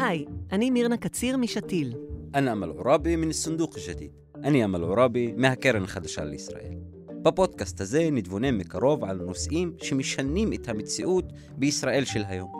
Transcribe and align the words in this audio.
היי, 0.00 0.24
אני 0.52 0.70
מירנה 0.70 0.96
קציר 0.96 1.36
משתיל. 1.36 1.94
אני 2.34 2.52
אמל 2.52 2.68
עוראבי 2.68 3.16
מן 3.16 3.30
הסנדוק 3.30 3.76
השתיל. 3.76 4.08
אני 4.44 4.64
אמל 4.64 4.82
עוראבי 4.82 5.32
מהקרן 5.36 5.84
החדשה 5.84 6.24
לישראל. 6.24 6.74
בפודקאסט 7.22 7.80
הזה 7.80 8.08
נתבונן 8.12 8.54
מקרוב 8.54 9.04
על 9.04 9.16
נושאים 9.16 9.72
שמשנים 9.82 10.52
את 10.52 10.68
המציאות 10.68 11.24
בישראל 11.56 12.04
של 12.04 12.24
היום. 12.28 12.52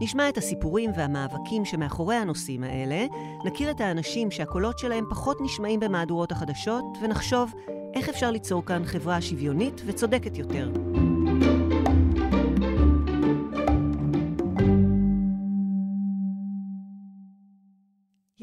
נשמע 0.00 0.28
את 0.28 0.38
הסיפורים 0.38 0.90
והמאבקים 0.96 1.64
שמאחורי 1.64 2.16
הנושאים 2.16 2.62
האלה, 2.62 3.06
נכיר 3.44 3.70
את 3.70 3.80
האנשים 3.80 4.30
שהקולות 4.30 4.78
שלהם 4.78 5.04
פחות 5.10 5.38
נשמעים 5.40 5.80
במהדורות 5.80 6.32
החדשות, 6.32 6.84
ונחשוב 7.02 7.52
איך 7.94 8.08
אפשר 8.08 8.30
ליצור 8.30 8.64
כאן 8.64 8.84
חברה 8.84 9.20
שוויונית 9.20 9.82
וצודקת 9.86 10.38
יותר. 10.38 10.70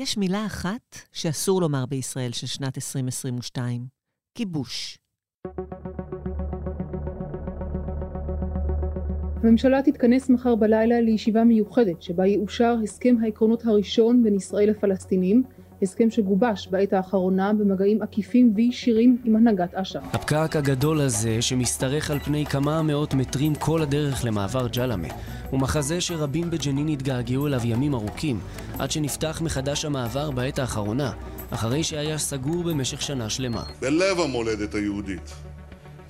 יש 0.01 0.17
מילה 0.17 0.45
אחת 0.45 0.95
שאסור 1.11 1.61
לומר 1.61 1.85
בישראל 1.85 2.31
של 2.31 2.47
שנת 2.47 2.77
2022, 2.77 3.85
כיבוש. 4.35 4.97
הממשלה 9.43 9.81
תתכנס 9.81 10.29
מחר 10.29 10.55
בלילה 10.55 11.01
לישיבה 11.01 11.43
מיוחדת 11.43 12.01
שבה 12.01 12.27
יאושר 12.27 12.75
הסכם 12.83 13.15
העקרונות 13.23 13.65
הראשון 13.65 14.23
בין 14.23 14.35
ישראל 14.35 14.69
לפלסטינים, 14.69 15.43
הסכם 15.81 16.09
שגובש 16.09 16.67
בעת 16.67 16.93
האחרונה 16.93 17.53
במגעים 17.53 18.01
עקיפים 18.01 18.53
וישירים 18.55 19.17
עם 19.25 19.35
הנהגת 19.35 19.73
אש"ף. 19.73 19.99
הפקק 20.13 20.55
הגדול 20.55 21.01
הזה, 21.01 21.41
שמשתרך 21.41 22.11
על 22.11 22.19
פני 22.19 22.45
כמה 22.45 22.81
מאות 22.81 23.13
מטרים 23.13 23.55
כל 23.55 23.81
הדרך 23.81 24.25
למעבר 24.25 24.67
ג'למה, 24.67 25.07
הוא 25.49 25.59
מחזה 25.59 26.01
שרבים 26.01 26.49
בג'נין 26.49 26.87
התגעגעו 26.87 27.47
אליו 27.47 27.61
ימים 27.63 27.93
ארוכים, 27.93 28.39
עד 28.79 28.91
שנפתח 28.91 29.41
מחדש 29.43 29.85
המעבר 29.85 30.31
בעת 30.31 30.59
האחרונה, 30.59 31.11
אחרי 31.49 31.83
שהיה 31.83 32.17
סגור 32.17 32.63
במשך 32.63 33.01
שנה 33.01 33.29
שלמה. 33.29 33.63
בלב 33.81 34.19
המולדת 34.19 34.75
היהודית 34.75 35.33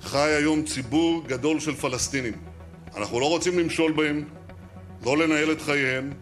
חי 0.02 0.30
היום 0.38 0.62
ציבור 0.62 1.22
גדול 1.26 1.60
של 1.60 1.74
פלסטינים. 1.74 2.32
אנחנו 2.96 3.20
לא 3.20 3.28
רוצים 3.28 3.58
למשול 3.58 3.92
בהם, 3.92 4.24
לא 5.06 5.18
לנהל 5.18 5.52
את 5.52 5.60
חייהם, 5.60 6.12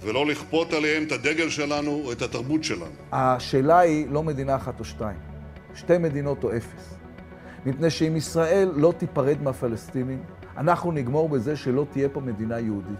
ולא 0.00 0.26
לכפות 0.26 0.72
עליהם 0.72 1.02
את 1.02 1.12
הדגל 1.12 1.50
שלנו 1.50 2.02
או 2.04 2.12
את 2.12 2.22
התרבות 2.22 2.64
שלנו. 2.64 2.92
השאלה 3.12 3.78
היא 3.78 4.06
לא 4.10 4.22
מדינה 4.22 4.56
אחת 4.56 4.80
או 4.80 4.84
שתיים, 4.84 5.18
שתי 5.74 5.98
מדינות 5.98 6.44
או 6.44 6.56
אפס. 6.56 6.94
מפני 7.66 7.90
שאם 7.90 8.16
ישראל 8.16 8.70
לא 8.76 8.92
תיפרד 8.98 9.42
מהפלסטינים, 9.42 10.22
אנחנו 10.56 10.92
נגמור 10.92 11.28
בזה 11.28 11.56
שלא 11.56 11.86
תהיה 11.92 12.08
פה 12.08 12.20
מדינה 12.20 12.60
יהודית. 12.60 12.98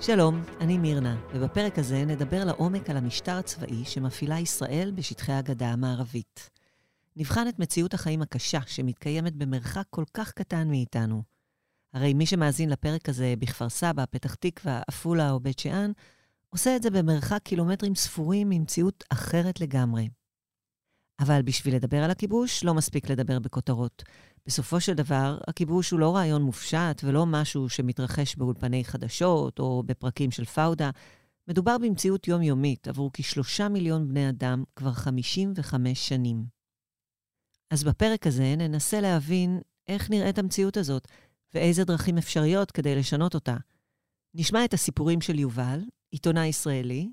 שלום, 0.00 0.42
אני 0.60 0.78
מירנה, 0.78 1.16
ובפרק 1.34 1.78
הזה 1.78 2.04
נדבר 2.04 2.44
לעומק 2.44 2.90
על 2.90 2.96
המשטר 2.96 3.32
הצבאי 3.32 3.84
שמפעילה 3.84 4.40
ישראל 4.40 4.92
בשטחי 4.94 5.32
הגדה 5.32 5.66
המערבית. 5.66 6.55
נבחן 7.16 7.48
את 7.48 7.58
מציאות 7.58 7.94
החיים 7.94 8.22
הקשה 8.22 8.60
שמתקיימת 8.66 9.36
במרחק 9.36 9.84
כל 9.90 10.04
כך 10.14 10.32
קטן 10.32 10.68
מאיתנו. 10.70 11.22
הרי 11.94 12.14
מי 12.14 12.26
שמאזין 12.26 12.70
לפרק 12.70 13.08
הזה 13.08 13.34
בכפר 13.38 13.68
סבא, 13.68 14.04
פתח 14.10 14.34
תקווה, 14.34 14.82
עפולה 14.88 15.30
או 15.30 15.40
בית 15.40 15.58
שאן, 15.58 15.92
עושה 16.48 16.76
את 16.76 16.82
זה 16.82 16.90
במרחק 16.90 17.40
קילומטרים 17.42 17.94
ספורים 17.94 18.48
ממציאות 18.48 19.04
אחרת 19.10 19.60
לגמרי. 19.60 20.08
אבל 21.20 21.42
בשביל 21.42 21.74
לדבר 21.74 22.02
על 22.04 22.10
הכיבוש, 22.10 22.64
לא 22.64 22.74
מספיק 22.74 23.10
לדבר 23.10 23.38
בכותרות. 23.38 24.02
בסופו 24.46 24.80
של 24.80 24.94
דבר, 24.94 25.38
הכיבוש 25.48 25.90
הוא 25.90 26.00
לא 26.00 26.16
רעיון 26.16 26.42
מופשט 26.42 27.00
ולא 27.04 27.26
משהו 27.26 27.68
שמתרחש 27.68 28.36
באולפני 28.36 28.84
חדשות 28.84 29.58
או 29.58 29.82
בפרקים 29.86 30.30
של 30.30 30.44
פאודה. 30.44 30.90
מדובר 31.48 31.78
במציאות 31.78 32.28
יומיומית 32.28 32.88
עבור 32.88 33.10
כשלושה 33.12 33.68
מיליון 33.68 34.08
בני 34.08 34.28
אדם 34.28 34.64
כבר 34.76 34.92
55 34.92 36.08
שנים. 36.08 36.55
אז 37.70 37.84
בפרק 37.84 38.26
הזה 38.26 38.54
ננסה 38.56 39.00
להבין 39.00 39.60
איך 39.88 40.10
נראית 40.10 40.38
המציאות 40.38 40.76
הזאת 40.76 41.08
ואיזה 41.54 41.84
דרכים 41.84 42.18
אפשריות 42.18 42.70
כדי 42.70 42.94
לשנות 42.94 43.34
אותה. 43.34 43.56
נשמע 44.34 44.64
את 44.64 44.74
הסיפורים 44.74 45.20
של 45.20 45.38
יובל, 45.38 45.80
עיתונאי 46.10 46.46
ישראלי, 46.46 47.08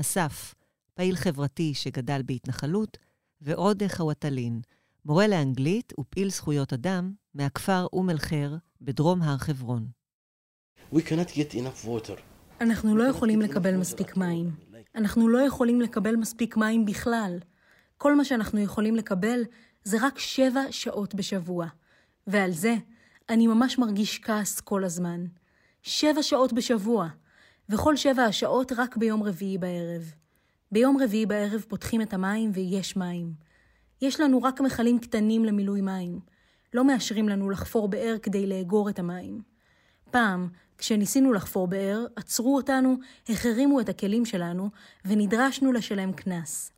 אסף, 0.00 0.54
פעיל 0.94 1.16
חברתי 1.16 1.74
שגדל 1.74 2.22
בהתנחלות, 2.22 2.98
ועוד 3.40 3.82
חוואטלין, 3.88 4.60
מורה 5.04 5.28
לאנגלית 5.28 5.92
ופעיל 6.00 6.30
זכויות 6.30 6.72
אדם 6.72 7.12
מהכפר 7.34 7.86
אום 7.92 8.10
אל-חיר 8.10 8.58
בדרום 8.80 9.22
הר 9.22 9.38
חברון. 9.38 9.86
אנחנו 12.60 12.96
לא 12.96 13.02
יכולים 13.02 13.40
לקבל 13.40 13.76
מספיק 13.76 14.16
מים. 14.16 14.50
אנחנו 14.94 15.28
לא 15.28 15.38
יכולים 15.38 15.80
לקבל 15.80 16.16
מספיק 16.16 16.56
מים 16.56 16.84
בכלל. 16.84 17.38
כל 17.96 18.16
מה 18.16 18.24
שאנחנו 18.24 18.60
יכולים 18.60 18.96
לקבל 18.96 19.40
זה 19.86 19.96
רק 20.00 20.18
שבע 20.18 20.62
שעות 20.70 21.14
בשבוע. 21.14 21.66
ועל 22.26 22.50
זה 22.50 22.74
אני 23.28 23.46
ממש 23.46 23.78
מרגיש 23.78 24.18
כעס 24.18 24.60
כל 24.60 24.84
הזמן. 24.84 25.24
שבע 25.82 26.22
שעות 26.22 26.52
בשבוע, 26.52 27.08
וכל 27.68 27.96
שבע 27.96 28.22
השעות 28.22 28.72
רק 28.76 28.96
ביום 28.96 29.22
רביעי 29.22 29.58
בערב. 29.58 30.12
ביום 30.72 30.96
רביעי 31.02 31.26
בערב 31.26 31.64
פותחים 31.68 32.02
את 32.02 32.14
המים 32.14 32.50
ויש 32.54 32.96
מים. 32.96 33.32
יש 34.02 34.20
לנו 34.20 34.42
רק 34.42 34.60
מכלים 34.60 34.98
קטנים 34.98 35.44
למילוי 35.44 35.80
מים. 35.80 36.20
לא 36.74 36.84
מאשרים 36.84 37.28
לנו 37.28 37.50
לחפור 37.50 37.88
באר 37.88 38.16
כדי 38.22 38.46
לאגור 38.46 38.88
את 38.88 38.98
המים. 38.98 39.40
פעם, 40.10 40.48
כשניסינו 40.78 41.32
לחפור 41.32 41.66
באר, 41.68 42.06
עצרו 42.16 42.56
אותנו, 42.56 42.96
החרימו 43.28 43.80
את 43.80 43.88
הכלים 43.88 44.24
שלנו, 44.24 44.70
ונדרשנו 45.04 45.72
לשלם 45.72 46.12
קנס. 46.12 46.75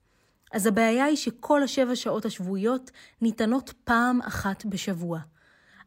אז 0.53 0.67
הבעיה 0.67 1.05
היא 1.05 1.17
שכל 1.17 1.63
השבע 1.63 1.97
שעות 1.97 2.25
השבועיות 2.25 2.91
ניתנות 3.23 3.73
פעם 3.85 4.21
אחת 4.23 4.65
בשבוע. 4.67 5.21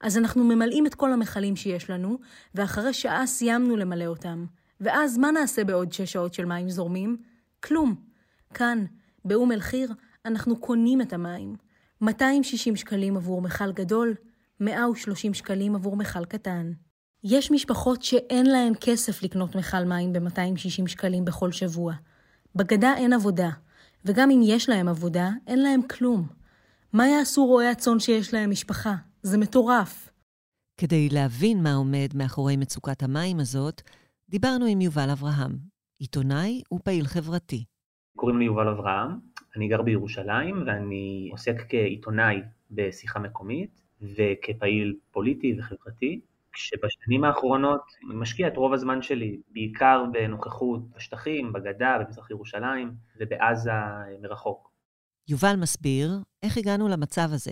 אז 0.02 0.18
אנחנו 0.18 0.44
ממלאים 0.44 0.86
את 0.86 0.96
כל 0.96 1.14
המכלים 1.14 1.56
שיש 1.56 1.90
לנו, 1.90 2.20
ואחרי 2.56 2.94
שעה 2.94 3.28
סיימנו 3.28 3.78
למלא 3.78 4.06
אותם. 4.06 4.46
ואז 4.82 5.18
מה 5.18 5.32
נעשה 5.32 5.64
בעוד 5.64 5.94
שש 5.94 6.12
שעות 6.14 6.34
של 6.34 6.46
מים 6.46 6.70
זורמים? 6.70 7.18
כלום. 7.64 7.96
כאן, 8.54 8.86
באום 9.26 9.52
אל-חיר, 9.52 9.94
אנחנו 10.26 10.56
קונים 10.60 11.02
את 11.02 11.14
המים. 11.14 11.56
260 12.02 12.76
שקלים 12.76 13.18
עבור 13.18 13.42
מכל 13.42 13.72
גדול, 13.72 14.14
130 14.60 15.34
שקלים 15.34 15.76
עבור 15.76 15.98
מכל 15.98 16.26
קטן. 16.26 16.72
יש 17.24 17.52
משפחות 17.52 18.04
שאין 18.04 18.46
להן 18.46 18.74
כסף 18.82 19.24
לקנות 19.24 19.56
מכל 19.56 19.84
מים 19.84 20.14
ב-260 20.14 20.88
שקלים 20.88 21.26
בכל 21.26 21.52
שבוע. 21.52 21.94
בגדה 22.56 22.94
אין 22.98 23.14
עבודה, 23.14 23.50
וגם 24.06 24.32
אם 24.32 24.40
יש 24.44 24.70
להם 24.70 24.88
עבודה, 24.88 25.30
אין 25.48 25.60
להם 25.60 25.82
כלום. 25.82 26.28
מה 26.94 27.08
יעשו 27.08 27.46
רועי 27.46 27.68
הצאן 27.68 28.00
שיש 28.00 28.34
להם 28.34 28.50
משפחה? 28.50 28.96
זה 29.22 29.38
מטורף. 29.38 30.10
כדי 30.78 31.10
להבין 31.10 31.64
מה 31.64 31.74
עומד 31.74 32.10
מאחורי 32.16 32.58
מצוקת 32.58 33.04
המים 33.04 33.40
הזאת, 33.40 33.82
דיברנו 34.30 34.66
עם 34.66 34.82
יובל 34.82 35.10
אברהם, 35.10 35.58
עיתונאי 36.00 36.62
ופעיל 36.74 37.06
חברתי. 37.06 37.64
קוראים 38.18 38.40
לי 38.40 38.46
יובל 38.46 38.68
אברהם, 38.68 39.12
אני 39.56 39.68
גר 39.68 39.82
בירושלים 39.82 40.64
ואני 40.68 41.30
עוסק 41.32 41.56
כעיתונאי 41.70 42.42
בשיחה 42.72 43.20
מקומית 43.20 43.82
וכפעיל 44.02 44.96
פוליטי 45.12 45.56
וחברתי, 45.60 46.22
כשבשנים 46.54 47.24
האחרונות 47.24 47.82
אני 48.10 48.16
משקיע 48.16 48.48
את 48.48 48.58
רוב 48.58 48.74
הזמן 48.74 49.02
שלי 49.02 49.42
בעיקר 49.48 50.04
בנוכחות 50.12 50.90
בשטחים, 50.90 51.54
בגדה, 51.54 51.98
במזרח 52.00 52.32
ירושלים 52.32 52.92
ובעזה 53.20 53.72
מרחוק. 54.22 54.72
יובל 55.28 55.56
מסביר 55.56 56.20
איך 56.44 56.58
הגענו 56.58 56.88
למצב 56.88 57.30
הזה. 57.32 57.52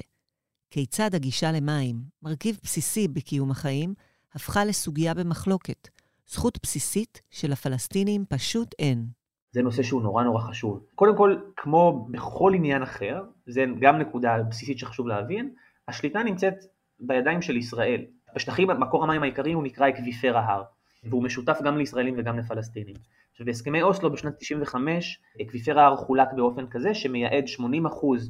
כיצד 0.71 1.15
הגישה 1.15 1.51
למים, 1.51 1.95
מרכיב 2.23 2.59
בסיסי 2.63 3.07
בקיום 3.07 3.51
החיים, 3.51 3.93
הפכה 4.33 4.65
לסוגיה 4.65 5.13
במחלוקת, 5.13 5.87
זכות 6.27 6.59
בסיסית 6.63 7.21
שלפלסטינים 7.29 8.25
פשוט 8.29 8.75
אין. 8.79 9.05
זה 9.51 9.61
נושא 9.61 9.83
שהוא 9.83 10.01
נורא 10.01 10.23
נורא 10.23 10.41
חשוב. 10.41 10.85
קודם 10.95 11.17
כל, 11.17 11.37
כמו 11.57 12.07
בכל 12.11 12.51
עניין 12.55 12.83
אחר, 12.83 13.23
זה 13.45 13.65
גם 13.81 13.97
נקודה 13.97 14.43
בסיסית 14.49 14.79
שחשוב 14.79 15.07
להבין, 15.07 15.53
השליטה 15.87 16.23
נמצאת 16.23 16.55
בידיים 16.99 17.41
של 17.41 17.57
ישראל. 17.57 18.05
בשטחים 18.35 18.67
מקור 18.67 19.03
המים 19.03 19.23
העיקרי 19.23 19.53
הוא 19.53 19.63
נקרא 19.63 19.89
אקוויפר 19.89 20.37
ההר, 20.37 20.63
והוא 21.03 21.23
משותף 21.23 21.59
גם 21.63 21.77
לישראלים 21.77 22.15
וגם 22.17 22.39
לפלסטינים. 22.39 22.95
עכשיו 23.31 23.45
בהסכמי 23.45 23.81
אוסלו 23.81 24.11
בשנת 24.11 24.35
95, 24.37 25.19
אקוויפר 25.41 25.79
ההר 25.79 25.95
חולק 25.95 26.27
באופן 26.35 26.67
כזה 26.67 26.93
שמייעד 26.93 27.43
80% 27.59 27.61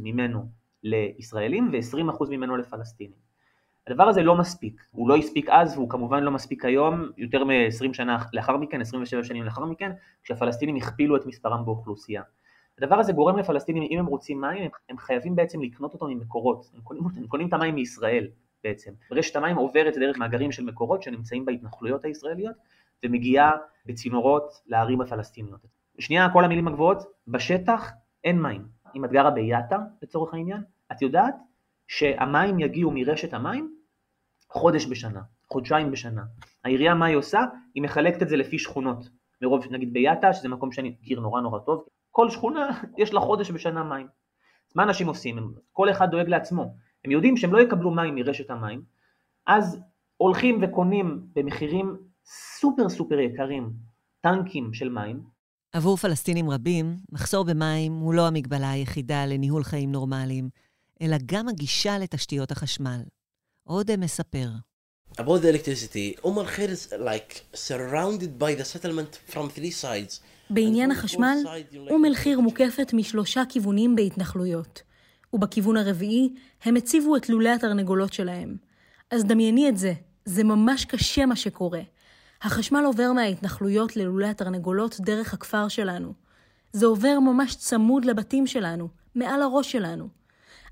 ממנו 0.03 0.45
לישראלים 0.83 1.71
ו-20% 1.73 2.29
ממנו 2.29 2.57
לפלסטינים. 2.57 3.29
הדבר 3.87 4.03
הזה 4.03 4.23
לא 4.23 4.35
מספיק, 4.35 4.81
הוא 4.91 5.09
לא 5.09 5.15
הספיק 5.15 5.49
אז 5.49 5.77
והוא 5.77 5.89
כמובן 5.89 6.23
לא 6.23 6.31
מספיק 6.31 6.65
היום, 6.65 7.09
יותר 7.17 7.43
מ-20 7.43 7.93
שנה 7.93 8.17
לאחר 8.33 8.57
מכן, 8.57 8.81
27 8.81 9.23
שנים 9.23 9.43
לאחר 9.43 9.65
מכן, 9.65 9.91
כשהפלסטינים 10.23 10.75
הכפילו 10.75 11.15
את 11.15 11.25
מספרם 11.25 11.65
באוכלוסייה. 11.65 12.21
הדבר 12.77 12.95
הזה 12.95 13.13
גורם 13.13 13.37
לפלסטינים, 13.37 13.83
אם 13.91 13.99
הם 13.99 14.05
רוצים 14.05 14.41
מים, 14.41 14.69
הם 14.89 14.97
חייבים 14.97 15.35
בעצם 15.35 15.61
לקנות 15.61 15.93
אותו 15.93 16.07
ממקורות, 16.07 16.71
הם 16.75 16.81
קונים, 16.81 17.03
הם 17.17 17.27
קונים 17.27 17.47
את 17.47 17.53
המים 17.53 17.75
מישראל, 17.75 18.27
בעצם. 18.63 18.91
רשת 19.11 19.35
המים 19.35 19.55
עוברת 19.55 19.97
דרך 19.97 20.17
מאגרים 20.17 20.51
של 20.51 20.63
מקורות 20.63 21.03
שנמצאים 21.03 21.45
בהתנחלויות 21.45 22.05
הישראליות 22.05 22.55
ומגיעה 23.05 23.51
בצינורות 23.85 24.61
לערים 24.67 25.01
הפלסטיניות. 25.01 25.59
שנייה, 25.99 26.27
כל 26.33 26.45
המילים 26.45 26.67
הגבוהות, 26.67 27.03
בשטח 27.27 27.91
אין 28.23 28.41
מים. 28.41 28.67
אם 28.95 29.05
את 29.05 29.11
גרה 29.11 29.31
ביאטה, 29.31 29.77
לצורך 30.01 30.33
העניין, 30.33 30.61
את 30.91 31.01
יודעת 31.01 31.35
שהמים 31.87 32.59
יגיעו 32.59 32.91
מרשת 32.91 33.33
המים 33.33 33.75
חודש 34.49 34.85
בשנה, 34.85 35.21
חודשיים 35.47 35.91
בשנה. 35.91 36.23
העירייה 36.63 36.93
מה 36.93 37.05
היא 37.05 37.15
עושה? 37.15 37.41
היא 37.75 37.83
מחלקת 37.83 38.21
את 38.21 38.29
זה 38.29 38.37
לפי 38.37 38.59
שכונות. 38.59 39.09
מרוב, 39.41 39.65
נגיד 39.71 39.93
ביאטה, 39.93 40.33
שזה 40.33 40.49
מקום 40.49 40.71
שאני 40.71 40.89
מכיר 40.89 41.19
נורא 41.19 41.41
נורא 41.41 41.59
טוב, 41.59 41.85
כל 42.11 42.29
שכונה 42.29 42.69
יש 42.97 43.13
לה 43.13 43.19
חודש 43.19 43.51
בשנה 43.51 43.83
מים. 43.83 44.07
אז 44.69 44.75
מה 44.75 44.83
אנשים 44.83 45.07
עושים? 45.07 45.53
כל 45.71 45.89
אחד 45.89 46.11
דואג 46.11 46.29
לעצמו. 46.29 46.75
הם 47.05 47.11
יודעים 47.11 47.37
שהם 47.37 47.53
לא 47.53 47.61
יקבלו 47.61 47.91
מים 47.91 48.15
מרשת 48.15 48.49
המים, 48.49 48.81
אז 49.47 49.79
הולכים 50.17 50.59
וקונים 50.61 51.21
במחירים 51.35 51.97
סופר 52.25 52.89
סופר 52.89 53.19
יקרים 53.19 53.73
טנקים 54.21 54.73
של 54.73 54.89
מים. 54.89 55.23
עבור 55.73 55.97
פלסטינים 55.97 56.49
רבים, 56.49 56.97
מחסור 57.11 57.45
במים 57.45 57.93
הוא 57.93 58.13
לא 58.13 58.27
המגבלה 58.27 58.71
היחידה 58.71 59.25
לניהול 59.25 59.63
חיים 59.63 59.91
נורמליים, 59.91 60.49
אלא 61.01 61.17
גם 61.25 61.49
הגישה 61.49 61.97
לתשתיות 61.97 62.51
החשמל. 62.51 63.01
עוד 63.63 63.95
מספר. 63.95 64.47
About 65.17 65.41
the 65.41 65.49
electricity, 65.53 66.25
Umm 66.25 66.37
al-Khair 66.37 66.69
is 66.69 66.93
like 66.93 67.31
surrounded 67.53 68.31
by 68.39 68.53
the 68.59 68.65
settlement 68.65 69.33
from 69.33 69.49
three 69.57 69.71
sides. 69.71 70.21
בעניין 70.49 70.91
החשמל, 70.91 71.37
אום 71.89 72.05
אל-חיר 72.05 72.39
מוקפת 72.39 72.93
משלושה 72.93 73.43
כיוונים 73.49 73.95
בהתנחלויות. 73.95 74.81
ובכיוון 75.33 75.77
הרביעי, 75.77 76.33
הם 76.63 76.75
הציבו 76.75 77.15
את 77.15 77.29
לולי 77.29 77.49
התרנגולות 77.49 78.13
שלהם. 78.13 78.55
אז 79.11 79.25
דמייני 79.25 79.69
את 79.69 79.77
זה, 79.77 79.93
זה 80.25 80.43
ממש 80.43 80.85
קשה 80.85 81.25
מה 81.25 81.35
שקורה. 81.35 81.81
החשמל 82.41 82.83
עובר 82.85 83.11
מההתנחלויות 83.13 83.95
ללולי 83.95 84.27
התרנגולות 84.27 84.99
דרך 84.99 85.33
הכפר 85.33 85.67
שלנו. 85.67 86.13
זה 86.73 86.85
עובר 86.85 87.19
ממש 87.19 87.55
צמוד 87.55 88.05
לבתים 88.05 88.47
שלנו, 88.47 88.87
מעל 89.15 89.41
הראש 89.41 89.71
שלנו. 89.71 90.07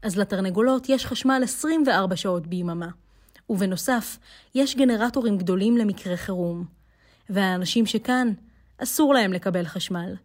אז 0.04 0.18
לתרנגולות 0.18 0.90
יש 0.90 1.06
חשמל 1.06 1.42
24 1.44 2.16
שעות 2.16 2.48
ביממה. 2.48 2.90
ובנוסף, 3.50 4.18
יש 4.56 4.76
גנרטורים 4.76 5.38
גדולים 5.38 5.78
למקרה 5.78 6.18
חירום. 6.18 6.66
והאנשים 7.30 7.86
שכאן, 7.86 8.34
אסור 8.78 9.14
להם 9.14 9.34
לקבל 9.34 9.66
חשמל. 9.66 10.16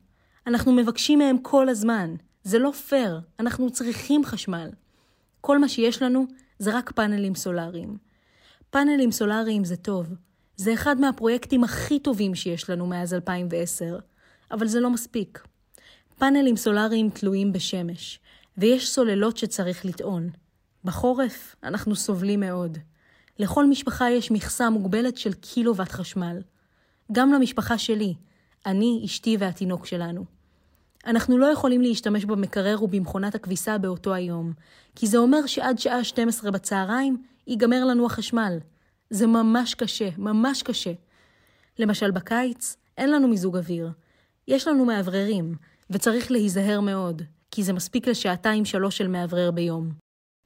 אנחנו 0.47 0.73
מבקשים 0.73 1.19
מהם 1.19 1.39
כל 1.39 1.69
הזמן. 1.69 2.15
זה 2.45 2.59
לא 2.59 2.73
פייר, 2.89 3.21
אנחנו 3.41 3.71
צריכים 3.71 4.25
חשמל. 4.25 4.71
כל 5.41 5.59
מה 5.59 5.69
שיש 5.69 6.03
לנו 6.03 6.27
זה 6.59 6.77
רק 6.77 6.93
פאנלים 6.93 7.35
סולאריים. 7.35 7.97
פאנלים 8.71 9.13
סולאריים 9.13 9.65
זה 9.65 9.77
טוב. 9.77 10.07
זה 10.57 10.75
אחד 10.75 11.01
מהפרויקטים 11.01 11.65
הכי 11.65 11.99
טובים 11.99 12.35
שיש 12.35 12.71
לנו 12.71 12.87
מאז 12.87 13.15
2010, 13.15 13.99
אבל 14.51 14.67
זה 14.67 14.81
לא 14.81 14.91
מספיק. 14.91 15.47
פאנלים 16.19 16.57
סולאריים 16.57 17.11
תלויים 17.11 17.53
בשמש, 17.53 18.21
ויש 18.59 18.91
סוללות 18.91 19.37
שצריך 19.37 19.85
לטעון. 19.85 20.31
בחורף 20.85 21.57
אנחנו 21.63 21.97
סובלים 21.97 22.41
מאוד. 22.41 22.79
לכל 23.39 23.67
משפחה 23.67 24.11
יש 24.11 24.31
מכסה 24.31 24.71
מוגבלת 24.71 25.17
של 25.17 25.33
קילוואט 25.33 25.93
חשמל. 25.93 26.43
גם 27.13 27.33
למשפחה 27.33 27.79
שלי, 27.79 28.15
אני, 28.67 29.03
אשתי 29.05 29.37
והתינוק 29.41 29.87
שלנו. 29.87 30.25
אנחנו 31.07 31.39
לא 31.39 31.47
יכולים 31.47 31.81
להשתמש 31.81 32.25
במקרר 32.25 32.83
ובמכונת 32.83 33.35
הכביסה 33.35 33.79
באותו 33.79 34.15
היום, 34.15 34.53
כי 34.95 35.07
זה 35.07 35.19
אומר 35.19 35.47
שעד 35.47 35.79
שעה 35.79 36.05
12 36.05 36.51
בצהריים 36.51 37.23
ייגמר 37.47 37.85
לנו 37.85 38.07
החשמל. 38.07 38.59
זה 39.11 39.27
ממש 39.27 39.75
קשה, 39.75 40.09
ממש 40.19 40.63
קשה. 40.63 40.93
למשל 41.79 42.11
בקיץ, 42.11 42.77
אין 42.99 43.11
לנו 43.13 43.29
מיזוג 43.29 43.57
אוויר. 43.57 43.91
יש 44.49 44.69
לנו 44.69 44.85
מאווררים, 44.85 45.55
וצריך 45.91 46.31
להיזהר 46.31 46.81
מאוד, 46.81 47.23
כי 47.51 47.63
זה 47.63 47.73
מספיק 47.73 48.07
לשעתיים-שלוש 48.07 48.99
של 48.99 49.09
מאוורר 49.09 49.51
ביום. 49.51 49.93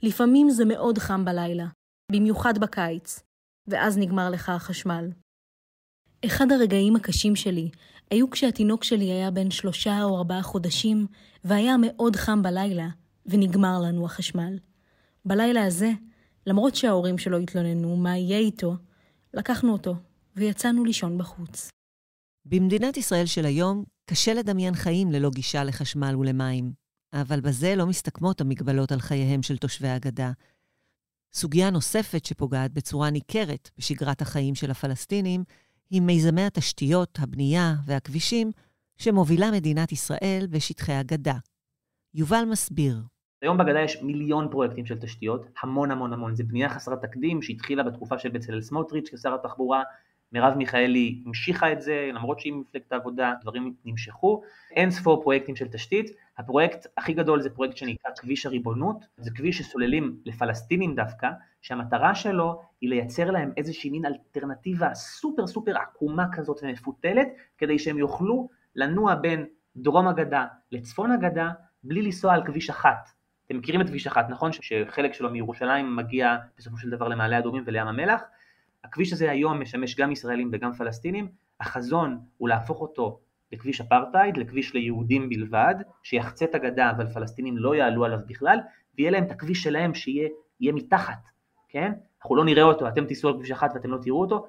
לפעמים 0.02 0.50
זה 0.50 0.64
מאוד 0.64 0.98
חם 0.98 1.24
בלילה, 1.24 1.66
במיוחד 2.12 2.58
בקיץ, 2.58 3.20
ואז 3.68 3.98
נגמר 3.98 4.30
לך 4.30 4.48
החשמל. 4.48 5.10
אחד 6.26 6.52
הרגעים 6.52 6.96
הקשים 6.96 7.36
שלי 7.36 7.70
היו 8.10 8.30
כשהתינוק 8.30 8.84
שלי 8.84 9.04
היה 9.04 9.30
בן 9.30 9.50
שלושה 9.50 10.02
או 10.02 10.16
ארבעה 10.16 10.42
חודשים, 10.42 11.06
והיה 11.44 11.74
מאוד 11.80 12.16
חם 12.16 12.42
בלילה, 12.42 12.88
ונגמר 13.26 13.78
לנו 13.84 14.04
החשמל. 14.04 14.58
בלילה 15.24 15.64
הזה, 15.64 15.90
למרות 16.46 16.76
שההורים 16.76 17.18
שלו 17.18 17.38
התלוננו 17.38 17.96
מה 17.96 18.16
יהיה 18.16 18.38
איתו, 18.38 18.76
לקחנו 19.34 19.72
אותו 19.72 19.94
ויצאנו 20.36 20.84
לישון 20.84 21.18
בחוץ. 21.18 21.68
במדינת 22.44 22.96
ישראל 22.96 23.26
של 23.26 23.44
היום 23.46 23.84
קשה 24.10 24.34
לדמיין 24.34 24.74
חיים 24.74 25.12
ללא 25.12 25.30
גישה 25.30 25.64
לחשמל 25.64 26.16
ולמים, 26.16 26.72
אבל 27.12 27.40
בזה 27.40 27.76
לא 27.76 27.86
מסתכמות 27.86 28.40
המגבלות 28.40 28.92
על 28.92 29.00
חייהם 29.00 29.42
של 29.42 29.56
תושבי 29.56 29.88
הגדה. 29.88 30.32
סוגיה 31.34 31.70
נוספת 31.70 32.24
שפוגעת 32.24 32.72
בצורה 32.72 33.10
ניכרת 33.10 33.70
בשגרת 33.78 34.22
החיים 34.22 34.54
של 34.54 34.70
הפלסטינים 34.70 35.44
היא 35.90 36.02
מיזמי 36.02 36.42
התשתיות, 36.42 37.18
הבנייה 37.22 37.74
והכבישים 37.86 38.52
שמובילה 38.96 39.50
מדינת 39.50 39.92
ישראל 39.92 40.46
בשטחי 40.50 40.92
הגדה. 40.92 41.34
יובל 42.14 42.44
מסביר. 42.44 42.96
היום 43.42 43.58
בגדה 43.58 43.80
יש 43.80 44.02
מיליון 44.02 44.48
פרויקטים 44.50 44.86
של 44.86 44.98
תשתיות, 44.98 45.46
המון 45.62 45.90
המון 45.90 46.12
המון, 46.12 46.34
זה 46.34 46.44
בנייה 46.44 46.68
חסרת 46.68 47.02
תקדים 47.02 47.42
שהתחילה 47.42 47.82
בתקופה 47.82 48.18
של 48.18 48.28
בצלאל 48.28 48.62
סמוטריץ' 48.62 49.08
כשר 49.14 49.34
התחבורה, 49.34 49.82
מרב 50.32 50.54
מיכאלי 50.54 51.22
המשיכה 51.26 51.72
את 51.72 51.82
זה, 51.82 52.10
למרות 52.14 52.40
שהיא 52.40 52.52
מפלגת 52.52 52.92
העבודה, 52.92 53.32
דברים 53.42 53.74
נמשכו, 53.84 54.42
אין 54.70 54.90
ספור 54.90 55.22
פרויקטים 55.22 55.56
של 55.56 55.68
תשתית, 55.68 56.10
הפרויקט 56.38 56.86
הכי 56.96 57.12
גדול 57.12 57.40
זה 57.40 57.50
פרויקט 57.50 57.76
שנקרא 57.76 58.10
כביש 58.16 58.46
הריבונות, 58.46 59.04
זה 59.16 59.30
כביש 59.30 59.58
שסוללים 59.58 60.16
לפלסטינים 60.24 60.94
דווקא, 60.94 61.28
שהמטרה 61.62 62.14
שלו 62.14 62.62
היא 62.80 62.90
לייצר 62.90 63.30
להם 63.30 63.52
איזושהי 63.56 63.90
מין 63.90 64.06
אלטרנטיבה 64.06 64.94
סופר 64.94 65.46
סופר 65.46 65.76
עקומה 65.76 66.26
כזאת 66.32 66.60
ומפותלת, 66.62 67.28
כדי 67.58 67.78
שהם 67.78 67.98
יוכלו 67.98 68.48
לנוע 68.76 69.14
בין 69.14 69.46
דרום 69.76 70.08
הגדה 70.08 70.46
לצפון 70.72 71.10
הגדה, 71.10 71.50
בלי 71.82 72.02
לנסוע 72.02 72.34
על 72.34 72.46
כביש 72.46 72.70
אחת. 72.70 73.08
אתם 73.46 73.56
מכירים 73.58 73.80
את 73.80 73.86
כביש 73.86 74.06
אחת, 74.06 74.26
נכון? 74.30 74.50
שחלק 74.52 75.12
שלו 75.12 75.30
מירושלים 75.30 75.96
מגיע 75.96 76.36
בסופו 76.58 76.76
של 76.78 76.90
דבר 76.90 77.08
למעלה 77.08 77.38
אדומים 77.38 77.62
ולים 77.66 77.86
המלח. 77.86 78.22
הכביש 78.84 79.12
הזה 79.12 79.30
היום 79.30 79.60
משמש 79.60 79.96
גם 79.96 80.12
ישראלים 80.12 80.50
וגם 80.52 80.72
פלסטינים, 80.72 81.28
החזון 81.60 82.20
הוא 82.36 82.48
להפוך 82.48 82.80
אותו 82.80 83.20
לכביש 83.52 83.80
אפרטהייד, 83.80 84.36
לכביש 84.36 84.74
ליהודים 84.74 85.28
בלבד, 85.28 85.74
שיחצה 86.02 86.44
את 86.44 86.54
הגדה 86.54 86.90
אבל 86.90 87.06
פלסטינים 87.06 87.58
לא 87.58 87.74
יעלו 87.74 88.04
עליו 88.04 88.18
בכלל, 88.26 88.58
ויהיה 88.98 89.10
להם 89.10 89.24
את 89.24 89.30
הכביש 89.30 89.62
שלהם 89.62 89.94
שיהיה 89.94 90.28
מתחת, 90.60 91.30
כן? 91.68 91.92
אנחנו 92.20 92.36
לא 92.36 92.44
נראה 92.44 92.62
אותו, 92.62 92.88
אתם 92.88 93.04
תיסעו 93.04 93.30
על 93.30 93.36
כביש 93.36 93.50
אחת 93.50 93.70
ואתם 93.74 93.90
לא 93.90 93.98
תראו 94.02 94.20
אותו, 94.20 94.46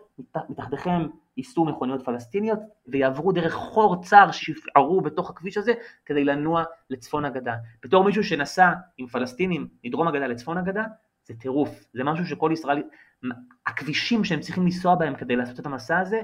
מתחתיכם 0.50 1.08
ייסעו 1.38 1.66
מכוניות 1.66 2.06
פלסטיניות 2.06 2.60
ויעברו 2.88 3.32
דרך 3.32 3.54
חור 3.54 4.04
צר 4.04 4.32
שיפערו 4.32 5.02
בתוך 5.02 5.30
הכביש 5.30 5.58
הזה 5.58 5.74
כדי 6.06 6.24
לנוע 6.24 6.64
לצפון 6.90 7.26
הגדה. 7.26 7.56
בתור 7.84 8.04
מישהו 8.04 8.24
שנסע 8.24 8.72
עם 8.98 9.08
פלסטינים 9.08 9.68
מדרום 9.84 10.08
הגדה 10.08 10.28
לצפון 10.28 10.58
הגדה, 10.58 10.84
זה 11.26 11.34
טירוף, 11.34 11.86
זה 11.94 12.04
משהו 12.04 12.26
שכל 12.26 12.50
ישראל, 12.54 12.84
הכבישים 13.68 14.24
שהם 14.24 14.40
צריכים 14.40 14.64
לנסוע 14.64 14.96
בהם 14.96 15.16
כדי 15.16 15.36
לעשות 15.36 15.60
את 15.60 15.66
המסע 15.66 16.00
הזה, 16.00 16.22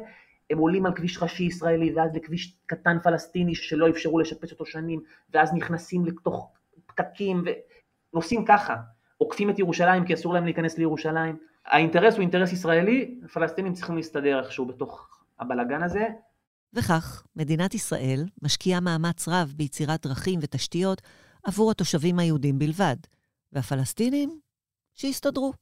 הם 0.50 0.58
עולים 0.58 0.86
על 0.86 0.94
כביש 0.96 1.18
ראשי 1.22 1.44
ישראלי 1.44 1.94
ואז 1.96 2.16
לכביש 2.16 2.58
קטן 2.66 2.98
פלסטיני 3.04 3.56
שלא 3.56 3.90
אפשרו 3.90 4.20
לשפץ 4.20 4.52
אותו 4.52 4.66
שנים, 4.66 5.04
ואז 5.34 5.54
נכנסים 5.54 6.06
לתוך 6.06 6.54
פקקים 6.86 7.44
ונוסעים 8.14 8.46
ככה, 8.46 8.76
עוקפים 9.18 9.50
את 9.50 9.60
ירושלים 9.60 10.06
כי 10.06 10.14
אסור 10.14 10.34
להם 10.34 10.46
להיכנס 10.46 10.78
לירושלים. 10.78 11.38
האינטרס 11.66 12.14
הוא 12.14 12.22
אינטרס 12.22 12.52
ישראלי, 12.52 13.20
הפלסטינים 13.26 13.74
צריכים 13.74 13.96
להסתדר 13.96 14.40
איכשהו 14.40 14.66
בתוך 14.66 15.10
הבלגן 15.40 15.84
הזה. 15.84 16.08
וכך, 16.74 17.24
מדינת 17.36 17.74
ישראל 17.74 18.26
משקיעה 18.42 18.80
מאמץ 18.80 19.28
רב 19.28 19.54
ביצירת 19.56 20.08
דרכים 20.08 20.40
ותשתיות 20.44 21.02
עבור 21.44 21.72
התושבים 21.72 22.20
היהודים 22.20 22.60
בלבד, 22.60 22.96
והפלסטינים, 23.52 24.40
שיסתדרו. 24.96 25.54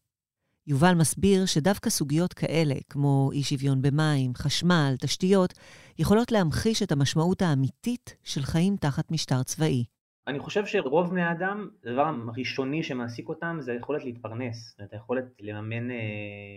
יובל 0.67 0.93
מסביר 0.93 1.45
שדווקא 1.45 1.89
סוגיות 1.89 2.33
כאלה, 2.33 2.75
כמו 2.89 3.29
אי 3.33 3.43
שוויון 3.43 3.81
במים, 3.81 4.31
חשמל, 4.35 4.95
תשתיות, 4.99 5.53
יכולות 5.99 6.31
להמחיש 6.31 6.83
את 6.83 6.91
המשמעות 6.91 7.41
האמיתית 7.41 8.15
של 8.23 8.41
חיים 8.41 8.75
תחת 8.75 9.11
משטר 9.11 9.43
צבאי. 9.43 9.83
אני 10.27 10.39
חושב 10.39 10.65
שרוב 10.65 11.09
בני 11.09 11.21
האדם, 11.21 11.69
הדבר 11.85 12.11
הראשוני 12.27 12.83
שמעסיק 12.83 13.29
אותם 13.29 13.57
זה 13.59 13.71
היכולת 13.71 14.03
להתפרנס, 14.03 14.77
את 14.83 14.93
היכולת 14.93 15.25
לממן 15.39 15.91
אה, 15.91 15.95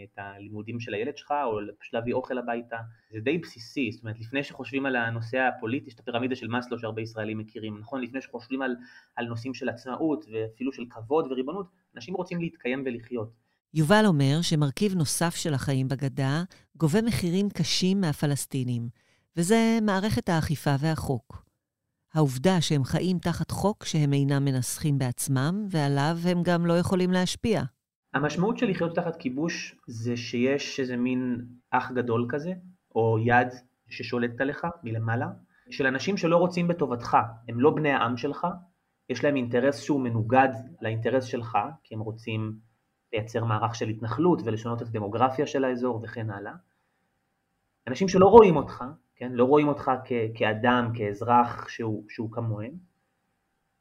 את 0.05 0.19
הלימודים 0.19 0.81
של 0.81 0.95
הילד 0.95 1.17
שלך 1.17 1.35
או 1.45 1.59
פשוט 1.81 1.95
להביא 1.95 2.15
אוכל 2.15 2.39
הביתה, 2.39 2.77
זה 3.11 3.21
די 3.21 3.39
בסיסי, 3.39 3.93
זאת 3.93 4.03
אומרת 4.03 4.21
לפני 4.21 4.43
שחושבים 4.43 4.87
על 4.87 4.97
הנושא 4.97 5.39
הפוליטי, 5.39 5.89
יש 5.89 5.95
את 5.95 6.01
הפירמידה 6.01 6.35
של 6.35 6.49
מאסלו 6.49 6.79
שהרבה 6.79 7.03
ישראלים 7.03 7.39
מכירים, 7.39 7.79
נכון? 7.79 8.03
לפני 8.03 8.21
שחושבים 8.21 8.63
על, 8.63 8.77
על 9.17 9.27
נושאים 9.27 9.55
של 9.55 9.69
עצמאות 9.69 10.25
ואפילו 10.33 10.73
של 10.73 10.85
כבוד 10.91 11.27
וריבונות, 11.31 11.67
אנשים 11.95 12.15
רוצים 12.15 12.41
להתקיים 12.41 12.83
ולחיות. 12.87 13.44
יובל 13.77 14.05
אומר 14.07 14.39
שמרכיב 14.43 14.95
נוסף 14.95 15.35
של 15.35 15.55
החיים 15.55 15.89
בגדה 15.89 16.43
גובה 16.77 17.03
מחירים 17.03 17.49
קשים 17.51 18.01
מהפלסטינים, 18.01 18.89
וזה 19.37 19.79
מערכת 19.83 20.29
האכיפה 20.29 20.71
והחוק. 20.79 21.45
העובדה 22.15 22.61
שהם 22.61 22.85
חיים 22.85 23.19
תחת 23.19 23.51
חוק 23.51 23.85
שהם 23.85 24.13
אינם 24.13 24.45
מנסחים 24.45 24.99
בעצמם, 24.99 25.67
ועליו 25.71 26.17
הם 26.25 26.43
גם 26.43 26.67
לא 26.67 26.79
יכולים 26.79 27.11
להשפיע. 27.13 27.63
המשמעות 28.15 28.59
של 28.59 28.71
לחיות 28.71 28.95
תחת 28.95 29.17
כיבוש 29.17 29.77
זה 29.87 30.17
שיש 30.17 30.81
איזה 30.81 30.97
מין 30.97 31.45
אח 31.71 31.93
גדול 31.93 32.27
כזה, 32.29 32.53
או 32.95 33.19
יד 33.27 33.49
ששולטת 33.89 34.41
עליך 34.41 34.67
מלמעלה, 34.85 35.29
של 35.71 35.87
אנשים 35.87 36.17
שלא 36.17 36.37
רוצים 36.37 36.69
בטובתך, 36.69 37.17
הם 37.49 37.61
לא 37.61 37.71
בני 37.71 37.91
העם 37.91 38.17
שלך, 38.17 38.47
יש 39.11 39.25
להם 39.25 39.37
אינטרס 39.37 39.83
שהוא 39.83 40.01
מנוגד 40.01 40.49
לאינטרס 40.83 41.25
שלך, 41.25 41.59
כי 41.85 41.95
הם 41.95 42.01
רוצים 42.01 42.74
לייצר 43.15 43.45
מערך 43.45 43.75
של 43.75 43.89
התנחלות 43.89 44.41
ולשנות 44.45 44.83
את 44.83 44.87
הדמוגרפיה 44.87 45.47
של 45.47 45.65
האזור 45.65 46.01
וכן 46.03 46.31
הלאה. 46.31 46.53
אנשים 47.89 48.09
שלא 48.09 48.27
רואים 48.27 48.57
אותך, 48.57 48.85
כן? 49.17 49.33
לא 49.33 49.45
רואים 49.45 49.69
אותך 49.69 49.91
כ- 50.05 50.13
כאדם, 50.35 50.93
כאזרח 50.95 51.69
שהוא, 51.69 52.05
שהוא 52.09 52.33
כמוהם, 52.33 52.73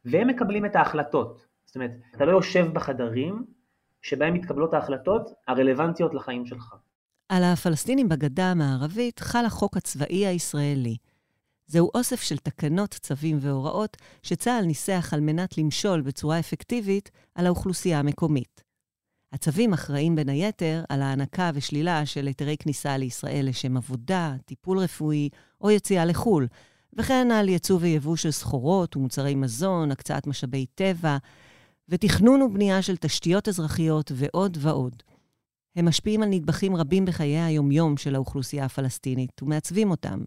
והם 0.05 0.27
מקבלים 0.27 0.65
את 0.65 0.75
ההחלטות. 0.75 1.45
זאת 1.65 1.75
אומרת, 1.75 1.91
אתה 2.15 2.25
לא 2.25 2.31
יושב 2.31 2.65
בחדרים 2.73 3.45
שבהם 4.01 4.33
מתקבלות 4.33 4.73
ההחלטות 4.73 5.29
הרלוונטיות 5.47 6.13
לחיים 6.13 6.45
שלך. 6.45 6.75
על 7.29 7.43
הפלסטינים 7.43 8.09
בגדה 8.09 8.51
המערבית 8.51 9.19
חל 9.19 9.45
החוק 9.45 9.77
הצבאי 9.77 10.27
הישראלי. 10.27 10.97
זהו 11.67 11.89
אוסף 11.95 12.21
של 12.21 12.37
תקנות, 12.37 12.89
צווים 12.89 13.37
והוראות 13.41 13.97
שצה"ל 14.23 14.65
ניסח 14.65 15.09
על 15.13 15.19
מנת 15.19 15.57
למשול 15.57 16.01
בצורה 16.01 16.39
אפקטיבית 16.39 17.11
על 17.35 17.45
האוכלוסייה 17.45 17.99
המקומית. 17.99 18.63
הצווים 19.33 19.73
אחראים 19.73 20.15
בין 20.15 20.29
היתר 20.29 20.83
על 20.89 21.01
הענקה 21.01 21.51
ושלילה 21.53 22.05
של 22.05 22.27
היתרי 22.27 22.57
כניסה 22.57 22.97
לישראל 22.97 23.45
לשם 23.49 23.77
עבודה, 23.77 24.35
טיפול 24.45 24.79
רפואי 24.79 25.29
או 25.61 25.71
יציאה 25.71 26.05
לחו"ל, 26.05 26.47
וכן 26.93 27.27
על 27.31 27.49
ייצוא 27.49 27.77
ויבוא 27.81 28.15
של 28.15 28.31
סחורות 28.31 28.97
ומוצרי 28.97 29.35
מזון, 29.35 29.91
הקצאת 29.91 30.27
משאבי 30.27 30.65
טבע, 30.65 31.17
ותכנון 31.89 32.41
ובנייה 32.41 32.81
של 32.81 32.97
תשתיות 32.97 33.47
אזרחיות 33.47 34.11
ועוד 34.15 34.57
ועוד. 34.61 35.03
הם 35.75 35.87
משפיעים 35.87 36.23
על 36.23 36.29
נדבכים 36.29 36.75
רבים 36.75 37.05
בחיי 37.05 37.39
היומיום 37.39 37.97
של 37.97 38.15
האוכלוסייה 38.15 38.65
הפלסטינית 38.65 39.43
ומעצבים 39.43 39.91
אותם, 39.91 40.23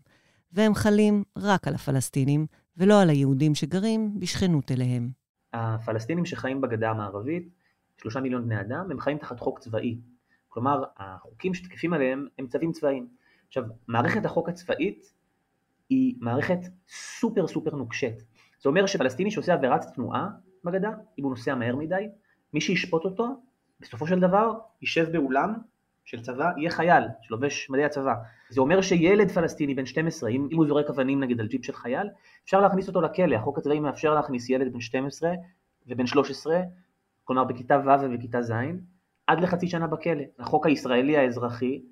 והם 0.52 0.74
חלים 0.74 1.24
רק 1.38 1.68
על 1.68 1.74
הפלסטינים 1.74 2.46
ולא 2.76 3.02
על 3.02 3.10
היהודים 3.10 3.54
שגרים 3.54 4.20
בשכנות 4.20 4.72
אליהם. 4.72 5.10
הפלסטינים 5.52 6.24
שחיים 6.24 6.60
בגדה 6.60 6.90
המערבית, 6.90 7.55
שלושה 7.96 8.20
מיליון 8.20 8.44
בני 8.44 8.60
אדם, 8.60 8.90
הם 8.90 9.00
חיים 9.00 9.18
תחת 9.18 9.40
חוק 9.40 9.58
צבאי. 9.58 9.98
כלומר, 10.48 10.84
החוקים 10.96 11.54
שתקפים 11.54 11.92
עליהם 11.92 12.26
הם 12.38 12.46
צווים 12.46 12.72
צבאיים. 12.72 13.08
עכשיו, 13.48 13.64
מערכת 13.88 14.24
החוק 14.24 14.48
הצבאית 14.48 15.12
היא 15.88 16.14
מערכת 16.20 16.58
סופר 16.88 17.46
סופר 17.46 17.74
נוקשת. 17.74 18.22
זה 18.62 18.68
אומר 18.68 18.86
שפלסטיני 18.86 19.30
שעושה 19.30 19.54
עבירת 19.54 19.84
תנועה 19.94 20.28
בגדה, 20.64 20.90
אם 21.18 21.24
הוא 21.24 21.30
נוסע 21.30 21.54
מהר 21.54 21.76
מדי, 21.76 22.08
מי 22.54 22.60
שישפוט 22.60 23.04
אותו, 23.04 23.40
בסופו 23.80 24.06
של 24.06 24.20
דבר, 24.20 24.52
יישב 24.80 25.12
באולם 25.12 25.54
של 26.04 26.22
צבא, 26.22 26.50
יהיה 26.56 26.70
חייל 26.70 27.04
שלובש 27.22 27.70
מדי 27.70 27.84
הצבא. 27.84 28.14
זה 28.48 28.60
אומר 28.60 28.82
שילד 28.82 29.30
פלסטיני 29.30 29.74
בן 29.74 29.86
12, 29.86 30.30
אם, 30.30 30.48
אם 30.52 30.56
הוא 30.56 30.66
זורק 30.66 30.90
אבנים 30.90 31.20
נגיד 31.20 31.40
על 31.40 31.46
ג'יפ 31.46 31.64
של 31.64 31.72
חייל, 31.72 32.08
אפשר 32.44 32.60
להכניס 32.60 32.88
אותו 32.88 33.00
לכלא. 33.00 33.36
החוק 33.36 33.58
הצבאי 33.58 33.80
מאפשר 33.80 34.14
להכניס 34.14 34.50
ילד 34.50 34.72
בן 34.72 34.80
12 34.80 35.30
ובן 35.86 36.06
13, 36.06 36.60
כלומר 37.26 37.44
בכיתה 37.44 37.78
ו' 37.86 38.02
ובכיתה 38.02 38.42
ז', 38.42 38.52
עד 39.26 39.40
לחצי 39.40 39.68
שנה 39.68 39.86
בכלא. 39.86 40.22
החוק 40.38 40.66
הישראלי 40.66 41.16
האזרחי 41.16 41.82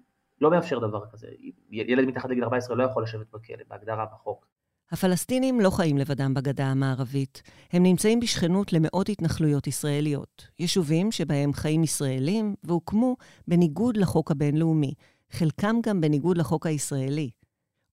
לא 0.41 0.51
מאפשר 0.51 0.79
דבר 0.79 1.07
כזה. 1.13 1.27
ילד 1.71 2.05
מתחת 2.05 2.31
לגיל 2.31 2.45
14 2.45 2.77
לא 2.77 2.85
יכול 2.85 3.03
לשבת 3.03 3.27
בכלא, 3.33 3.65
בהגדרה 3.69 4.07
בחוק. 4.07 4.47
הפלסטינים 4.91 5.61
לא 5.61 5.71
חיים 5.71 5.99
לבדם 5.99 6.35
בגדה 6.35 6.67
המערבית. 6.67 7.43
הם 7.73 7.83
נמצאים 7.83 8.21
בשכנות 8.21 8.73
למאות 8.73 9.09
התנחלויות 9.09 9.67
ישראליות. 9.67 10.49
יישובים 10.59 11.13
שבהם 11.13 11.53
חיים 11.53 11.85
ישראלים 11.85 12.55
והוקמו 12.65 13.17
בניגוד 13.49 13.97
לחוק 13.97 14.31
הבינלאומי, 14.31 14.95
חלקם 15.31 15.77
גם 15.83 16.01
בניגוד 16.01 16.39
לחוק 16.39 16.67
הישראלי. 16.67 17.31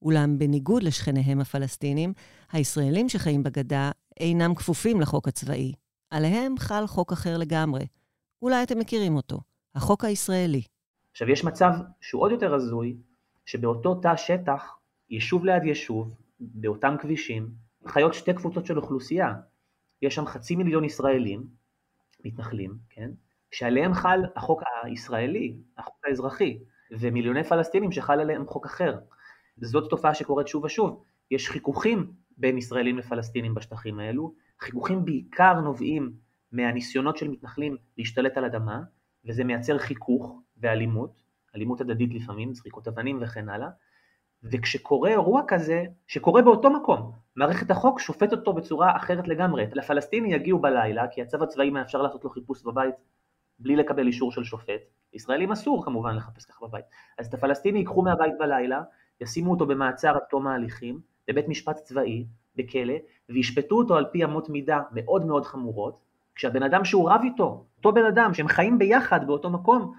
אולם 0.01 0.37
בניגוד 0.37 0.83
לשכניהם 0.83 1.39
הפלסטינים, 1.39 2.13
הישראלים 2.51 3.09
שחיים 3.09 3.43
בגדה 3.43 3.91
אינם 4.19 4.55
כפופים 4.55 5.01
לחוק 5.01 5.27
הצבאי. 5.27 5.73
עליהם 6.11 6.57
חל 6.57 6.87
חוק 6.87 7.11
אחר 7.11 7.37
לגמרי. 7.37 7.87
אולי 8.41 8.63
אתם 8.63 8.79
מכירים 8.79 9.15
אותו, 9.15 9.39
החוק 9.75 10.05
הישראלי. 10.05 10.61
עכשיו 11.11 11.29
יש 11.29 11.43
מצב 11.43 11.71
שהוא 12.01 12.21
עוד 12.21 12.31
יותר 12.31 12.53
הזוי, 12.53 12.97
שבאותו 13.45 13.95
תא 13.95 14.15
שטח, 14.15 14.77
יישוב 15.09 15.45
ליד 15.45 15.63
יישוב, 15.63 16.15
באותם 16.39 16.95
כבישים, 16.99 17.49
חיות 17.87 18.13
שתי 18.13 18.33
קבוצות 18.33 18.65
של 18.65 18.77
אוכלוסייה. 18.77 19.33
יש 20.01 20.15
שם 20.15 20.25
חצי 20.25 20.55
מיליון 20.55 20.83
ישראלים, 20.83 21.47
מתנחלים, 22.25 22.77
כן? 22.89 23.11
שעליהם 23.51 23.93
חל 23.93 24.19
החוק 24.35 24.61
הישראלי, 24.83 25.55
החוק 25.77 25.95
האזרחי, 26.05 26.59
ומיליוני 26.91 27.43
פלסטינים 27.43 27.91
שחל 27.91 28.19
עליהם 28.19 28.47
חוק 28.47 28.65
אחר. 28.65 28.99
זאת 29.57 29.89
תופעה 29.89 30.15
שקורית 30.15 30.47
שוב 30.47 30.63
ושוב. 30.63 31.03
יש 31.31 31.49
חיכוכים 31.49 32.11
בין 32.37 32.57
ישראלים 32.57 32.97
לפלסטינים 32.97 33.53
בשטחים 33.53 33.99
האלו, 33.99 34.33
חיכוכים 34.61 35.05
בעיקר 35.05 35.53
נובעים 35.53 36.13
מהניסיונות 36.51 37.17
של 37.17 37.27
מתנחלים 37.27 37.77
להשתלט 37.97 38.37
על 38.37 38.45
אדמה, 38.45 38.81
וזה 39.25 39.43
מייצר 39.43 39.77
חיכוך 39.77 40.41
ואלימות, 40.57 41.21
אלימות 41.55 41.81
הדדית 41.81 42.13
לפעמים, 42.13 42.53
זריקות 42.53 42.87
אבנים 42.87 43.19
וכן 43.21 43.49
הלאה, 43.49 43.69
וכשקורה 44.43 45.09
אירוע 45.09 45.41
כזה, 45.47 45.83
שקורה 46.07 46.41
באותו 46.41 46.69
מקום, 46.69 47.11
מערכת 47.35 47.71
החוק 47.71 47.99
שופט 47.99 48.31
אותו 48.31 48.53
בצורה 48.53 48.97
אחרת 48.97 49.27
לגמרי. 49.27 49.65
לפלסטיני 49.73 50.33
יגיעו 50.33 50.59
בלילה, 50.59 51.07
כי 51.07 51.21
הצו 51.21 51.43
הצבאי 51.43 51.69
מאפשר 51.69 52.01
לעשות 52.01 52.23
לו 52.23 52.29
חיפוש 52.29 52.63
בבית 52.63 52.95
בלי 53.59 53.75
לקבל 53.75 54.07
אישור 54.07 54.31
של 54.31 54.43
שופט. 54.43 54.81
לישראלים 55.13 55.51
אסור 55.51 55.85
כמובן 55.85 56.15
לחפש 56.15 56.45
ככה 56.45 56.67
בבית. 56.67 56.85
אז 57.17 57.27
את 57.27 57.33
הפלסטיני 57.33 57.79
ייקחו 57.79 58.01
מהבית 58.01 58.33
בלילה, 58.39 58.81
ישימו 59.21 59.51
אותו 59.51 59.65
במעצר 59.65 60.15
עד 60.15 60.21
תום 60.29 60.47
ההליכים, 60.47 60.99
בבית 61.27 61.47
משפט 61.47 61.75
צבאי, 61.75 62.25
בכלא, 62.55 62.93
וישפטו 63.29 63.77
אותו 63.77 63.97
על 63.97 64.05
פי 64.11 64.23
אמות 64.23 64.49
מידה 64.49 64.81
מאוד 64.91 65.25
מאוד 65.25 65.45
חמורות, 65.45 65.97
כשהבן 66.35 66.63
אדם 66.63 66.85
שהוא 66.85 67.09
רב 67.09 67.21
איתו, 67.23 67.65
אותו 67.77 67.91
בן 67.91 68.05
אדם 68.05 68.33
שהם 68.33 68.47
חיים 68.47 68.79
ביחד 68.79 69.27
באותו 69.27 69.49
מקום, 69.49 69.93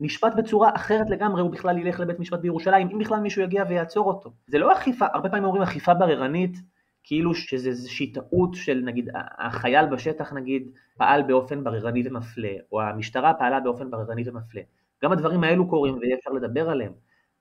נשפט 0.00 0.34
בצורה 0.36 0.70
אחרת 0.74 1.10
לגמרי, 1.10 1.42
הוא 1.42 1.50
בכלל 1.50 1.78
ילך 1.78 2.00
לבית 2.00 2.18
משפט 2.18 2.40
בירושלים, 2.40 2.88
אם 2.92 2.98
בכלל 2.98 3.20
מישהו 3.20 3.42
יגיע 3.42 3.64
ויעצור 3.68 4.08
אותו. 4.08 4.32
זה 4.46 4.58
לא 4.58 4.72
אכיפה, 4.72 5.06
הרבה 5.12 5.28
פעמים 5.28 5.44
אומרים 5.44 5.62
אכיפה 5.62 5.94
בררנית, 5.94 6.56
כאילו 7.04 7.34
שזה 7.34 7.68
איזושהי 7.68 8.12
טעות 8.12 8.54
של 8.54 8.82
נגיד 8.84 9.08
החייל 9.38 9.86
בשטח 9.86 10.32
נגיד 10.32 10.68
פעל 10.96 11.22
באופן 11.22 11.64
בררני 11.64 12.08
ומפלה, 12.08 12.52
או 12.72 12.82
המשטרה 12.82 13.34
פעלה 13.34 13.60
באופן 13.60 13.90
בררני 13.90 14.28
ומפלה. 14.28 14.62
גם 15.04 15.12
הדברים 15.12 15.44
האלו 15.44 15.68
קורים 15.68 15.98
ואי 15.98 16.14
אפשר 16.14 16.30
לדבר 16.30 16.70
עליהם, 16.70 16.92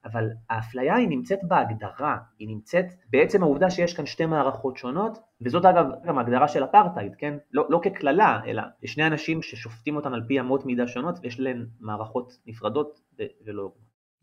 אבל 0.05 0.29
האפליה 0.50 0.95
היא 0.95 1.07
נמצאת 1.10 1.39
בהגדרה, 1.43 2.17
היא 2.39 2.48
נמצאת 2.48 2.86
בעצם 3.10 3.43
העובדה 3.43 3.69
שיש 3.69 3.93
כאן 3.93 4.05
שתי 4.05 4.25
מערכות 4.25 4.77
שונות, 4.77 5.17
וזאת 5.41 5.65
אגב 5.65 5.86
גם 6.05 6.17
ההגדרה 6.17 6.48
של 6.48 6.63
אפרטהייד, 6.63 7.15
כן? 7.17 7.38
לא, 7.51 7.65
לא 7.69 7.79
כקללה, 7.83 8.39
אלא 8.45 8.63
שני 8.86 9.07
אנשים 9.07 9.41
ששופטים 9.41 9.95
אותם 9.95 10.13
על 10.13 10.24
פי 10.27 10.39
אמות 10.39 10.65
מידה 10.65 10.88
שונות, 10.88 11.19
ויש 11.22 11.39
להם 11.39 11.65
מערכות 11.79 12.38
נפרדות 12.45 13.00
ולא... 13.45 13.72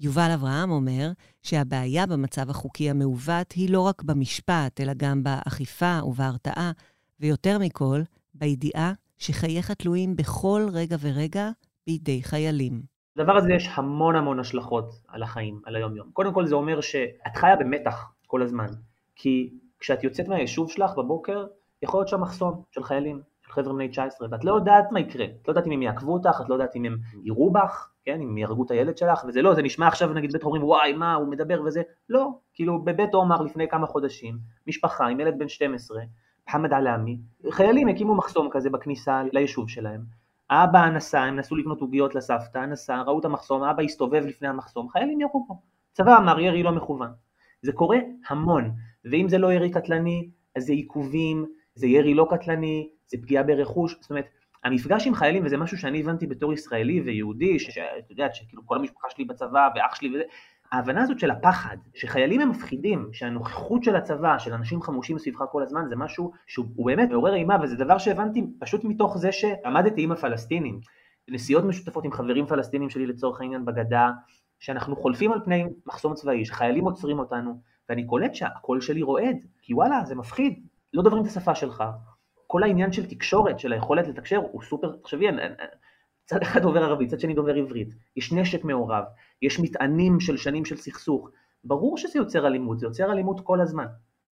יובל 0.01 0.31
אברהם 0.35 0.71
אומר 0.71 1.13
שהבעיה 1.43 2.07
במצב 2.07 2.51
החוקי 2.51 2.91
המעוות 2.91 3.53
היא 3.53 3.71
לא 3.71 3.81
רק 3.81 4.03
במשפט, 4.03 4.81
אלא 4.81 4.93
גם 4.97 5.23
באכיפה 5.23 5.99
ובהרתעה, 6.05 6.73
ויותר 7.21 7.59
מכל, 7.59 8.01
בידיעה 8.35 8.93
שחייך 9.19 9.71
תלויים 9.71 10.17
בכל 10.17 10.67
רגע 10.73 10.97
ורגע 11.01 11.51
בידי 11.87 12.23
חיילים. 12.23 12.83
לדבר 13.17 13.37
הזה 13.37 13.53
יש 13.53 13.71
המון 13.75 14.17
המון 14.17 14.41
השלכות 14.41 14.91
על 15.09 15.23
החיים, 15.23 15.61
על 15.65 15.77
היום-יום. 15.77 16.11
קודם 16.13 16.35
כל 16.35 16.47
זה 16.47 16.55
אומר 16.55 16.81
שאת 16.81 17.37
חיה 17.37 17.57
במתח 17.57 18.13
כל 18.27 18.43
הזמן, 18.43 18.67
כי 19.17 19.51
כשאת 19.81 20.05
יוצאת 20.05 20.29
מהיישוב 20.29 20.71
שלך 20.71 20.91
בבוקר, 20.97 21.47
יכול 21.83 22.01
להיות 22.01 22.09
שם 22.09 22.21
מחסום 22.21 22.63
של 22.71 22.83
חיילים, 22.83 23.21
של 23.47 23.53
חבר'ה 23.53 23.73
בני 23.73 23.89
19, 23.89 24.29
ואת 24.31 24.45
לא 24.45 24.55
יודעת 24.55 24.93
מה 24.93 25.01
יקרה, 25.01 25.25
את 25.25 25.49
לא 25.49 25.51
יודעת 25.53 25.67
אם 25.67 25.73
הם 25.73 25.83
יעקבו 25.83 26.13
אותך, 26.13 26.41
את 26.41 26.49
לא 26.49 26.55
יודעת 26.55 26.77
אם 26.77 26.85
הם 26.85 26.97
יירו 27.25 27.51
בך, 27.51 27.91
כן, 28.05 28.21
אם 28.21 28.39
יהרגו 28.39 28.65
את 28.65 28.71
הילד 28.71 28.97
שלך, 28.97 29.25
וזה 29.29 29.43
לא, 29.43 29.55
זה 29.55 29.63
נשמע 29.63 29.89
עכשיו 29.89 30.13
נגיד 30.13 30.33
בית 30.33 30.43
הורים, 30.43 30.65
וואי, 30.65 30.93
מה, 30.93 31.15
הוא 31.15 31.29
מדבר 31.29 31.63
וזה, 31.65 31.83
לא, 32.09 32.29
כאילו 32.55 32.85
בבית 32.85 33.15
עומר 33.15 33.43
לפני 33.43 33.69
כמה 33.69 33.87
חודשים, 33.87 34.39
משפחה 34.67 35.07
עם 35.07 35.21
ילד 35.21 35.39
בן 35.39 35.49
12, 35.49 36.03
מוחמד 36.47 36.73
עלמי, 36.73 37.19
חיילים 37.51 37.89
הקימו 37.89 38.15
מחסום 38.15 38.49
כזה 38.51 38.71
בכניסה 38.71 39.23
ליישוב 39.33 39.69
שלהם, 39.69 40.20
אבא 40.51 40.91
נסע, 40.91 41.21
הם 41.21 41.37
נסו 41.37 41.57
לקנות 41.57 41.81
עוגיות 41.81 42.15
לסבתא, 42.15 42.59
נסע, 42.59 43.03
ראו 43.03 43.21
את 43.21 43.25
המחסום, 43.25 43.63
אבא 43.63 43.83
הסתובב 43.83 44.23
לפני 44.27 44.49
המחסום, 44.49 44.89
חיילים 44.89 45.21
ירו 45.21 45.45
פה. 45.49 45.55
צבא 45.93 46.19
אמר 46.19 46.41
ירי 46.41 46.63
לא 46.63 46.73
מכוון. 46.73 47.11
זה 47.63 47.73
קורה 47.73 47.99
המון, 48.29 48.71
ואם 49.05 49.29
זה 49.29 49.39
לא 49.39 49.53
ירי 49.53 49.71
קטלני, 49.71 50.31
אז 50.57 50.65
זה 50.65 50.73
עיכובים, 50.73 51.47
זה 51.75 51.87
ירי 51.87 52.15
לא 52.15 52.27
קטלני, 52.31 52.91
זה 53.07 53.19
פגיעה 53.23 53.43
ברכוש, 53.43 53.97
זאת 54.01 54.11
אומרת, 54.11 54.27
המפגש 54.65 55.07
עם 55.07 55.15
חיילים, 55.15 55.45
וזה 55.47 55.57
משהו 55.57 55.79
שאני 55.79 56.01
הבנתי 56.01 56.27
בתור 56.27 56.53
ישראלי 56.53 57.01
ויהודי, 57.01 57.59
שאת 57.59 58.11
יודעת, 58.11 58.35
שכאילו 58.35 58.67
כל 58.67 58.77
המשפחה 58.77 59.09
שלי 59.11 59.25
בצבא 59.25 59.69
ואח 59.75 59.95
שלי 59.95 60.09
וזה, 60.09 60.23
ההבנה 60.73 61.03
הזאת 61.03 61.19
של 61.19 61.31
הפחד, 61.31 61.77
שחיילים 61.95 62.41
הם 62.41 62.49
מפחידים, 62.49 63.09
שהנוכחות 63.13 63.85
של 63.85 63.97
הצבא, 63.97 64.39
של 64.39 64.53
אנשים 64.53 64.83
חמושים 64.83 65.19
סביבך 65.19 65.45
כל 65.53 65.63
הזמן, 65.63 65.89
זה 65.89 65.97
משהו 65.97 66.33
שהוא 66.47 66.67
באמת 66.87 67.11
מעורר 67.11 67.35
אימה, 67.35 67.57
וזה 67.63 67.77
דבר 67.77 67.99
שהבנתי 67.99 68.47
פשוט 68.61 68.85
מתוך 68.85 69.19
זה 69.19 69.33
שעמדתי 69.33 70.03
עם 70.03 70.13
הפלסטינים. 70.13 70.81
נסיעות 71.29 71.65
משותפות 71.65 72.05
עם 72.05 72.13
חברים 72.13 72.47
פלסטינים 72.47 72.91
שלי 72.91 73.07
לצורך 73.07 73.41
העניין 73.41 73.65
בגדה, 73.65 74.11
שאנחנו 74.59 74.97
חולפים 74.97 75.33
על 75.33 75.41
פני 75.45 75.65
מחסום 75.87 76.15
צבאי, 76.15 76.45
שחיילים 76.45 76.85
עוצרים 76.85 77.19
אותנו, 77.19 77.61
ואני 77.89 78.07
קולט 78.07 78.35
שהקול 78.35 78.81
שלי 78.81 79.03
רועד, 79.03 79.37
כי 79.63 79.75
וואלה, 79.75 80.05
זה 80.05 80.15
מפחיד, 80.15 80.67
לא 80.95 81.03
דוברים 81.03 81.23
את 81.23 81.29
השפה 81.29 81.55
שלך. 81.55 81.85
כל 82.47 82.63
העניין 82.63 82.93
של 82.93 83.07
תקשורת, 83.07 83.59
של 83.59 83.73
היכולת 83.73 84.09
לתקשר, 84.09 84.37
הוא 84.37 84.63
סופר, 84.63 84.97
תחשבי, 84.97 85.27
צד 86.31 86.43
אחד 86.43 86.63
דובר 86.63 86.83
ערבית, 86.83 87.11
צד 87.11 87.21
שני 87.21 87.35
דובר 87.35 87.55
עברית, 87.55 87.89
יש 88.17 88.33
נשק 88.33 88.65
מעורב, 88.65 89.05
יש 89.43 89.61
מטענים 89.61 90.21
של 90.21 90.37
שנים 90.37 90.65
של 90.65 90.77
סכסוך. 90.77 91.31
ברור 91.65 91.99
שזה 91.99 92.19
יוצר 92.19 92.47
אלימות, 92.47 92.79
זה 92.79 92.87
יוצר 92.87 93.13
אלימות 93.13 93.41
כל 93.41 93.61
הזמן. 93.61 93.87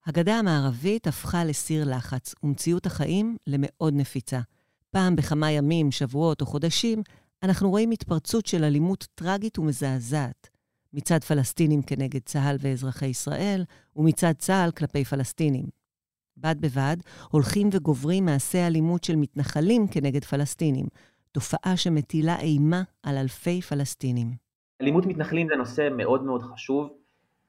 הגדה 0.07 0.35
המערבית 0.35 1.07
הפכה 1.07 1.45
לסיר 1.45 1.85
לחץ, 1.97 2.35
ומציאות 2.43 2.87
החיים 2.87 3.37
למאוד 3.47 3.95
נפיצה. 3.95 4.41
פעם 4.91 5.17
בכמה 5.17 5.51
ימים, 5.51 5.91
שבועות 5.91 6.41
או 6.41 6.47
חודשים, 6.47 7.03
אנחנו 7.43 7.71
רואים 7.71 7.91
התפרצות 7.91 8.47
של 8.47 8.65
אלימות 8.65 9.07
טרגית 9.15 9.59
ומזעזעת. 9.59 10.49
מצד 10.93 11.25
פלסטינים 11.25 11.83
כנגד 11.83 12.21
צה"ל 12.25 12.57
ואזרחי 12.61 13.07
ישראל, 13.07 13.65
ומצד 13.97 14.33
צה"ל 14.39 14.71
כלפי 14.71 15.05
פלסטינים. 15.05 15.65
בד 16.37 16.57
בבד, 16.61 16.97
הולכים 17.31 17.69
וגוברים 17.73 18.25
מעשי 18.25 18.59
אלימות 18.59 19.05
של 19.05 19.17
מתנחלים 19.17 19.89
כנגד 19.89 20.25
פלסטינים, 20.25 20.87
תופעה 21.33 21.77
שמטילה 21.77 22.41
אימה 22.41 22.83
על 23.03 23.17
אלפי 23.17 23.61
פלסטינים. 23.61 24.27
אלימות 24.81 25.07
מתנחלים 25.07 25.49
זה 25.49 25.57
נושא 25.57 25.89
מאוד 25.97 26.25
מאוד 26.25 26.43
חשוב. 26.43 26.91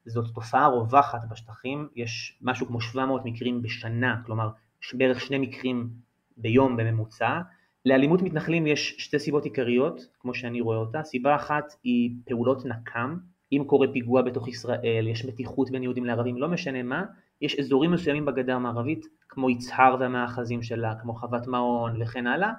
זאת 0.06 0.34
תופעה 0.34 0.66
רווחת 0.66 1.20
בשטחים, 1.30 1.88
יש 1.96 2.38
משהו 2.42 2.66
כמו 2.66 2.80
700 2.80 3.24
מקרים 3.24 3.62
בשנה, 3.62 4.22
כלומר 4.26 4.50
בערך 4.94 5.20
שני 5.20 5.38
מקרים 5.38 5.90
ביום 6.36 6.76
בממוצע. 6.76 7.40
לאלימות 7.86 8.22
מתנחלים 8.22 8.66
יש 8.66 8.94
שתי 8.98 9.18
סיבות 9.18 9.44
עיקריות, 9.44 10.00
כמו 10.18 10.34
שאני 10.34 10.60
רואה 10.60 10.76
אותה. 10.76 11.02
סיבה 11.02 11.36
אחת 11.36 11.64
היא 11.82 12.10
פעולות 12.24 12.64
נקם. 12.64 13.16
אם 13.52 13.62
קורה 13.66 13.86
פיגוע 13.92 14.22
בתוך 14.22 14.48
ישראל, 14.48 15.08
יש 15.10 15.24
מתיחות 15.24 15.70
בין 15.70 15.82
יהודים 15.82 16.04
לערבים, 16.04 16.36
לא 16.36 16.48
משנה 16.48 16.82
מה, 16.82 17.02
יש 17.40 17.58
אזורים 17.58 17.90
מסוימים 17.90 18.24
בגדה 18.24 18.54
המערבית, 18.54 19.06
כמו 19.28 19.50
יצהר 19.50 19.96
והמאחזים 20.00 20.62
שלה, 20.62 20.94
כמו 21.02 21.14
חוות 21.14 21.46
מעון 21.46 22.02
וכן 22.02 22.26
הלאה, 22.26 22.52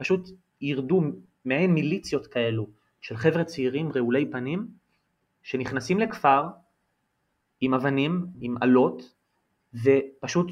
שפשוט 0.00 0.28
ירדו 0.60 1.02
מעין 1.44 1.74
מיליציות 1.74 2.26
כאלו 2.26 2.66
של 3.00 3.16
חבר'ה 3.16 3.44
צעירים 3.44 3.92
רעולי 3.92 4.30
פנים, 4.30 4.68
שנכנסים 5.42 5.98
לכפר 6.00 6.44
עם 7.60 7.74
אבנים, 7.74 8.26
עם 8.40 8.56
אלות, 8.62 9.14
ופשוט 9.74 10.50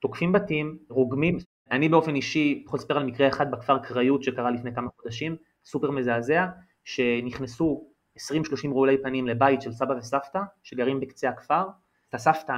תוקפים 0.00 0.32
בתים, 0.32 0.78
רוגמים. 0.88 1.38
אני 1.70 1.88
באופן 1.88 2.14
אישי 2.14 2.62
יכול 2.66 2.78
לספר 2.78 2.96
על 2.96 3.04
מקרה 3.04 3.28
אחד 3.28 3.50
בכפר 3.50 3.78
קריות 3.78 4.22
שקרה 4.22 4.50
לפני 4.50 4.74
כמה 4.74 4.88
חודשים, 4.96 5.36
סופר 5.64 5.90
מזעזע, 5.90 6.46
שנכנסו 6.84 7.88
20-30 8.18 8.20
רעולי 8.66 9.02
פנים 9.02 9.26
לבית 9.26 9.62
של 9.62 9.72
סבא 9.72 9.92
וסבתא 9.92 10.40
שגרים 10.62 11.00
בקצה 11.00 11.28
הכפר, 11.28 11.64
את 12.08 12.14
הסבתא 12.14 12.52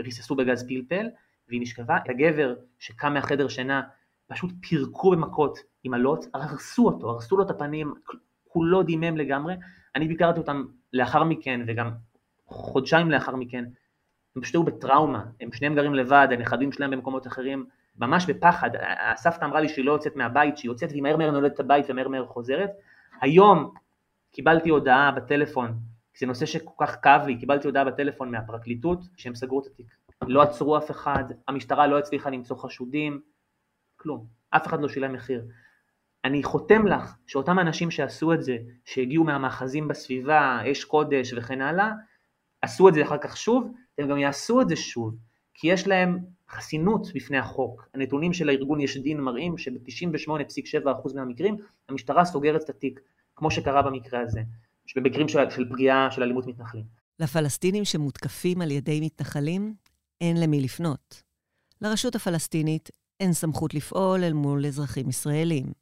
ריססו 0.00 0.34
בגז 0.34 0.68
פלפל 0.68 1.06
והיא 1.48 1.60
נשכבה, 1.60 1.96
את 1.96 2.08
הגבר 2.08 2.54
שקם 2.78 3.14
מהחדר 3.14 3.48
שינה 3.48 3.82
פשוט 4.28 4.50
פירקו 4.60 5.10
במכות 5.10 5.58
עם 5.84 5.94
אלות, 5.94 6.24
הרסו 6.34 6.86
אותו, 6.86 7.10
הרסו 7.10 7.36
לו 7.36 7.44
את 7.44 7.50
הפנים, 7.50 7.94
כולו 8.48 8.82
דימם 8.82 9.16
לגמרי, 9.16 9.54
אני 9.94 10.08
ביקרתי 10.08 10.40
אותם 10.40 10.64
לאחר 10.92 11.24
מכן 11.24 11.60
וגם 11.66 11.90
חודשיים 12.46 13.10
לאחר 13.10 13.36
מכן, 13.36 13.64
הם 14.36 14.42
פשוט 14.42 14.54
היו 14.54 14.62
בטראומה, 14.62 15.24
הם 15.40 15.52
שניהם 15.52 15.74
גרים 15.74 15.94
לבד, 15.94 16.28
הנכדים 16.30 16.72
שלהם 16.72 16.90
במקומות 16.90 17.26
אחרים, 17.26 17.66
ממש 17.98 18.26
בפחד, 18.26 18.70
הסבתא 19.12 19.44
אמרה 19.44 19.60
לי 19.60 19.68
שהיא 19.68 19.84
לא 19.84 19.92
יוצאת 19.92 20.16
מהבית, 20.16 20.58
שהיא 20.58 20.70
יוצאת 20.70 20.90
והיא 20.90 21.02
מהר 21.02 21.16
מהר 21.16 21.30
נולדת 21.30 21.54
את 21.54 21.60
הבית 21.60 21.86
ומהר 21.88 22.08
מהר 22.08 22.26
חוזרת, 22.26 22.70
היום 23.20 23.74
קיבלתי 24.32 24.68
הודעה 24.68 25.10
בטלפון, 25.10 25.74
זה 26.18 26.26
נושא 26.26 26.46
שכל 26.46 26.86
כך 26.86 26.96
כאב 27.02 27.26
לי, 27.26 27.38
קיבלתי 27.38 27.66
הודעה 27.66 27.84
בטלפון 27.84 28.30
מהפרקליטות 28.30 29.00
שהם 29.16 29.34
סגרו 29.34 29.60
את 29.60 29.66
התיק. 29.66 29.86
לא 30.22 30.42
עצרו 30.42 30.78
אף 30.78 30.90
אחד, 30.90 31.24
המשטרה 31.48 31.86
לא 31.86 31.98
הצליחה 31.98 32.30
למצוא 32.30 32.56
חשודים, 32.56 33.20
כלום, 34.00 34.26
אף 34.50 34.66
אחד 34.66 34.80
לא 34.80 34.88
שילם 34.88 35.12
מחיר. 35.12 35.44
אני 36.24 36.42
חותם 36.42 36.86
לך 36.86 37.16
שאותם 37.26 37.58
אנשים 37.58 37.90
שעשו 37.90 38.32
את 38.32 38.42
זה, 38.42 38.56
שהגיעו 38.84 39.24
מהמאחזים 39.24 39.88
בסביבה, 39.88 40.60
אש 40.72 40.84
קודש 40.84 41.32
וכן 41.36 41.60
הלאה, 41.60 41.92
עשו 42.62 42.88
את 42.88 42.94
זה 42.94 43.02
אחר 43.02 43.18
כך 43.18 43.36
שוב, 43.36 43.72
הם 43.98 44.08
גם 44.08 44.18
יעשו 44.18 44.60
את 44.60 44.68
זה 44.68 44.76
שוב, 44.76 45.16
כי 45.54 45.68
יש 45.68 45.86
להם 45.86 46.18
חסינות 46.50 47.06
בפני 47.14 47.38
החוק. 47.38 47.88
הנתונים 47.94 48.32
של 48.32 48.48
הארגון 48.48 48.80
יש 48.80 48.96
דין 48.96 49.20
מראים 49.20 49.58
שב-98.7% 49.58 51.14
מהמקרים 51.14 51.56
המשטרה 51.88 52.24
סוגרת 52.24 52.64
את 52.64 52.70
התיק. 52.70 53.00
כמו 53.38 53.50
שקרה 53.50 53.82
במקרה 53.82 54.20
הזה, 54.20 54.40
במקרים 54.96 55.28
של, 55.28 55.50
של 55.50 55.68
פגיעה 55.70 56.10
של 56.10 56.22
אלימות 56.22 56.46
מתנחלים. 56.46 56.84
לפלסטינים 57.20 57.84
שמותקפים 57.84 58.62
על 58.62 58.70
ידי 58.70 59.00
מתנחלים, 59.00 59.74
אין 60.20 60.40
למי 60.40 60.60
לפנות. 60.60 61.22
לרשות 61.82 62.14
הפלסטינית 62.14 62.90
אין 63.20 63.32
סמכות 63.32 63.74
לפעול 63.74 64.24
אל 64.24 64.32
מול 64.32 64.66
אזרחים 64.66 65.08
ישראלים, 65.08 65.72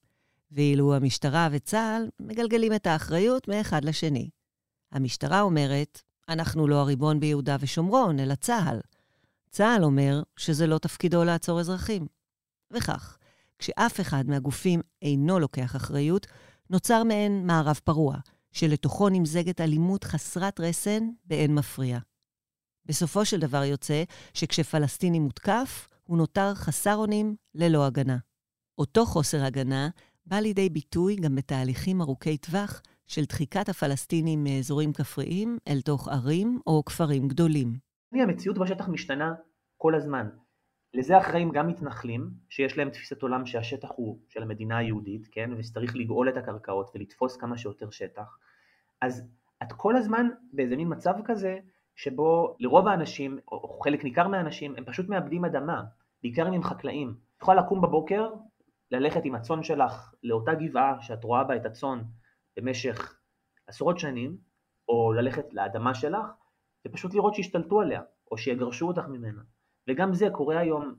ואילו 0.51 0.95
המשטרה 0.95 1.49
וצה"ל 1.53 2.09
מגלגלים 2.21 2.75
את 2.75 2.87
האחריות 2.87 3.49
מאחד 3.49 3.85
לשני. 3.85 4.31
המשטרה 4.93 5.41
אומרת, 5.41 6.03
אנחנו 6.29 6.69
לא 6.69 6.81
הריבון 6.81 7.21
ביהודה 7.21 7.57
ושומרון, 7.61 8.21
אלא 8.21 8.35
צה"ל. 8.35 8.81
צה"ל 9.51 9.85
אומר 9.85 10.23
שזה 10.37 10.67
לא 10.67 10.79
תפקידו 10.79 11.25
לעצור 11.25 11.61
אזרחים. 11.61 12.07
וכך, 12.71 13.19
כשאף 13.59 14.01
אחד 14.01 14.25
מהגופים 14.27 14.81
אינו 15.03 15.39
לוקח 15.39 15.77
אחריות, 15.77 16.27
נוצר 16.71 17.05
מעין 17.05 17.47
מערב 17.47 17.81
פרוע, 17.85 18.17
שלתוכו 18.53 19.09
נמזגת 19.09 19.61
אלימות 19.61 20.05
חסרת 20.05 20.61
רסן 20.61 21.09
באין 21.25 21.55
מפריע. 21.55 21.99
בסופו 22.87 23.25
של 23.25 23.41
דבר 23.41 23.65
יוצא 23.65 24.03
שכשפלסטיני 24.35 25.19
מותקף, 25.19 25.89
הוא 26.07 26.19
נותר 26.19 26.55
חסר 26.55 26.95
אונים 26.95 27.37
ללא 27.55 27.87
הגנה. 27.87 28.17
אותו 28.79 29.07
חוסר 29.07 29.45
הגנה 29.45 29.89
בא 30.27 30.37
לידי 30.37 30.69
ביטוי 30.69 31.17
גם 31.17 31.35
בתהליכים 31.35 32.01
ארוכי 32.01 32.37
טווח 32.39 32.83
של 33.07 33.25
דחיקת 33.25 33.69
הפלסטינים 33.69 34.45
מאזורים 34.45 34.93
כפריים 34.93 35.59
אל 35.69 35.81
תוך 35.81 36.09
ערים 36.09 36.61
או 36.67 36.85
כפרים 36.85 37.29
גדולים. 37.29 37.79
המציאות 38.13 38.59
בשטח 38.59 38.89
משתנה 38.89 39.35
כל 39.77 39.95
הזמן. 39.95 40.29
לזה 40.95 41.19
אחראים 41.19 41.51
גם 41.51 41.69
מתנחלים, 41.69 42.31
שיש 42.49 42.79
להם 42.79 42.91
תפיסת 42.91 43.23
עולם 43.23 43.47
שהשטח 43.47 43.89
הוא 43.97 44.19
של 44.29 44.43
המדינה 44.43 44.79
היהודית, 44.79 45.29
כן, 45.33 45.51
ושצריך 45.59 45.97
לגאול 45.97 46.29
את 46.29 46.37
הקרקעות 46.37 46.91
ולתפוס 46.95 47.37
כמה 47.37 47.59
שיותר 47.59 47.91
שטח. 47.91 48.39
אז 49.03 49.29
את 49.63 49.73
כל 49.73 49.97
הזמן 49.97 50.27
באיזה 50.53 50.77
מין 50.77 50.93
מצב 50.93 51.15
כזה, 51.25 51.59
שבו 51.97 52.57
לרוב 52.61 52.89
האנשים, 52.89 53.39
או 53.49 53.81
חלק 53.81 54.05
ניכר 54.05 54.29
מהאנשים, 54.29 54.75
הם 54.77 54.85
פשוט 54.85 55.09
מאבדים 55.09 55.45
אדמה, 55.45 55.83
בעיקר 56.23 56.49
אם 56.49 56.53
הם 56.53 56.63
חקלאים. 56.63 57.15
את 57.37 57.43
יכולה 57.43 57.63
לקום 57.63 57.81
בבוקר, 57.81 58.29
ללכת 58.91 59.21
עם 59.25 59.35
הצאן 59.35 59.63
שלך 59.63 60.15
לאותה 60.23 60.55
גבעה 60.55 60.97
שאת 61.01 61.25
רואה 61.25 61.45
בה 61.45 61.57
את 61.57 61.67
הצאן 61.67 62.03
במשך 62.57 63.19
עשרות 63.67 63.99
שנים, 63.99 64.37
או 64.89 65.13
ללכת 65.13 65.45
לאדמה 65.53 65.95
שלך, 65.95 66.27
ופשוט 66.87 67.15
לראות 67.15 67.35
שהשתלטו 67.35 67.81
עליה, 67.81 68.03
או 68.31 68.39
שיגרשו 68.39 68.89
אותך 68.89 69.03
ממנה. 69.09 69.43
וגם 69.89 70.15
זה 70.15 70.27
קורה 70.33 70.59
היום 70.59 70.95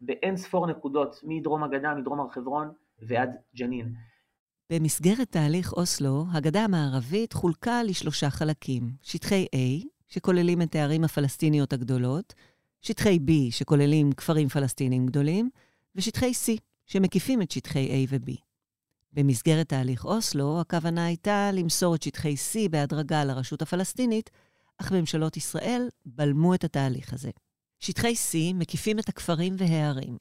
באין 0.00 0.36
ספור 0.36 0.66
נקודות, 0.66 1.16
מדרום 1.22 1.64
הגדה, 1.64 1.94
מדרום 1.94 2.20
הר 2.20 2.28
חברון 2.28 2.72
ועד 2.98 3.30
ג'נין. 3.56 3.94
במסגרת 4.72 5.30
תהליך 5.30 5.72
אוסלו, 5.72 6.24
הגדה 6.32 6.64
המערבית 6.64 7.32
חולקה 7.32 7.82
לשלושה 7.82 8.30
חלקים. 8.30 8.82
שטחי 9.02 9.46
A, 9.54 9.86
שכוללים 10.08 10.62
את 10.62 10.74
הערים 10.74 11.04
הפלסטיניות 11.04 11.72
הגדולות, 11.72 12.34
שטחי 12.82 13.18
B, 13.28 13.30
שכוללים 13.50 14.12
כפרים 14.12 14.48
פלסטינים 14.48 15.06
גדולים, 15.06 15.50
ושטחי 15.94 16.30
C, 16.30 16.60
שמקיפים 16.86 17.42
את 17.42 17.50
שטחי 17.50 18.06
A 18.06 18.08
ו-B. 18.10 18.32
במסגרת 19.12 19.68
תהליך 19.68 20.04
אוסלו, 20.04 20.60
הכוונה 20.60 21.06
הייתה 21.06 21.50
למסור 21.52 21.94
את 21.94 22.02
שטחי 22.02 22.34
C 22.34 22.68
בהדרגה 22.70 23.24
לרשות 23.24 23.62
הפלסטינית, 23.62 24.30
אך 24.78 24.92
ממשלות 24.92 25.36
ישראל 25.36 25.88
בלמו 26.06 26.54
את 26.54 26.64
התהליך 26.64 27.12
הזה. 27.12 27.30
שטחי 27.78 28.12
C 28.12 28.54
מקיפים 28.54 28.98
את 28.98 29.08
הכפרים 29.08 29.54
והערים, 29.58 30.18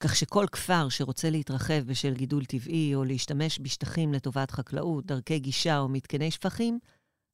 כך 0.00 0.16
שכל 0.16 0.46
כפר 0.52 0.88
שרוצה 0.88 1.30
להתרחב 1.30 1.82
בשל 1.86 2.14
גידול 2.14 2.44
טבעי 2.44 2.94
או 2.94 3.04
להשתמש 3.04 3.58
בשטחים 3.62 4.12
לטובת 4.12 4.50
חקלאות, 4.50 5.06
דרכי 5.06 5.38
גישה 5.38 5.78
או 5.78 5.88
מתקני 5.88 6.30
שפכים, 6.30 6.78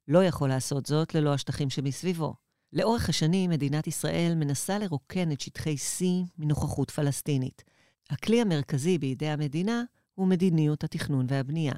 לא 0.08 0.24
יכול 0.24 0.48
לעשות 0.48 0.86
זאת 0.86 1.14
ללא 1.14 1.34
השטחים 1.34 1.70
שמסביבו. 1.70 2.45
לאורך 2.72 3.08
השנים, 3.08 3.50
מדינת 3.50 3.86
ישראל 3.86 4.34
מנסה 4.36 4.78
לרוקן 4.78 5.32
את 5.32 5.40
שטחי 5.40 5.74
C 5.74 6.04
מנוכחות 6.38 6.90
פלסטינית. 6.90 7.64
הכלי 8.10 8.40
המרכזי 8.40 8.98
בידי 8.98 9.28
המדינה 9.28 9.82
הוא 10.14 10.26
מדיניות 10.26 10.84
התכנון 10.84 11.26
והבנייה. 11.28 11.74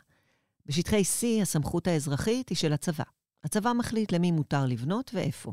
בשטחי 0.67 1.03
C 1.03 1.43
הסמכות 1.43 1.87
האזרחית 1.87 2.49
היא 2.49 2.59
של 2.59 2.73
הצבא. 2.73 3.05
הצבא 3.45 3.73
מחליט 3.73 4.13
למי 4.13 4.33
מותר 4.33 4.67
לבנות 4.67 5.11
ואיפה. 5.15 5.53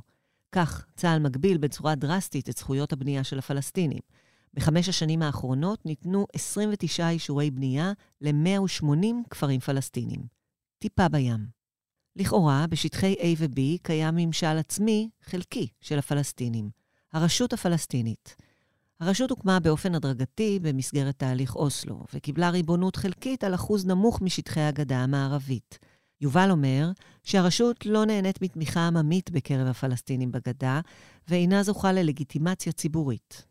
כך, 0.52 0.86
צה"ל 0.96 1.20
מגביל 1.20 1.58
בצורה 1.58 1.96
דרסטית 1.96 2.50
את 2.50 2.58
זכויות 2.58 2.94
הבנייה 2.94 3.24
של 3.24 3.40
הפלסטינים. 3.40 4.02
בחמש 4.54 4.90
השנים 4.90 5.22
האחרונות 5.22 5.86
ניתנו 5.86 6.28
29 6.34 7.10
אישורי 7.10 7.52
בנייה 7.52 7.94
ל-180 8.22 9.06
כפרים 9.30 9.60
פלסטינים. 9.60 10.22
טיפה 10.80 11.10
בים. 11.10 11.55
לכאורה, 12.16 12.66
בשטחי 12.70 13.16
A 13.20 13.26
ו-B 13.38 13.60
קיים 13.82 14.16
ממשל 14.16 14.58
עצמי 14.58 15.10
חלקי 15.24 15.68
של 15.82 16.00
הפלסטינים, 16.00 16.70
הרשות 17.14 17.54
הפלסטינית. 17.54 18.36
הרשות 19.00 19.30
הוקמה 19.30 19.60
באופן 19.60 19.96
הדרגתי 19.96 20.60
במסגרת 20.62 21.20
תהליך 21.20 21.56
אוסלו, 21.56 22.04
וקיבלה 22.14 22.50
ריבונות 22.50 22.96
חלקית 22.96 23.44
על 23.44 23.56
אחוז 23.56 23.86
נמוך 23.86 24.22
משטחי 24.22 24.62
הגדה 24.62 24.98
המערבית. 24.98 25.80
יובל 26.22 26.52
אומר 26.52 26.92
שהרשות 27.24 27.86
לא 27.86 28.06
נהנית 28.06 28.42
מתמיכה 28.42 28.88
עממית 28.88 29.32
בקרב 29.32 29.68
הפלסטינים 29.68 30.32
בגדה, 30.32 30.82
ואינה 31.28 31.64
זוכה 31.64 31.92
ללגיטימציה 31.92 32.72
ציבורית. 32.72 33.46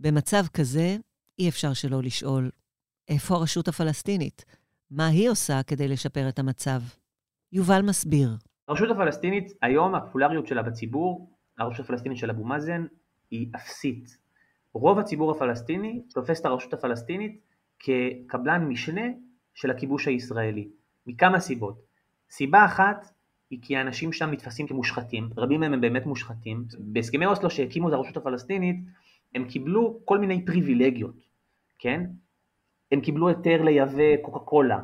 במצב 0.00 0.46
כזה, 0.46 0.96
אי 1.38 1.48
אפשר 1.48 1.72
שלא 1.72 2.02
לשאול, 2.02 2.50
איפה 3.08 3.34
הרשות 3.34 3.68
הפלסטינית? 3.68 4.44
מה 4.90 5.06
היא 5.06 5.30
עושה 5.30 5.62
כדי 5.62 5.88
לשפר 5.88 6.28
את 6.28 6.38
המצב? 6.38 6.82
יובל 7.52 7.82
מסביר. 7.82 8.28
הרשות 8.68 8.90
הפלסטינית, 8.90 9.52
היום 9.62 9.94
הפופולריות 9.94 10.46
שלה 10.46 10.62
בציבור, 10.62 11.30
הרשות 11.58 11.84
הפלסטינית 11.84 12.18
של 12.18 12.30
אבו 12.30 12.44
מאזן, 12.44 12.86
היא 13.30 13.48
אפסית. 13.56 14.18
רוב 14.74 14.98
הציבור 14.98 15.30
הפלסטיני 15.30 16.02
תופס 16.14 16.40
את 16.40 16.46
הרשות 16.46 16.72
הפלסטינית 16.72 17.40
כקבלן 17.78 18.64
משנה 18.68 19.06
של 19.54 19.70
הכיבוש 19.70 20.08
הישראלי, 20.08 20.68
מכמה 21.06 21.40
סיבות. 21.40 21.82
סיבה 22.30 22.64
אחת 22.64 23.14
היא 23.50 23.58
כי 23.62 23.76
האנשים 23.76 24.12
שם 24.12 24.30
נתפסים 24.30 24.66
כמושחתים, 24.66 25.28
רבים 25.36 25.60
מהם 25.60 25.72
הם 25.72 25.80
באמת 25.80 26.06
מושחתים. 26.06 26.64
בהסכמי 26.78 27.26
אוסלו 27.26 27.50
שהקימו 27.50 27.88
את 27.88 27.92
הרשות 27.92 28.16
הפלסטינית, 28.16 28.76
הם 29.34 29.48
קיבלו 29.48 30.00
כל 30.04 30.18
מיני 30.18 30.44
פריבילגיות, 30.44 31.16
כן? 31.78 32.06
הם 32.92 33.00
קיבלו 33.00 33.28
היתר 33.28 33.62
לייבא 33.62 34.16
קוקה 34.22 34.38
קולה, 34.38 34.80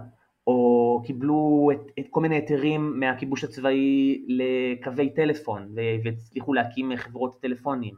או 0.46 1.02
קיבלו 1.06 1.70
את, 1.72 1.90
את 1.98 2.06
כל 2.10 2.20
מיני 2.20 2.34
היתרים 2.34 3.00
מהכיבוש 3.00 3.44
הצבאי 3.44 4.24
לקווי 4.28 5.10
טלפון, 5.10 5.74
והצליחו 6.04 6.54
להקים 6.54 6.96
חברות 6.96 7.40
טלפונים. 7.40 7.94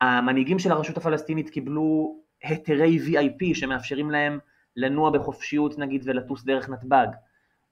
המנהיגים 0.00 0.58
של 0.58 0.72
הרשות 0.72 0.96
הפלסטינית 0.96 1.50
קיבלו 1.50 2.16
היתרי 2.42 2.98
VIP 2.98 3.54
שמאפשרים 3.54 4.10
להם 4.10 4.38
לנוע 4.76 5.10
בחופשיות 5.10 5.78
נגיד 5.78 6.02
ולטוס 6.04 6.44
דרך 6.44 6.68
נתב"ג, 6.68 7.06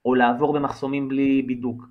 או 0.05 0.15
לעבור 0.15 0.53
במחסומים 0.53 1.09
בלי 1.09 1.43
בידוק. 1.43 1.87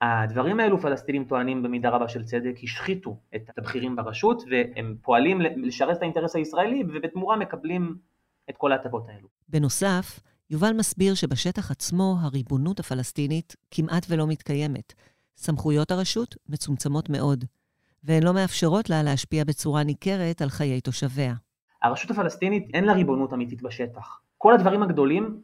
הדברים 0.00 0.60
האלו 0.60 0.78
פלסטינים 0.78 1.24
טוענים 1.24 1.62
במידה 1.62 1.90
רבה 1.90 2.08
של 2.08 2.24
צדק 2.24 2.54
השחיתו 2.62 3.16
את 3.34 3.50
הבכירים 3.58 3.96
ברשות 3.96 4.42
והם 4.50 4.96
פועלים 5.02 5.40
לשרת 5.40 5.96
את 5.96 6.02
האינטרס 6.02 6.36
הישראלי 6.36 6.82
ובתמורה 6.88 7.36
מקבלים 7.36 7.96
את 8.50 8.56
כל 8.56 8.72
ההטבות 8.72 9.08
האלו. 9.08 9.28
בנוסף, 9.48 10.20
יובל 10.50 10.72
מסביר 10.72 11.14
שבשטח 11.14 11.70
עצמו 11.70 12.16
הריבונות 12.20 12.80
הפלסטינית 12.80 13.56
כמעט 13.70 14.06
ולא 14.08 14.26
מתקיימת. 14.26 14.92
סמכויות 15.36 15.90
הרשות 15.90 16.36
מצומצמות 16.48 17.10
מאוד, 17.10 17.44
והן 18.04 18.22
לא 18.22 18.34
מאפשרות 18.34 18.90
לה 18.90 19.02
להשפיע 19.02 19.44
בצורה 19.44 19.82
ניכרת 19.82 20.42
על 20.42 20.48
חיי 20.48 20.80
תושביה. 20.80 21.34
הרשות 21.82 22.10
הפלסטינית 22.10 22.68
אין 22.74 22.84
לה 22.84 22.92
ריבונות 22.92 23.32
אמיתית 23.32 23.62
בשטח. 23.62 24.20
כל 24.38 24.54
הדברים 24.54 24.82
הגדולים 24.82 25.40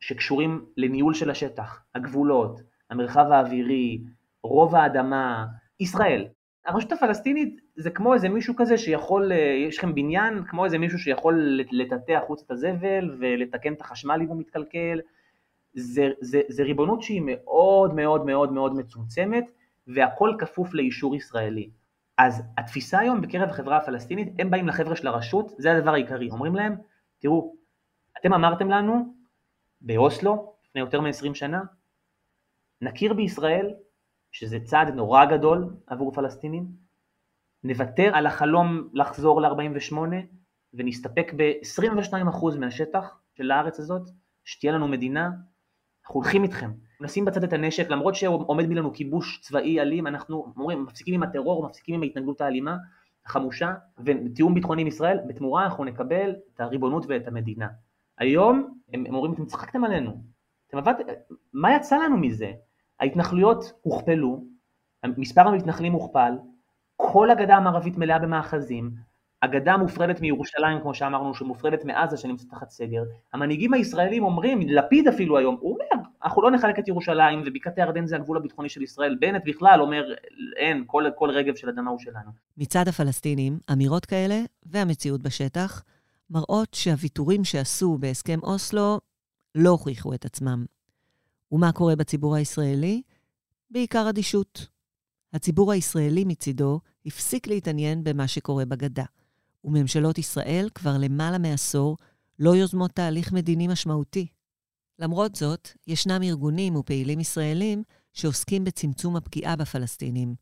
שקשורים 0.00 0.64
לניהול 0.76 1.14
של 1.14 1.30
השטח, 1.30 1.82
הגבולות, 1.94 2.60
המרחב 2.90 3.26
האווירי, 3.32 4.04
רוב 4.42 4.74
האדמה, 4.74 5.46
ישראל. 5.80 6.24
הרשות 6.66 6.92
הפלסטינית 6.92 7.60
זה 7.76 7.90
כמו 7.90 8.14
איזה 8.14 8.28
מישהו 8.28 8.56
כזה 8.56 8.78
שיכול, 8.78 9.32
אה, 9.32 9.36
יש 9.68 9.78
לכם 9.78 9.94
בניין, 9.94 10.44
כמו 10.44 10.64
איזה 10.64 10.78
מישהו 10.78 10.98
שיכול 10.98 11.60
לטאטא 11.70 12.12
החוץ 12.12 12.42
את 12.46 12.50
הזבל 12.50 13.16
ולתקן 13.18 13.72
את 13.72 13.80
החשמל 13.80 14.20
אם 14.22 14.28
הוא 14.28 14.36
מתקלקל. 14.36 15.00
זה, 15.74 16.08
זה, 16.20 16.40
זה 16.48 16.62
ריבונות 16.62 17.02
שהיא 17.02 17.22
מאוד 17.24 17.94
מאוד 17.94 18.26
מאוד 18.26 18.52
מאוד 18.52 18.74
מצומצמת 18.74 19.50
והכל 19.86 20.34
כפוף 20.38 20.74
לאישור 20.74 21.16
ישראלי. 21.16 21.70
אז 22.18 22.42
התפיסה 22.58 22.98
היום 22.98 23.20
בקרב 23.20 23.48
החברה 23.48 23.76
הפלסטינית, 23.76 24.28
הם 24.38 24.50
באים 24.50 24.68
לחבר'ה 24.68 24.96
של 24.96 25.06
הרשות, 25.06 25.52
זה 25.58 25.72
הדבר 25.72 25.90
העיקרי, 25.90 26.30
אומרים 26.30 26.54
להם, 26.54 26.76
תראו, 27.18 27.54
אתם 28.20 28.32
אמרתם 28.34 28.70
לנו 28.70 29.14
באוסלו, 29.80 30.54
לפני 30.68 30.80
יותר 30.80 31.00
מ-20 31.00 31.34
שנה, 31.34 31.62
נכיר 32.80 33.14
בישראל, 33.14 33.74
שזה 34.34 34.58
צעד 34.64 34.94
נורא 34.94 35.24
גדול 35.24 35.74
עבור 35.86 36.12
פלסטינים, 36.12 36.66
נוותר 37.64 38.10
על 38.14 38.26
החלום 38.26 38.88
לחזור 38.92 39.40
ל-48 39.40 39.96
ונסתפק 40.74 41.32
ב-22% 41.36 42.58
מהשטח 42.58 43.20
של 43.34 43.50
הארץ 43.50 43.78
הזאת, 43.78 44.10
שתהיה 44.44 44.72
לנו 44.72 44.88
מדינה, 44.88 45.30
אנחנו 46.02 46.20
הולכים 46.20 46.42
איתכם. 46.42 46.70
נשים 47.00 47.24
בצד 47.24 47.44
את 47.44 47.52
הנשק, 47.52 47.90
למרות 47.90 48.14
שעומד 48.14 48.66
מלנו 48.66 48.92
כיבוש 48.92 49.40
צבאי 49.40 49.80
אלים, 49.80 50.06
אנחנו 50.06 50.52
אומרים, 50.56 50.84
מפסיקים 50.84 51.14
עם 51.14 51.22
הטרור, 51.22 51.66
מפסיקים 51.66 51.94
עם 51.94 52.02
ההתנגדות 52.02 52.40
האלימה, 52.40 52.76
החמושה, 53.26 53.74
ותיאום 54.04 54.54
ביטחוני 54.54 54.82
עם 54.82 54.88
ישראל, 54.88 55.18
בתמורה 55.28 55.64
אנחנו 55.64 55.84
נקבל 55.84 56.34
את 56.54 56.60
הריבונות 56.60 57.06
ואת 57.08 57.28
המדינה. 57.28 57.68
היום 58.18 58.78
הם, 58.92 59.04
הם 59.06 59.14
אומרים, 59.14 59.32
אתם 59.32 59.46
צחקתם 59.46 59.84
עלינו, 59.84 60.22
אתם 60.66 60.78
עבד, 60.78 60.94
מה 61.52 61.76
יצא 61.76 61.96
לנו 61.96 62.16
מזה? 62.16 62.52
ההתנחלויות 63.04 63.72
הוכפלו, 63.82 64.44
מספר 65.16 65.40
המתנחלים 65.40 65.92
הוכפל, 65.92 66.32
כל 66.96 67.30
הגדה 67.30 67.56
המערבית 67.56 67.96
מלאה 67.96 68.18
במאחזים, 68.18 68.90
הגדה 69.42 69.76
מופרדת 69.76 70.20
מירושלים, 70.20 70.80
כמו 70.82 70.94
שאמרנו, 70.94 71.34
שמופרדת 71.34 71.84
מעזה 71.84 72.16
שנמצאת 72.16 72.48
תחת 72.50 72.70
סגר. 72.70 73.02
המנהיגים 73.32 73.74
הישראלים 73.74 74.24
אומרים, 74.24 74.60
לפיד 74.68 75.08
אפילו 75.08 75.38
היום, 75.38 75.56
הוא 75.60 75.72
אומר, 75.72 76.04
אנחנו 76.24 76.42
לא 76.42 76.50
נחלק 76.50 76.78
את 76.78 76.88
ירושלים 76.88 77.42
ובקעת 77.46 77.78
הירדן 77.78 78.06
זה 78.06 78.16
הגבול 78.16 78.36
הביטחוני 78.36 78.68
של 78.68 78.82
ישראל. 78.82 79.16
בנט 79.20 79.42
בכלל 79.46 79.80
אומר, 79.80 80.04
אין, 80.56 80.84
כל, 80.86 81.04
כל 81.16 81.30
רגב 81.30 81.54
של 81.54 81.68
אדמה 81.68 81.90
הוא 81.90 81.98
שלנו. 81.98 82.30
מצד 82.58 82.88
הפלסטינים, 82.88 83.58
אמירות 83.72 84.06
כאלה 84.06 84.40
והמציאות 84.66 85.22
בשטח 85.22 85.84
מראות 86.30 86.74
שהוויתורים 86.74 87.44
שעשו 87.44 87.98
בהסכם 88.00 88.38
אוסלו 88.42 89.00
לא 89.54 89.70
הוכיחו 89.70 90.14
את 90.14 90.24
עצמם. 90.24 90.64
ומה 91.54 91.72
קורה 91.72 91.96
בציבור 91.96 92.34
הישראלי? 92.34 93.02
בעיקר 93.70 94.10
אדישות. 94.10 94.66
הציבור 95.32 95.72
הישראלי 95.72 96.24
מצידו 96.24 96.80
הפסיק 97.06 97.46
להתעניין 97.46 98.04
במה 98.04 98.28
שקורה 98.28 98.64
בגדה, 98.64 99.04
וממשלות 99.64 100.18
ישראל 100.18 100.68
כבר 100.74 100.98
למעלה 100.98 101.38
מעשור 101.38 101.96
לא 102.38 102.56
יוזמות 102.56 102.90
תהליך 102.92 103.32
מדיני 103.32 103.68
משמעותי. 103.68 104.26
למרות 104.98 105.34
זאת, 105.34 105.68
ישנם 105.86 106.22
ארגונים 106.22 106.76
ופעילים 106.76 107.20
ישראלים 107.20 107.82
שעוסקים 108.12 108.64
בצמצום 108.64 109.16
הפגיעה 109.16 109.56
בפלסטינים, 109.56 110.34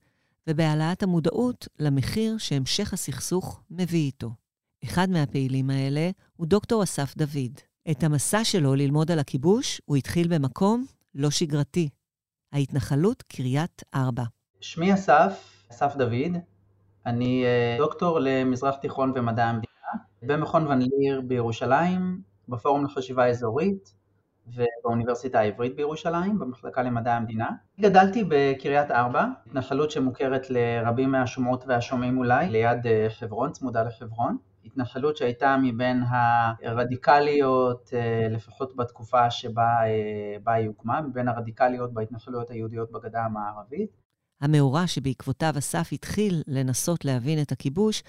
ובהעלאת 0.46 1.02
המודעות 1.02 1.68
למחיר 1.78 2.38
שהמשך 2.38 2.92
הסכסוך 2.92 3.60
מביא 3.70 4.06
איתו. 4.06 4.30
אחד 4.84 5.10
מהפעילים 5.10 5.70
האלה 5.70 6.10
הוא 6.36 6.46
דוקטור 6.46 6.82
אסף 6.82 7.16
דוד. 7.16 7.60
את 7.90 8.02
המסע 8.02 8.44
שלו 8.44 8.74
ללמוד 8.74 9.10
על 9.10 9.18
הכיבוש 9.18 9.80
הוא 9.84 9.96
התחיל 9.96 10.28
במקום 10.28 10.86
לא 11.14 11.30
שגרתי, 11.30 11.88
ההתנחלות 12.52 13.22
קריית 13.22 13.82
ארבע. 13.94 14.22
שמי 14.60 14.94
אסף, 14.94 15.64
אסף 15.70 15.96
דוד, 15.96 16.36
אני 17.06 17.44
אה, 17.44 17.76
דוקטור 17.78 18.18
למזרח 18.20 18.76
תיכון 18.76 19.12
ומדע 19.14 19.44
המדינה 19.44 19.72
במכון 20.22 20.66
ון 20.66 20.78
ליר 20.82 21.20
בירושלים, 21.20 22.20
בפורום 22.48 22.84
לחשיבה 22.84 23.26
אזורית 23.26 23.94
ובאוניברסיטה 24.46 25.40
העברית 25.40 25.76
בירושלים, 25.76 26.38
במחלקה 26.38 26.82
למדע 26.82 27.14
המדינה. 27.14 27.50
גדלתי 27.80 28.24
בקריית 28.28 28.90
ארבע, 28.90 29.26
התנחלות 29.46 29.90
שמוכרת 29.90 30.50
לרבים 30.50 31.10
מהשומעות 31.10 31.64
והשומעים 31.66 32.18
אולי, 32.18 32.48
ליד 32.48 32.86
אה, 32.86 33.06
חברון, 33.10 33.52
צמודה 33.52 33.82
לחברון. 33.82 34.36
התנחלות 34.64 35.16
שהייתה 35.16 35.56
מבין 35.62 36.02
הרדיקליות, 36.62 37.90
אה, 37.94 38.28
לפחות 38.30 38.76
בתקופה 38.76 39.30
שבה 39.30 39.76
בה 40.42 40.52
היא 40.52 40.66
הוקמה, 40.68 41.00
מבין 41.00 41.28
הרדיקליות 41.28 41.92
בהתנחלויות 41.92 42.50
היהודיות 42.50 42.92
בגדה 42.92 43.24
המערבית. 43.24 43.90
המאורע 44.40 44.86
שבעקבותיו 44.86 45.52
אסף 45.58 45.88
התחיל 45.92 46.42
לנסות 46.46 47.04
להבין 47.04 47.42
את 47.42 47.52
הכיבוש, 47.52 48.02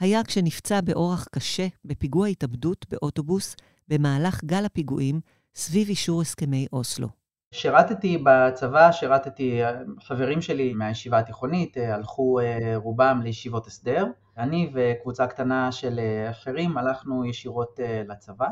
היה 0.00 0.24
כשנפצע 0.24 0.80
באורח 0.80 1.28
קשה 1.32 1.66
בפיגוע 1.84 2.26
התאבדות 2.26 2.86
באוטובוס 2.90 3.56
במהלך 3.88 4.44
גל 4.44 4.64
הפיגועים 4.64 5.20
סביב 5.54 5.88
אישור 5.88 6.20
הסכמי 6.20 6.66
אוסלו. 6.72 7.08
שירתתי 7.54 8.24
בצבא, 8.24 8.92
שירתתי, 8.92 9.60
חברים 10.00 10.42
שלי 10.42 10.74
מהישיבה 10.74 11.18
התיכונית, 11.18 11.76
הלכו 11.76 12.38
רובם 12.74 13.20
לישיבות 13.24 13.66
הסדר. 13.66 14.06
אני 14.38 14.70
וקבוצה 14.74 15.26
קטנה 15.26 15.72
של 15.72 16.00
אחרים 16.30 16.78
הלכנו 16.78 17.24
ישירות 17.24 17.80
לצבא. 18.08 18.48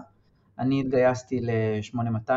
אני 0.59 0.81
התגייסתי 0.81 1.40
ל-8200, 1.40 2.31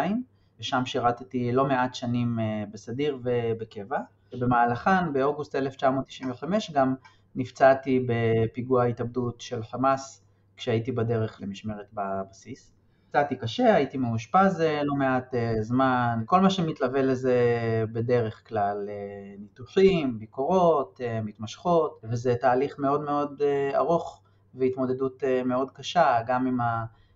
ושם 0.59 0.85
שירתתי 0.85 1.51
לא 1.51 1.65
מעט 1.65 1.95
שנים 1.95 2.39
בסדיר 2.71 3.19
ובקבע. 3.23 3.99
ובמהלכן, 4.33 5.13
באוגוסט 5.13 5.55
1995 5.55 6.71
גם 6.71 6.95
נפצעתי 7.35 8.07
בפיגוע 8.07 8.83
התאבדות 8.83 9.41
של 9.41 9.63
חמאס 9.63 10.25
כשהייתי 10.57 10.91
בדרך 10.91 11.41
למשמרת 11.41 11.87
בבסיס. 11.93 12.78
נפצעתי 13.09 13.35
קשה, 13.35 13.75
הייתי 13.75 13.97
מאושפז 13.97 14.61
אה, 14.61 14.83
לא 14.83 14.95
מעט 14.95 15.35
אה, 15.35 15.53
זמן, 15.61 16.23
כל 16.25 16.41
מה 16.41 16.49
שמתלווה 16.49 17.01
לזה 17.01 17.35
בדרך 17.91 18.47
כלל, 18.47 18.89
אה, 18.89 19.35
ניתוחים, 19.39 20.19
ביקורות, 20.19 21.01
מתמשכות, 21.23 22.01
וזה 22.03 22.35
תהליך 22.41 22.79
מאוד 22.79 23.01
מאוד 23.01 23.41
ארוך 23.75 24.21
והתמודדות 24.53 25.23
מאוד 25.45 25.71
קשה, 25.71 26.17
גם 26.27 26.47
עם 26.47 26.59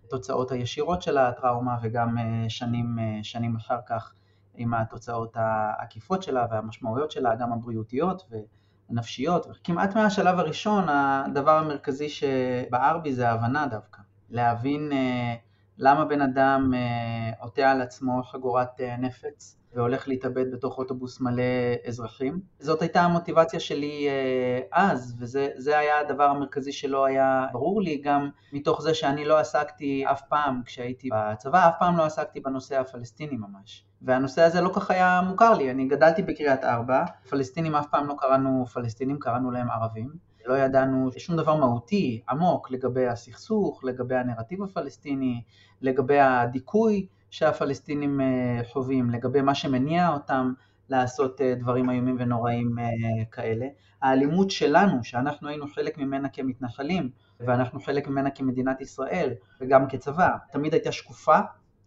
התוצאות 0.04 0.52
הישירות 0.52 1.02
של 1.02 1.18
הטראומה 1.18 1.76
וגם 1.82 2.16
שנים, 2.48 2.98
שנים 3.22 3.56
אחר 3.56 3.78
כך 3.88 4.14
עם 4.54 4.74
התוצאות 4.74 5.32
העקיפות 5.34 6.22
שלה 6.22 6.46
והמשמעויות 6.50 7.10
שלה, 7.10 7.34
גם 7.34 7.52
הבריאותיות 7.52 8.30
והנפשיות. 8.90 9.46
כמעט 9.64 9.96
מהשלב 9.96 10.38
הראשון, 10.38 10.84
הדבר 10.88 11.58
המרכזי 11.58 12.08
שבער 12.08 12.98
בי 12.98 13.12
זה 13.12 13.28
ההבנה 13.28 13.66
דווקא. 13.66 14.00
להבין 14.30 14.92
למה 15.78 16.04
בן 16.04 16.20
אדם 16.20 16.72
אה, 16.74 17.30
עוטה 17.40 17.70
על 17.70 17.80
עצמו 17.80 18.22
חגורת 18.22 18.80
אה, 18.80 18.96
נפץ 18.96 19.56
והולך 19.74 20.08
להתאבד 20.08 20.52
בתוך 20.52 20.78
אוטובוס 20.78 21.20
מלא 21.20 21.42
אזרחים. 21.86 22.40
זאת 22.58 22.82
הייתה 22.82 23.00
המוטיבציה 23.00 23.60
שלי 23.60 24.08
אה, 24.08 24.60
אז, 24.72 25.16
וזה 25.18 25.78
היה 25.78 26.00
הדבר 26.00 26.24
המרכזי 26.24 26.72
שלא 26.72 27.04
היה 27.04 27.46
ברור 27.52 27.82
לי, 27.82 27.96
גם 28.04 28.30
מתוך 28.52 28.82
זה 28.82 28.94
שאני 28.94 29.24
לא 29.24 29.38
עסקתי 29.38 30.04
אף 30.10 30.22
פעם 30.28 30.62
כשהייתי 30.64 31.08
בצבא, 31.14 31.68
אף 31.68 31.74
פעם 31.78 31.96
לא 31.96 32.04
עסקתי 32.04 32.40
בנושא 32.40 32.80
הפלסטיני 32.80 33.36
ממש. 33.36 33.84
והנושא 34.02 34.42
הזה 34.42 34.60
לא 34.60 34.70
כך 34.74 34.90
היה 34.90 35.20
מוכר 35.28 35.54
לי, 35.54 35.70
אני 35.70 35.88
גדלתי 35.88 36.22
בקריית 36.22 36.64
ארבע, 36.64 37.04
פלסטינים 37.28 37.74
אף 37.74 37.86
פעם 37.90 38.06
לא 38.06 38.14
קראנו 38.18 38.66
פלסטינים, 38.66 39.18
קראנו 39.18 39.50
להם 39.50 39.70
ערבים. 39.70 40.33
לא 40.46 40.58
ידענו 40.58 41.10
שום 41.18 41.36
דבר 41.36 41.56
מהותי, 41.56 42.22
עמוק, 42.28 42.70
לגבי 42.70 43.06
הסכסוך, 43.06 43.84
לגבי 43.84 44.14
הנרטיב 44.14 44.62
הפלסטיני, 44.62 45.42
לגבי 45.82 46.20
הדיכוי 46.20 47.06
שהפלסטינים 47.30 48.20
אה, 48.20 48.60
חווים, 48.72 49.10
לגבי 49.10 49.40
מה 49.40 49.54
שמניע 49.54 50.08
אותם 50.08 50.52
לעשות 50.88 51.40
אה, 51.40 51.54
דברים 51.54 51.90
איומים 51.90 52.16
ונוראים 52.18 52.78
אה, 52.78 52.84
כאלה. 53.30 53.66
האלימות 54.02 54.50
שלנו, 54.50 55.04
שאנחנו 55.04 55.48
היינו 55.48 55.66
חלק 55.68 55.98
ממנה 55.98 56.28
כמתנחלים, 56.28 57.10
ואנחנו 57.40 57.80
חלק 57.80 58.08
ממנה 58.08 58.30
כמדינת 58.30 58.80
ישראל, 58.80 59.30
וגם 59.60 59.88
כצבא, 59.88 60.28
תמיד 60.52 60.72
הייתה 60.72 60.92
שקופה 60.92 61.38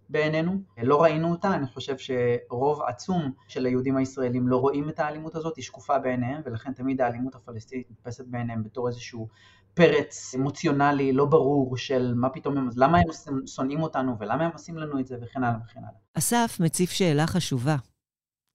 בעינינו, 0.09 0.61
לא 0.83 1.01
ראינו 1.01 1.31
אותה, 1.31 1.53
אני 1.53 1.67
חושב 1.67 1.95
שרוב 1.97 2.81
עצום 2.81 3.31
של 3.47 3.65
היהודים 3.65 3.97
הישראלים 3.97 4.47
לא 4.47 4.57
רואים 4.57 4.89
את 4.89 4.99
האלימות 4.99 5.35
הזאת, 5.35 5.55
היא 5.55 5.63
שקופה 5.63 5.99
בעיניהם, 5.99 6.41
ולכן 6.45 6.73
תמיד 6.73 7.01
האלימות 7.01 7.35
הפלסטינית 7.35 7.91
נתפסת 7.91 8.25
בעיניהם 8.27 8.63
בתור 8.63 8.87
איזשהו 8.87 9.27
פרץ 9.73 10.35
אמוציונלי 10.35 11.13
לא 11.13 11.25
ברור 11.25 11.77
של 11.77 12.13
מה 12.15 12.29
פתאום 12.29 12.57
הם, 12.57 12.69
למה 12.75 12.97
הם 12.97 13.47
שונאים 13.47 13.83
אותנו 13.83 14.15
ולמה 14.19 14.45
הם 14.45 14.51
עושים 14.53 14.77
לנו 14.77 14.99
את 14.99 15.07
זה 15.07 15.15
וכן 15.21 15.43
הלאה 15.43 15.59
וכן 15.65 15.79
הלאה. 15.79 15.99
אסף 16.13 16.57
מציף 16.59 16.91
שאלה 16.91 17.27
חשובה. 17.27 17.75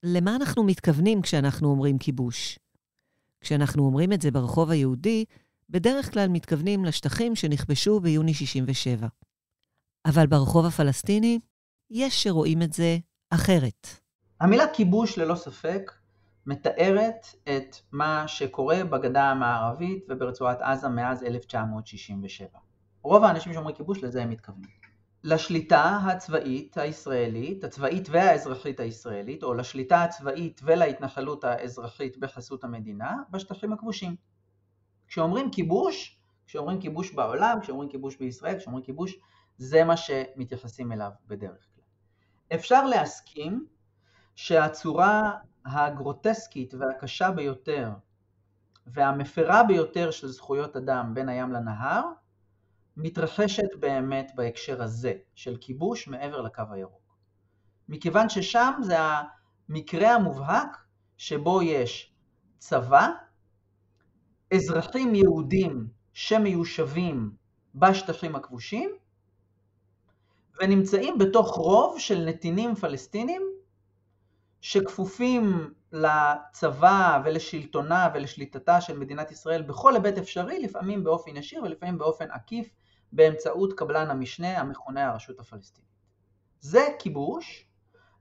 למה 0.03 0.35
אנחנו 0.35 0.63
מתכוונים 0.63 1.21
כשאנחנו 1.21 1.69
אומרים 1.69 1.97
כיבוש? 1.97 2.59
כשאנחנו 3.41 3.85
אומרים 3.85 4.13
את 4.13 4.21
זה 4.21 4.31
ברחוב 4.31 4.69
היהודי, 4.69 5.25
בדרך 5.69 6.13
כלל 6.13 6.27
מתכוונים 6.27 6.85
לשטחים 6.85 7.35
שנכבשו 7.35 7.99
ביוני 7.99 8.33
67'. 8.33 9.07
אבל 10.05 10.27
ברחוב 10.27 10.65
הפלסטיני 10.65 11.39
יש 11.91 12.23
שרואים 12.23 12.61
את 12.61 12.73
זה 12.73 12.97
אחרת. 13.29 13.87
המילה 14.41 14.67
כיבוש 14.73 15.17
ללא 15.17 15.35
ספק 15.35 15.91
מתארת 16.45 17.27
את 17.43 17.75
מה 17.91 18.27
שקורה 18.27 18.83
בגדה 18.83 19.23
המערבית 19.23 20.05
וברצועת 20.09 20.61
עזה 20.61 20.89
מאז 20.89 21.23
1967. 21.23 22.47
רוב 23.01 23.23
האנשים 23.23 23.53
שאומרים 23.53 23.75
כיבוש 23.75 24.03
לזה 24.03 24.21
הם 24.21 24.29
מתכוונים. 24.29 24.69
לשליטה 25.23 25.99
הצבאית 26.05 26.77
הישראלית, 26.77 27.63
הצבאית 27.63 28.09
והאזרחית 28.11 28.79
הישראלית, 28.79 29.43
או 29.43 29.53
לשליטה 29.53 30.03
הצבאית 30.03 30.61
ולהתנחלות 30.63 31.43
האזרחית 31.43 32.17
בחסות 32.17 32.63
המדינה, 32.63 33.15
בשטחים 33.31 33.73
הכבושים. 33.73 34.15
כשאומרים 35.07 35.51
כיבוש, 35.51 36.19
כשאומרים 36.47 36.81
כיבוש 36.81 37.11
בעולם, 37.11 37.57
כשאומרים 37.61 37.89
כיבוש 37.89 38.15
בישראל, 38.15 38.57
כשאומרים 38.59 38.83
כיבוש 38.83 39.15
זה 39.63 39.83
מה 39.83 39.97
שמתייחסים 39.97 40.91
אליו 40.91 41.11
בדרך 41.27 41.67
כלל. 41.75 41.83
אפשר 42.55 42.85
להסכים 42.85 43.65
שהצורה 44.35 45.31
הגרוטסקית 45.65 46.73
והקשה 46.73 47.31
ביותר 47.31 47.89
והמפרה 48.87 49.63
ביותר 49.63 50.11
של 50.11 50.27
זכויות 50.27 50.75
אדם 50.75 51.13
בין 51.13 51.29
הים 51.29 51.51
לנהר 51.51 52.03
מתרחשת 52.97 53.75
באמת 53.79 54.31
בהקשר 54.35 54.83
הזה 54.83 55.13
של 55.35 55.57
כיבוש 55.61 56.07
מעבר 56.07 56.41
לקו 56.41 56.63
הירוק. 56.71 57.17
מכיוון 57.89 58.29
ששם 58.29 58.73
זה 58.81 58.97
המקרה 59.69 60.15
המובהק 60.15 60.77
שבו 61.17 61.61
יש 61.61 62.13
צבא, 62.57 63.07
אזרחים 64.53 65.15
יהודים 65.15 65.87
שמיושבים 66.13 67.31
בשטחים 67.75 68.35
הכבושים, 68.35 68.89
ונמצאים 70.61 71.17
בתוך 71.17 71.55
רוב 71.55 71.99
של 71.99 72.25
נתינים 72.25 72.75
פלסטינים 72.75 73.41
שכפופים 74.61 75.73
לצבא 75.91 77.21
ולשלטונה 77.25 78.09
ולשליטתה 78.13 78.81
של 78.81 78.97
מדינת 78.97 79.31
ישראל 79.31 79.61
בכל 79.61 79.93
היבט 79.93 80.17
אפשרי, 80.17 80.59
לפעמים 80.59 81.03
באופן 81.03 81.37
ישיר 81.37 81.63
ולפעמים 81.63 81.97
באופן 81.97 82.31
עקיף 82.31 82.69
באמצעות 83.11 83.73
קבלן 83.73 84.11
המשנה 84.11 84.59
המכונה 84.59 85.07
הרשות 85.09 85.39
הפלסטינית. 85.39 85.89
זה 86.59 86.87
כיבוש, 86.99 87.67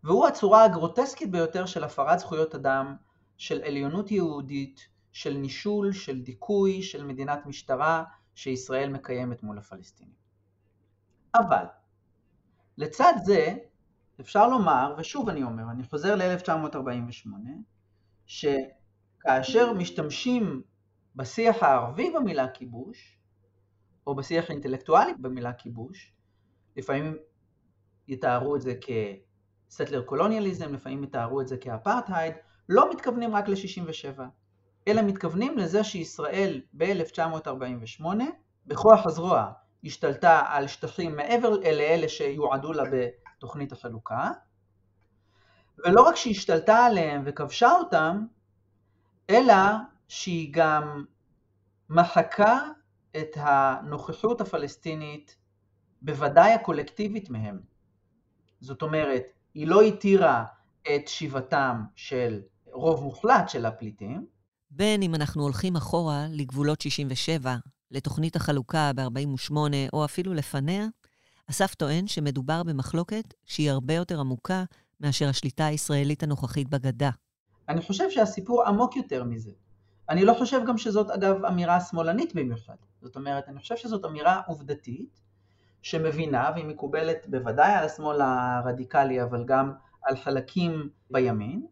והוא 0.04 0.26
הצורה 0.26 0.64
הגרוטסקית 0.64 1.30
ביותר 1.30 1.66
של 1.66 1.84
הפרת 1.84 2.18
זכויות 2.18 2.54
אדם, 2.54 2.96
של 3.36 3.62
עליונות 3.64 4.10
יהודית, 4.10 4.88
של 5.12 5.34
נישול, 5.34 5.92
של 5.92 6.20
דיכוי, 6.22 6.82
של 6.82 7.04
מדינת 7.04 7.46
משטרה 7.46 8.04
שישראל 8.34 8.88
מקיימת 8.88 9.42
מול 9.42 9.58
הפלסטינים. 9.58 10.14
אבל 11.34 11.64
לצד 12.78 13.12
זה, 13.24 13.54
אפשר 14.20 14.48
לומר, 14.48 14.94
ושוב 14.98 15.28
אני 15.28 15.42
אומר, 15.42 15.64
אני 15.70 15.84
חוזר 15.84 16.14
ל-1948, 16.14 17.28
שכאשר 18.26 19.72
משתמשים 19.72 20.62
בשיח 21.16 21.62
הערבי 21.62 22.10
במילה 22.10 22.48
כיבוש, 22.48 23.18
או 24.06 24.14
בשיח 24.14 24.50
האינטלקטואלי 24.50 25.12
במילה 25.18 25.52
כיבוש, 25.52 26.12
לפעמים 26.76 27.16
יתארו 28.08 28.56
את 28.56 28.60
זה 28.60 28.74
כסטלר 29.68 30.02
קולוניאליזם, 30.02 30.74
לפעמים 30.74 31.04
יתארו 31.04 31.40
את 31.40 31.48
זה 31.48 31.56
כאפרטהייד, 31.56 32.34
לא 32.68 32.90
מתכוונים 32.90 33.34
רק 33.34 33.48
ל-67, 33.48 34.20
אלא 34.88 35.02
מתכוונים 35.02 35.58
לזה 35.58 35.84
שישראל 35.84 36.60
ב-1948, 36.72 38.04
בכוח 38.66 39.06
הזרוע, 39.06 39.52
השתלטה 39.84 40.42
על 40.48 40.66
שטחים 40.66 41.16
מעבר 41.16 41.50
לאלה 41.50 42.08
שיועדו 42.08 42.72
לה 42.72 42.82
בתוכנית 42.92 43.72
החלוקה, 43.72 44.30
ולא 45.78 46.02
רק 46.02 46.16
שהיא 46.16 46.34
השתלטה 46.34 46.76
עליהם 46.86 47.22
וכבשה 47.26 47.70
אותם, 47.70 48.26
אלא 49.30 49.54
שהיא 50.08 50.48
גם 50.52 51.04
מחקה 51.90 52.58
את 53.16 53.36
הנוכחות 53.36 54.40
הפלסטינית, 54.40 55.36
בוודאי 56.02 56.52
הקולקטיבית 56.52 57.30
מהם. 57.30 57.60
זאת 58.60 58.82
אומרת, 58.82 59.22
היא 59.54 59.66
לא 59.66 59.80
התירה 59.80 60.44
את 60.82 61.08
שיבתם 61.08 61.82
של 61.96 62.40
רוב 62.72 63.02
מוחלט 63.02 63.48
של 63.48 63.66
הפליטים. 63.66 64.26
בין 64.70 65.02
אם 65.02 65.14
אנחנו 65.14 65.42
הולכים 65.42 65.76
אחורה 65.76 66.26
לגבולות 66.30 66.80
67, 66.80 67.56
לתוכנית 67.92 68.36
החלוקה 68.36 68.90
ב-48 68.96 69.54
או 69.92 70.04
אפילו 70.04 70.34
לפניה, 70.34 70.86
אסף 71.50 71.74
טוען 71.74 72.06
שמדובר 72.06 72.62
במחלוקת 72.62 73.34
שהיא 73.46 73.70
הרבה 73.70 73.94
יותר 73.94 74.20
עמוקה 74.20 74.64
מאשר 75.00 75.28
השליטה 75.28 75.66
הישראלית 75.66 76.22
הנוכחית 76.22 76.68
בגדה. 76.68 77.10
אני 77.68 77.82
חושב 77.82 78.10
שהסיפור 78.10 78.66
עמוק 78.66 78.96
יותר 78.96 79.24
מזה. 79.24 79.50
אני 80.08 80.24
לא 80.24 80.34
חושב 80.38 80.60
גם 80.66 80.78
שזאת 80.78 81.10
אגב 81.10 81.44
אמירה 81.44 81.80
שמאלנית 81.80 82.34
במיוחד. 82.34 82.74
זאת 83.02 83.16
אומרת, 83.16 83.48
אני 83.48 83.58
חושב 83.58 83.76
שזאת 83.76 84.04
אמירה 84.04 84.40
עובדתית 84.46 85.20
שמבינה 85.82 86.50
והיא 86.54 86.64
מקובלת 86.64 87.26
בוודאי 87.28 87.72
על 87.72 87.84
השמאל 87.84 88.20
הרדיקלי 88.20 89.22
אבל 89.22 89.44
גם 89.44 89.72
על 90.02 90.16
חלקים 90.16 90.88
בימין, 91.10 91.66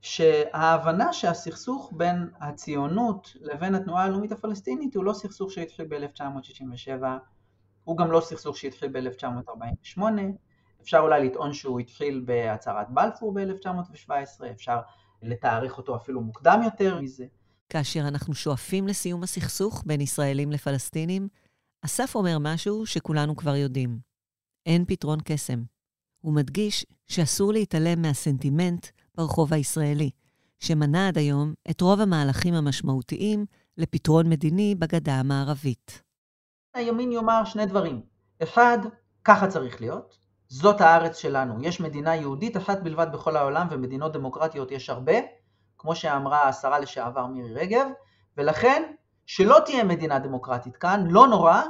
שההבנה 0.00 1.12
שהסכסוך 1.12 1.92
בין 1.96 2.30
הציונות 2.40 3.36
לבין 3.40 3.74
התנועה 3.74 4.04
הלאומית 4.04 4.32
הפלסטינית 4.32 4.96
הוא 4.96 5.04
לא 5.04 5.12
סכסוך 5.12 5.50
שהתחיל 5.50 5.86
ב-1967, 5.88 7.04
הוא 7.84 7.96
גם 7.96 8.10
לא 8.10 8.20
סכסוך 8.20 8.56
שהתחיל 8.56 8.90
ב-1948, 8.92 10.00
אפשר 10.82 10.98
אולי 10.98 11.26
לטעון 11.26 11.52
שהוא 11.52 11.80
התחיל 11.80 12.22
בהצהרת 12.24 12.90
בלפור 12.90 13.34
ב-1917, 13.34 14.10
אפשר 14.50 14.80
לתארך 15.22 15.78
אותו 15.78 15.96
אפילו 15.96 16.20
מוקדם 16.20 16.60
יותר 16.64 17.00
מזה. 17.00 17.26
כאשר 17.68 18.00
אנחנו 18.08 18.34
שואפים 18.34 18.88
לסיום 18.88 19.22
הסכסוך 19.22 19.82
בין 19.86 20.00
ישראלים 20.00 20.52
לפלסטינים, 20.52 21.28
אסף 21.84 22.14
אומר 22.14 22.38
משהו 22.40 22.86
שכולנו 22.86 23.36
כבר 23.36 23.56
יודעים. 23.56 23.98
אין 24.66 24.84
פתרון 24.84 25.18
קסם. 25.24 25.62
הוא 26.20 26.34
מדגיש 26.34 26.86
שאסור 27.08 27.52
להתעלם 27.52 28.02
מהסנטימנט 28.02 28.86
ברחוב 29.20 29.54
הישראלי, 29.54 30.10
שמנע 30.58 31.08
עד 31.08 31.18
היום 31.18 31.54
את 31.70 31.80
רוב 31.80 32.00
המהלכים 32.00 32.54
המשמעותיים 32.54 33.46
לפתרון 33.78 34.28
מדיני 34.28 34.74
בגדה 34.74 35.14
המערבית. 35.14 36.02
הימין 36.74 37.12
יאמר 37.12 37.44
שני 37.44 37.66
דברים. 37.66 38.00
אחד, 38.42 38.78
ככה 39.24 39.46
צריך 39.46 39.80
להיות. 39.80 40.18
זאת 40.48 40.80
הארץ 40.80 41.18
שלנו. 41.18 41.54
יש 41.62 41.80
מדינה 41.80 42.16
יהודית 42.16 42.56
אחת 42.56 42.82
בלבד 42.82 43.06
בכל 43.12 43.36
העולם, 43.36 43.66
ומדינות 43.70 44.12
דמוקרטיות 44.12 44.70
יש 44.70 44.90
הרבה, 44.90 45.14
כמו 45.78 45.94
שאמרה 45.94 46.48
השרה 46.48 46.78
לשעבר 46.78 47.26
מירי 47.26 47.54
רגב, 47.54 47.86
ולכן, 48.36 48.92
שלא 49.26 49.58
תהיה 49.64 49.84
מדינה 49.84 50.18
דמוקרטית 50.18 50.76
כאן, 50.76 51.04
לא 51.06 51.28
נורא, 51.28 51.62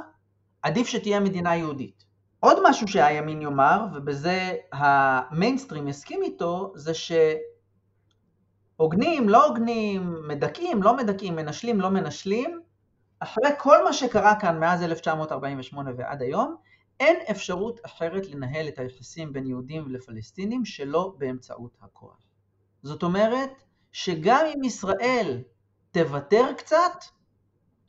עדיף 0.61 0.87
שתהיה 0.87 1.19
מדינה 1.19 1.55
יהודית. 1.55 2.03
עוד 2.43 2.57
משהו 2.63 2.87
שהימין 2.87 3.41
יאמר, 3.41 3.85
ובזה 3.93 4.55
המיינסטרים 4.71 5.87
יסכים 5.87 6.21
איתו, 6.21 6.73
זה 6.75 6.91
שהוגנים, 8.77 9.29
לא 9.29 9.45
הוגנים, 9.45 10.27
מדכאים, 10.27 10.83
לא 10.83 10.97
מדכאים, 10.97 11.35
מנשלים, 11.35 11.81
לא 11.81 11.89
מנשלים, 11.89 12.61
אחרי 13.19 13.49
כל 13.57 13.83
מה 13.83 13.93
שקרה 13.93 14.39
כאן 14.39 14.59
מאז 14.59 14.83
1948 14.83 15.91
ועד 15.97 16.21
היום, 16.21 16.55
אין 16.99 17.15
אפשרות 17.31 17.79
אחרת 17.85 18.27
לנהל 18.27 18.67
את 18.67 18.79
היחסים 18.79 19.33
בין 19.33 19.47
יהודים 19.47 19.89
לפלסטינים 19.89 20.65
שלא 20.65 21.13
באמצעות 21.17 21.77
הכוח. 21.81 22.17
זאת 22.83 23.03
אומרת 23.03 23.63
שגם 23.91 24.45
אם 24.55 24.63
ישראל 24.63 25.43
תוותר 25.91 26.53
קצת, 26.57 27.03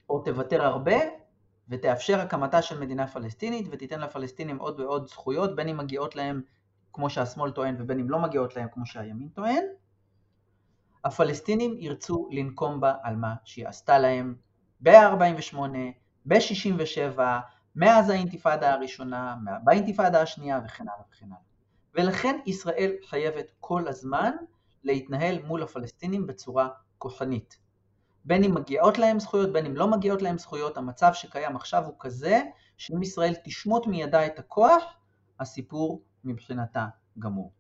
או 0.09 0.19
תוותר 0.19 0.63
הרבה, 0.65 0.97
ותאפשר 1.73 2.21
הקמתה 2.21 2.63
של 2.63 2.81
מדינה 2.81 3.07
פלסטינית 3.07 3.69
ותיתן 3.71 4.01
לפלסטינים 4.01 4.59
עוד 4.59 4.81
ועוד 4.81 5.09
זכויות, 5.09 5.57
בין 5.57 5.69
אם 5.69 5.77
מגיעות 5.77 6.17
להם 6.17 6.43
כמו 6.93 7.11
שהשמאל 7.11 7.51
טוען 7.51 7.77
ובין 7.79 8.01
אם 8.01 8.11
לא 8.11 8.19
מגיעות 8.19 8.57
להם 8.57 8.69
כמו 8.73 8.87
שהימין 8.87 9.29
טוען, 9.29 9.65
הפלסטינים 11.05 11.75
ירצו 11.79 12.29
לנקום 12.31 12.81
בה 12.81 12.95
על 13.03 13.17
מה 13.17 13.35
שהיא 13.45 13.69
עשתה 13.69 13.99
להם 13.99 14.35
ב-48, 14.81 15.57
ב-67, 16.27 17.21
מאז 17.77 18.11
האינתיפאדה 18.11 18.73
הראשונה, 18.73 19.37
באינתיפאדה 19.65 20.23
השנייה 20.23 20.61
וכן 20.65 20.85
הלאה 20.89 21.05
וכן 21.11 21.27
הלאה. 21.27 21.37
ולכן 21.95 22.39
ישראל 22.47 22.93
חייבת 23.07 23.53
כל 23.61 23.89
הזמן 23.89 24.33
להתנהל 24.85 25.43
מול 25.43 25.63
הפלסטינים 25.63 26.27
בצורה 26.27 26.69
כוחנית. 26.99 27.62
בין 28.25 28.45
אם 28.45 28.55
מגיעות 28.55 28.99
להם 28.99 29.21
זכויות, 29.21 29.53
בין 29.53 29.67
אם 29.67 29.77
לא 29.77 29.91
מגיעות 29.91 30.23
להם 30.23 30.39
זכויות, 30.39 30.77
המצב 30.77 31.11
שקיים 31.15 31.57
עכשיו 31.57 31.85
הוא 31.87 31.95
כזה, 32.01 32.43
שאם 32.77 33.03
ישראל 33.03 33.35
תשמוט 33.45 33.87
מידה 33.87 34.27
את 34.27 34.39
הכוח, 34.39 34.83
הסיפור 35.41 36.03
מבחינתה 36.25 36.87
גמור. 37.19 37.53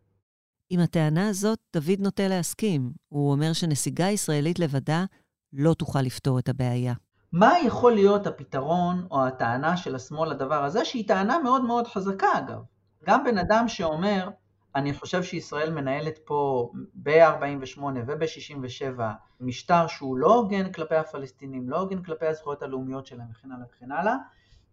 עם 0.70 0.80
הטענה 0.80 1.28
הזאת, 1.28 1.58
דוד 1.72 2.00
נוטה 2.00 2.28
להסכים. 2.28 2.92
הוא 3.08 3.32
אומר 3.32 3.52
שנסיגה 3.52 4.08
ישראלית 4.08 4.58
לבדה 4.58 5.04
לא 5.52 5.74
תוכל 5.74 6.00
לפתור 6.00 6.38
את 6.38 6.48
הבעיה. 6.48 6.94
מה 7.32 7.52
יכול 7.66 7.92
להיות 7.92 8.26
הפתרון 8.26 9.06
או 9.10 9.26
הטענה 9.26 9.76
של 9.76 9.94
השמאל 9.94 10.30
לדבר 10.30 10.64
הזה, 10.64 10.84
שהיא 10.84 11.08
טענה 11.08 11.38
מאוד 11.38 11.64
מאוד 11.64 11.86
חזקה 11.86 12.26
אגב. 12.38 12.58
גם 13.06 13.24
בן 13.24 13.38
אדם 13.38 13.68
שאומר, 13.68 14.28
אני 14.76 14.92
חושב 14.92 15.22
שישראל 15.22 15.70
מנהלת 15.70 16.18
פה 16.24 16.70
ב-48 16.94 17.80
וב-67 18.06 19.00
משטר 19.40 19.86
שהוא 19.86 20.16
לא 20.16 20.34
הוגן 20.34 20.72
כלפי 20.72 20.94
הפלסטינים, 20.94 21.70
לא 21.70 21.80
הוגן 21.80 22.02
כלפי 22.02 22.26
הזכויות 22.26 22.62
הלאומיות 22.62 23.06
שלהם 23.06 23.26
וכן 23.30 23.52
הלאה 23.52 23.66
וכן 23.70 23.92
הלאה, 23.92 24.16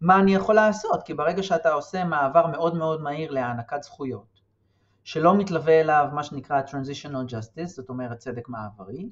מה 0.00 0.20
אני 0.20 0.34
יכול 0.34 0.54
לעשות? 0.54 1.02
כי 1.02 1.14
ברגע 1.14 1.42
שאתה 1.42 1.72
עושה 1.72 2.04
מעבר 2.04 2.46
מאוד 2.46 2.76
מאוד 2.76 3.02
מהיר 3.02 3.30
להענקת 3.30 3.82
זכויות, 3.82 4.40
שלא 5.04 5.34
מתלווה 5.34 5.80
אליו 5.80 6.08
מה 6.12 6.22
שנקרא 6.24 6.62
Transitional 6.66 7.30
Justice, 7.30 7.66
זאת 7.66 7.88
אומרת 7.88 8.18
צדק 8.18 8.48
מעברי, 8.48 9.10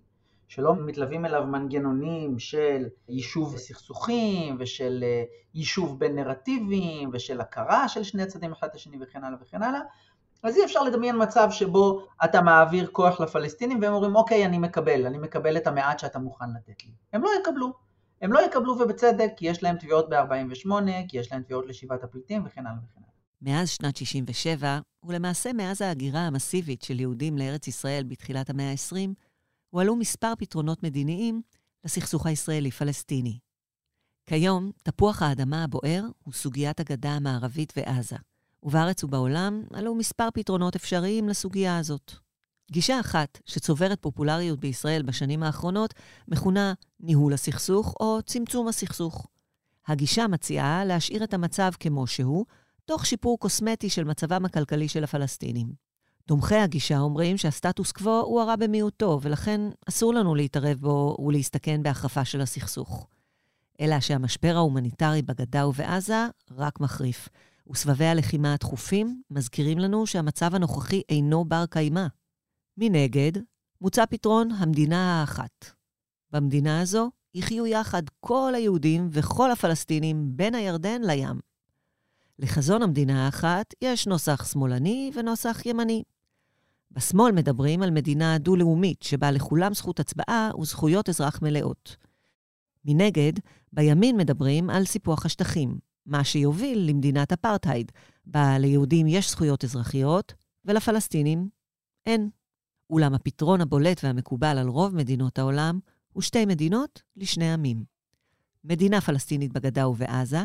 שלא 0.49 0.77
מתלווים 0.77 1.27
אליו 1.27 1.47
מנגנונים 1.47 2.39
של 2.39 2.89
יישוב 3.09 3.57
סכסוכים 3.57 4.57
ושל 4.59 5.05
אה, 5.07 5.25
יישוב 5.55 5.99
בין 5.99 6.15
נרטיבים 6.15 7.11
ושל 7.13 7.41
הכרה 7.41 7.89
של 7.89 8.03
שני 8.03 8.27
צדדים 8.27 8.53
אחד 8.53 8.69
לשני 8.75 8.97
וכן 9.01 9.25
הלאה 9.25 9.39
וכן 9.43 9.63
הלאה, 9.63 9.81
אז 10.43 10.57
אי 10.57 10.65
אפשר 10.65 10.83
לדמיין 10.83 11.23
מצב 11.23 11.49
שבו 11.51 12.07
אתה 12.25 12.41
מעביר 12.43 12.87
כוח 12.93 13.21
לפלסטינים 13.21 13.83
והם 13.83 13.93
אומרים 13.93 14.17
אוקיי 14.17 14.47
אני 14.47 14.59
מקבל, 14.59 15.07
אני 15.07 15.19
מקבל 15.19 15.57
את 15.57 15.67
המעט 15.67 15.99
שאתה 15.99 16.19
מוכן 16.19 16.51
לתת 16.57 16.85
לי. 16.85 16.91
הם 17.13 17.23
לא 17.23 17.31
יקבלו. 17.41 17.73
הם 18.23 18.33
לא 18.33 18.41
יקבלו 18.47 18.73
ובצדק 18.73 19.33
כי 19.37 19.47
יש 19.47 19.63
להם 19.63 19.77
תביעות 19.77 20.09
ב-48, 20.09 20.71
כי 21.09 21.19
יש 21.19 21.33
להם 21.33 21.43
תביעות 21.43 21.67
לשיבת 21.67 22.05
הפליטים 22.05 22.43
וכן 22.47 22.67
הלאה 22.67 22.79
וכן 22.85 23.01
הלאה. 23.01 23.09
מאז 23.43 23.69
שנת 23.69 23.97
67, 23.97 24.79
ולמעשה 25.05 25.53
מאז 25.53 25.83
ההגירה 25.83 26.21
המסיבית 26.21 26.83
של 26.83 27.01
יהודים 27.01 27.39
לארץ 27.39 27.69
ישראל 27.69 28.05
בתחילת 28.09 28.51
המאה 28.51 28.71
ה-20, 28.71 28.97
הועלו 29.71 29.97
מספר 29.97 30.33
פתרונות 30.39 30.83
מדיניים 30.83 31.43
לסכסוך 31.85 32.27
הישראלי-פלסטיני. 32.27 33.39
כיום, 34.27 34.71
תפוח 34.83 35.23
האדמה 35.23 35.65
הבוער 35.65 36.03
הוא 36.25 36.35
סוגיית 36.35 36.81
הגדה 36.81 37.11
המערבית 37.11 37.73
ועזה. 37.77 38.17
ובארץ 38.63 39.05
ובעולם 39.05 39.63
עלו 39.73 39.95
מספר 39.95 40.29
פתרונות 40.35 40.77
אפשריים 40.77 41.29
לסוגיה 41.29 41.79
הזאת. 41.79 42.13
גישה 42.71 43.01
אחת, 43.01 43.39
שצוברת 43.47 44.03
פופולריות 44.03 44.61
בישראל 44.61 45.03
בשנים 45.03 45.43
האחרונות, 45.43 45.95
מכונה 46.29 46.73
ניהול 47.01 47.33
הסכסוך 47.33 47.95
או 48.01 48.19
צמצום 48.23 48.69
הסכסוך. 48.69 49.27
הגישה 49.87 50.27
מציעה 50.27 50.85
להשאיר 50.85 51.25
את 51.25 51.35
המצב 51.35 51.71
כמו 51.81 52.07
שהוא, 52.07 52.45
תוך 52.85 53.07
שיפור 53.07 53.39
קוסמטי 53.39 53.91
של 53.91 54.05
מצבם 54.05 54.45
הכלכלי 54.45 54.89
של 54.89 55.05
הפלסטינים. 55.05 55.73
תומכי 56.27 56.57
הגישה 56.57 56.99
אומרים 56.99 57.37
שהסטטוס 57.37 57.93
קוו 57.93 58.21
הוא 58.21 58.41
הרע 58.41 58.57
במיעוטו, 58.57 59.19
ולכן 59.23 59.61
אסור 59.89 60.15
לנו 60.15 60.35
להתערב 60.35 60.79
בו 60.81 61.17
ולהסתכן 61.27 61.83
בהחרפה 61.83 62.25
של 62.25 62.41
הסכסוך. 62.41 63.07
אלא 63.81 64.01
שהמשבר 64.01 64.57
ההומניטרי 64.57 65.23
בגדה 65.23 65.67
ובעזה 65.67 66.27
רק 66.57 66.81
מחריף, 66.81 67.29
וסבבי 67.71 68.05
הלחימה 68.07 68.55
התכופים 68.55 69.23
מזכירים 69.31 69.79
לנו 69.79 70.07
שהמצב 70.07 70.55
הנוכחי 70.55 71.03
אינו 71.09 71.45
בר 71.45 71.65
קיימא. 71.71 72.07
מנגד, 72.77 73.33
מוצע 73.81 74.07
פתרון 74.07 74.51
המדינה 74.51 75.21
האחת. 75.21 75.65
במדינה 76.31 76.81
הזו 76.81 77.11
יחיו 77.35 77.67
יחד 77.67 78.03
כל 78.21 78.53
היהודים 78.55 79.09
וכל 79.13 79.51
הפלסטינים 79.51 80.37
בין 80.37 80.55
הירדן 80.55 81.03
לים. 81.03 81.41
לחזון 82.39 82.83
המדינה 82.83 83.27
האחת 83.27 83.75
יש 83.83 84.07
נוסח 84.07 84.53
שמאלני 84.53 85.11
ונוסח 85.15 85.67
ימני. 85.67 86.03
בשמאל 86.91 87.33
מדברים 87.33 87.83
על 87.83 87.91
מדינה 87.91 88.39
דו-לאומית, 88.39 89.03
שבה 89.03 89.31
לכולם 89.31 89.75
זכות 89.75 90.01
הצבעה 90.01 90.51
וזכויות 90.61 91.09
אזרח 91.09 91.43
מלאות. 91.43 91.97
מנגד, 92.85 93.33
בימין 93.73 94.17
מדברים 94.17 94.71
על 94.71 94.85
סיפוח 94.85 95.27
השטחים, 95.27 95.79
מה 96.09 96.25
שיוביל 96.25 96.79
למדינת 96.79 97.33
אפרטהייד, 97.33 97.93
בה 98.27 98.59
ליהודים 98.59 99.07
יש 99.07 99.31
זכויות 99.31 99.65
אזרחיות 99.65 100.35
ולפלסטינים 100.65 101.49
אין. 102.07 102.31
אולם 102.91 103.15
הפתרון 103.15 103.61
הבולט 103.61 104.05
והמקובל 104.05 104.59
על 104.59 104.69
רוב 104.69 104.95
מדינות 104.95 105.39
העולם 105.39 105.79
הוא 106.13 106.23
שתי 106.23 106.47
מדינות 106.47 107.03
לשני 107.17 107.53
עמים. 107.53 107.85
מדינה 108.65 109.01
פלסטינית 109.01 109.53
בגדה 109.53 109.89
ובעזה, 109.89 110.43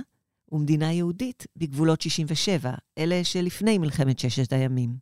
ומדינה 0.51 0.91
יהודית 0.91 1.47
בגבולות 1.55 2.01
67, 2.01 2.73
אלה 2.97 3.23
שלפני 3.23 3.77
מלחמת 3.77 4.19
ששת 4.19 4.53
הימים. 4.53 4.97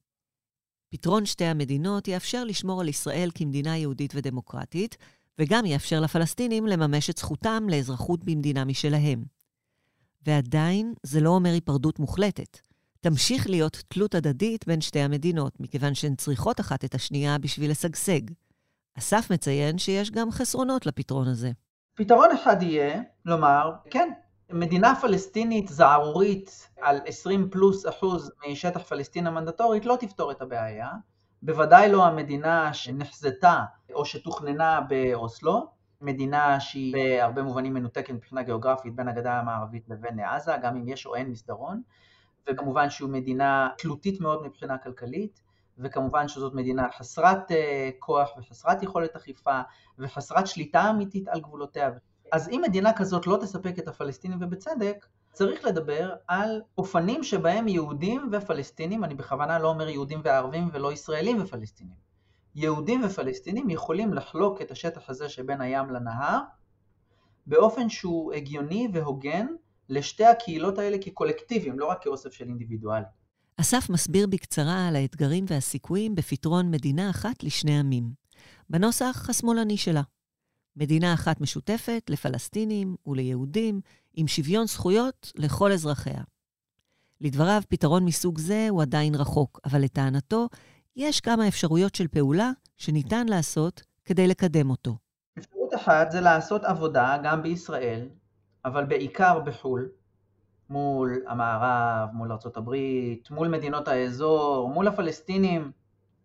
פתרון 0.90 1.26
שתי 1.26 1.46
המדינות 1.46 2.08
יאפשר 2.08 2.44
לשמור 2.44 2.82
על 2.82 2.88
ישראל 2.88 3.30
כמדינה 3.36 3.78
יהודית 3.78 4.14
ודמוקרטית, 4.16 4.98
וגם 5.40 5.66
יאפשר 5.66 6.00
לפלסטינים 6.00 6.68
לממש 6.68 7.10
את 7.10 7.18
זכותם 7.18 7.64
לאזרחות 7.70 8.24
במדינה 8.24 8.66
משלהם. 8.66 9.24
ועדיין 10.26 10.94
זה 11.04 11.20
לא 11.20 11.30
אומר 11.30 11.50
היפרדות 11.50 12.00
מוחלטת. 12.00 12.60
תמשיך 13.00 13.50
להיות 13.50 13.84
תלות 13.88 14.16
הדדית 14.16 14.68
בין 14.68 14.82
שתי 14.82 15.00
המדינות, 15.00 15.60
מכיוון 15.60 15.94
שהן 15.94 16.16
צריכות 16.16 16.60
אחת 16.60 16.86
את 16.86 16.96
השנייה 16.96 17.38
בשביל 17.38 17.72
לשגשג. 17.72 18.22
אסף 18.98 19.32
מציין 19.32 19.78
שיש 19.78 20.12
גם 20.12 20.32
חסרונות 20.32 20.86
לפתרון 20.86 21.28
הזה. 21.28 21.52
פתרון 21.96 22.30
אחד 22.32 22.62
יהיה 22.62 23.02
לומר, 23.26 23.72
כן, 23.90 24.10
מדינה 24.50 24.96
פלסטינית 25.02 25.68
זערורית 25.68 26.70
על 26.82 27.00
20 27.06 27.50
פלוס 27.50 27.88
אחוז 27.88 28.32
משטח 28.50 28.82
פלסטין 28.82 29.28
המנדטורית 29.28 29.86
לא 29.86 29.98
תפתור 30.00 30.32
את 30.32 30.42
הבעיה, 30.42 30.90
בוודאי 31.42 31.92
לא 31.92 32.06
המדינה 32.06 32.74
שנחזתה 32.74 33.64
או 33.94 34.06
שתוכננה 34.06 34.82
באוסלו, 34.82 35.68
מדינה 36.02 36.60
שהיא 36.60 36.94
בהרבה 36.94 37.44
מובנים 37.44 37.74
מנותקת 37.74 38.14
מבחינה 38.14 38.44
גיאוגרפית 38.44 38.96
בין 38.96 39.08
הגדה 39.08 39.40
המערבית 39.40 39.90
לבין 39.90 40.20
עזה, 40.20 40.52
גם 40.62 40.76
אם 40.76 40.88
יש 40.88 41.06
או 41.06 41.16
אין 41.16 41.30
מסדרון, 41.30 41.82
וכמובן 42.50 42.90
שהיא 42.90 43.10
מדינה 43.10 43.70
תלותית 43.78 44.22
מאוד 44.22 44.44
מבחינה 44.44 44.78
כלכלית, 44.78 45.42
וכמובן 45.78 46.28
שזאת 46.28 46.54
מדינה 46.54 46.88
חסרת 46.98 47.52
אה, 47.52 47.90
כוח 48.00 48.30
וחסרת 48.38 48.84
יכולת 48.84 49.16
אכיפה 49.16 49.62
וחסרת 50.00 50.48
שליטה 50.48 50.90
אמיתית 50.90 51.28
על 51.28 51.40
גבולותיה. 51.40 51.92
אז 52.32 52.50
אם 52.50 52.62
מדינה 52.68 52.94
כזאת 52.94 53.28
לא 53.28 53.38
תספק 53.42 53.80
את 53.80 53.88
הפלסטינים 53.88 54.38
ובצדק, 54.42 55.06
צריך 55.32 55.66
לדבר 55.66 56.16
על 56.28 56.62
אופנים 56.78 57.24
שבהם 57.24 57.68
יהודים 57.68 58.30
ופלסטינים, 58.32 59.04
אני 59.04 59.16
בכוונה 59.16 59.60
לא 59.60 59.68
אומר 59.68 59.90
יהודים 59.90 60.22
וערבים 60.24 60.70
ולא 60.74 60.92
ישראלים 60.92 61.42
ופלסטינים, 61.42 61.96
יהודים 62.56 63.04
ופלסטינים 63.04 63.70
יכולים 63.70 64.14
לחלוק 64.14 64.62
את 64.62 64.72
השטח 64.72 65.10
הזה 65.10 65.30
שבין 65.30 65.62
הים 65.62 65.90
לנהר 65.90 66.40
באופן 67.46 67.90
שהוא 67.90 68.34
הגיוני 68.34 68.88
והוגן 68.94 69.48
לשתי 69.90 70.26
הקהילות 70.26 70.78
האלה 70.78 70.98
כקולקטיבים, 71.02 71.80
לא 71.80 71.86
רק 71.86 72.04
כאוסף 72.04 72.34
של 72.34 72.48
אינדיבידואלים. 72.48 73.08
אסף 73.58 73.90
מסביר 73.90 74.28
בקצרה 74.28 74.88
על 74.88 74.96
האתגרים 74.96 75.46
והסיכויים 75.48 76.16
בפתרון 76.16 76.72
מדינה 76.72 77.10
אחת 77.10 77.44
לשני 77.44 77.80
עמים, 77.80 78.12
בנוסח 78.70 79.30
השמאלני 79.30 79.78
שלה. 79.78 80.02
מדינה 80.76 81.14
אחת 81.14 81.42
משותפת 81.42 82.04
לפלסטינים 82.10 82.96
וליהודים, 83.06 83.82
עם 84.14 84.28
שוויון 84.28 84.68
זכויות 84.68 85.32
לכל 85.36 85.72
אזרחיה. 85.72 86.24
לדבריו, 87.22 87.62
פתרון 87.70 88.06
מסוג 88.06 88.38
זה 88.38 88.68
הוא 88.70 88.82
עדיין 88.82 89.16
רחוק, 89.16 89.60
אבל 89.66 89.82
לטענתו, 89.82 90.48
יש 90.96 91.22
כמה 91.22 91.48
אפשרויות 91.48 91.96
של 91.96 92.08
פעולה 92.08 92.52
שניתן 92.78 93.26
לעשות 93.30 93.82
כדי 94.06 94.28
לקדם 94.28 94.70
אותו. 94.70 94.96
אפשרות 95.38 95.76
אחת 95.76 96.12
זה 96.12 96.22
לעשות 96.22 96.64
עבודה 96.64 97.18
גם 97.24 97.44
בישראל, 97.44 98.10
אבל 98.66 98.86
בעיקר 98.86 99.40
בחו"ל, 99.40 99.90
מול 100.70 101.24
המערב, 101.28 102.10
מול 102.14 102.32
ארה"ב, 102.32 102.76
מול 103.32 103.48
מדינות 103.48 103.88
האזור, 103.88 104.70
מול 104.70 104.88
הפלסטינים, 104.88 105.72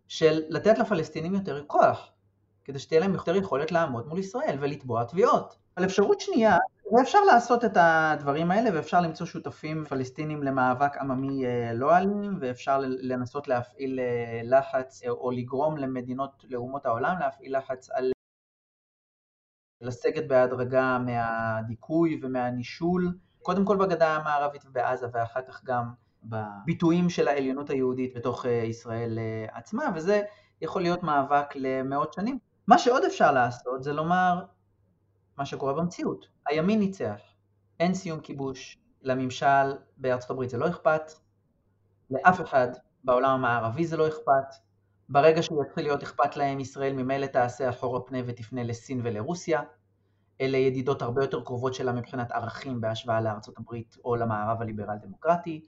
של 0.07 0.41
לתת 0.49 0.77
לפלסטינים 0.77 1.33
יותר 1.33 1.63
כוח, 1.67 2.11
כדי 2.65 2.79
שתהיה 2.79 2.99
להם 2.99 3.13
יותר 3.13 3.35
יכולת 3.35 3.71
לעמוד 3.71 4.07
מול 4.07 4.19
ישראל 4.19 4.57
ולתבוע 4.59 5.03
תביעות. 5.03 5.57
על 5.75 5.85
אפשרות 5.85 6.19
שנייה, 6.19 6.57
ואפשר 6.91 7.19
לעשות 7.23 7.65
את 7.65 7.71
הדברים 7.75 8.51
האלה 8.51 8.69
ואפשר 8.73 9.01
למצוא 9.01 9.25
שותפים 9.25 9.85
פלסטינים 9.85 10.43
למאבק 10.43 10.97
עממי 10.97 11.45
אה, 11.45 11.73
לא 11.73 11.97
אלים 11.97 12.37
ואפשר 12.41 12.79
לנסות 12.81 13.47
להפעיל 13.47 13.99
אה, 13.99 14.41
לחץ 14.43 15.03
אה, 15.03 15.09
או 15.09 15.31
לגרום 15.31 15.77
למדינות, 15.77 16.45
לאומות 16.49 16.85
העולם 16.85 17.15
להפעיל 17.19 17.57
לחץ 17.57 17.89
על 17.89 18.11
לסגת 19.81 20.27
בהדרגה 20.27 20.99
מהדיכוי 20.99 22.19
ומהנישול, 22.23 23.17
קודם 23.41 23.65
כל 23.65 23.77
בגדה 23.77 24.15
המערבית 24.15 24.65
ובעזה 24.65 25.07
ואחר 25.13 25.41
כך 25.41 25.63
גם 25.63 25.91
בביטויים 26.23 27.09
של 27.09 27.27
העליונות 27.27 27.69
היהודית 27.69 28.15
בתוך 28.15 28.45
ישראל 28.45 29.19
עצמה 29.51 29.85
וזה 29.95 30.21
יכול 30.61 30.81
להיות 30.81 31.03
מאבק 31.03 31.55
למאות 31.55 32.13
שנים. 32.13 32.39
מה 32.67 32.77
שעוד 32.77 33.03
אפשר 33.03 33.31
לעשות 33.31 33.83
זה 33.83 33.93
לומר 33.93 34.45
מה 35.37 35.45
שקורה 35.45 35.73
במציאות. 35.73 36.36
הימין 36.49 36.79
ניצח, 36.79 37.21
אין 37.79 37.93
סיום 37.93 38.19
כיבוש, 38.19 38.77
לממשל 39.01 39.77
בארצות 39.97 40.29
הברית 40.29 40.49
זה 40.49 40.57
לא 40.57 40.67
אכפת, 40.69 41.11
לאף 42.09 42.41
אחד 42.41 42.67
בעולם 43.03 43.29
המערבי 43.29 43.85
זה 43.85 43.97
לא 43.97 44.07
אכפת, 44.07 44.55
ברגע 45.09 45.43
שהוא 45.43 45.63
יתחיל 45.65 45.83
להיות 45.83 46.03
אכפת 46.03 46.37
להם, 46.37 46.59
ישראל 46.59 46.93
ממילא 46.93 47.25
תעשה 47.25 47.69
אחורה 47.69 48.01
פנה 48.01 48.17
ותפנה 48.25 48.63
לסין 48.63 49.01
ולרוסיה, 49.03 49.61
אלה 50.41 50.57
ידידות 50.57 51.01
הרבה 51.01 51.23
יותר 51.23 51.43
קרובות 51.43 51.73
שלה 51.73 51.91
מבחינת 51.91 52.31
ערכים 52.31 52.81
בהשוואה 52.81 53.21
לארצות 53.21 53.57
הברית 53.57 53.97
או 54.05 54.15
למערב 54.15 54.61
הליברל 54.61 54.97
דמוקרטי, 55.01 55.61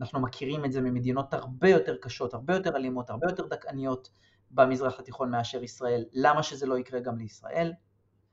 אנחנו 0.00 0.20
מכירים 0.20 0.64
את 0.64 0.72
זה 0.72 0.80
ממדינות 0.80 1.34
הרבה 1.34 1.68
יותר 1.68 1.96
קשות, 1.96 2.34
הרבה 2.34 2.54
יותר 2.54 2.76
אלימות, 2.76 3.10
הרבה 3.10 3.26
יותר 3.30 3.46
דכאניות 3.46 4.10
במזרח 4.50 5.00
התיכון 5.00 5.30
מאשר 5.30 5.62
ישראל, 5.62 6.04
למה 6.12 6.42
שזה 6.42 6.66
לא 6.66 6.78
יקרה 6.78 7.00
גם 7.00 7.18
לישראל? 7.18 7.72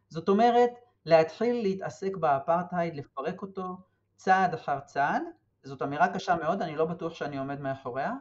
זאת 0.10 0.30
אומרת, 0.30 0.70
להתחיל 1.06 1.62
להתעסק 1.62 2.18
באפרטהייד, 2.18 2.95
לפרק 2.95 3.41
אותו 3.41 3.78
צעד 4.16 4.54
אחר 4.54 4.80
צעד, 4.80 5.22
זאת 5.64 5.82
אמירה 5.82 6.14
קשה 6.14 6.36
מאוד, 6.36 6.62
אני 6.62 6.76
לא 6.76 6.86
בטוח 6.86 7.14
שאני 7.14 7.38
עומד 7.38 7.62
מאחוריה, 7.62 8.14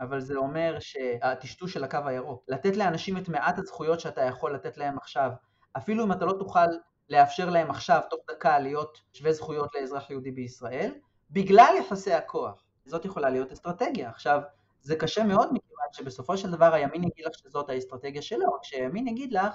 אבל 0.00 0.20
זה 0.20 0.36
אומר 0.36 0.76
שהטשטוש 0.80 1.72
של 1.72 1.84
הקו 1.84 1.98
הירוק, 2.06 2.44
לתת 2.48 2.76
לאנשים 2.76 3.16
את 3.16 3.28
מעט 3.28 3.58
הזכויות 3.58 4.00
שאתה 4.00 4.20
יכול 4.20 4.54
לתת 4.54 4.76
להם 4.76 4.98
עכשיו, 4.98 5.30
אפילו 5.76 6.04
אם 6.04 6.12
אתה 6.12 6.24
לא 6.24 6.32
תוכל 6.32 6.66
לאפשר 7.08 7.50
להם 7.50 7.70
עכשיו, 7.70 8.00
תוך 8.10 8.20
דקה, 8.30 8.58
להיות 8.58 9.00
שווה 9.12 9.32
זכויות 9.32 9.74
לאזרח 9.74 10.10
יהודי 10.10 10.30
בישראל, 10.30 10.94
בגלל 11.30 11.74
יחסי 11.78 12.12
הכוח. 12.12 12.64
זאת 12.84 13.04
יכולה 13.04 13.30
להיות 13.30 13.52
אסטרטגיה. 13.52 14.10
עכשיו, 14.10 14.40
זה 14.80 14.96
קשה 14.96 15.24
מאוד 15.24 15.48
מכיוון 15.52 15.86
שבסופו 15.92 16.36
של 16.36 16.50
דבר 16.50 16.74
הימין 16.74 17.04
יגיד 17.04 17.26
לך 17.26 17.38
שזאת 17.38 17.70
האסטרטגיה 17.70 18.22
שלו, 18.22 18.52
רק 18.52 18.64
שהימין 18.64 19.08
יגיד 19.08 19.32
לך, 19.32 19.54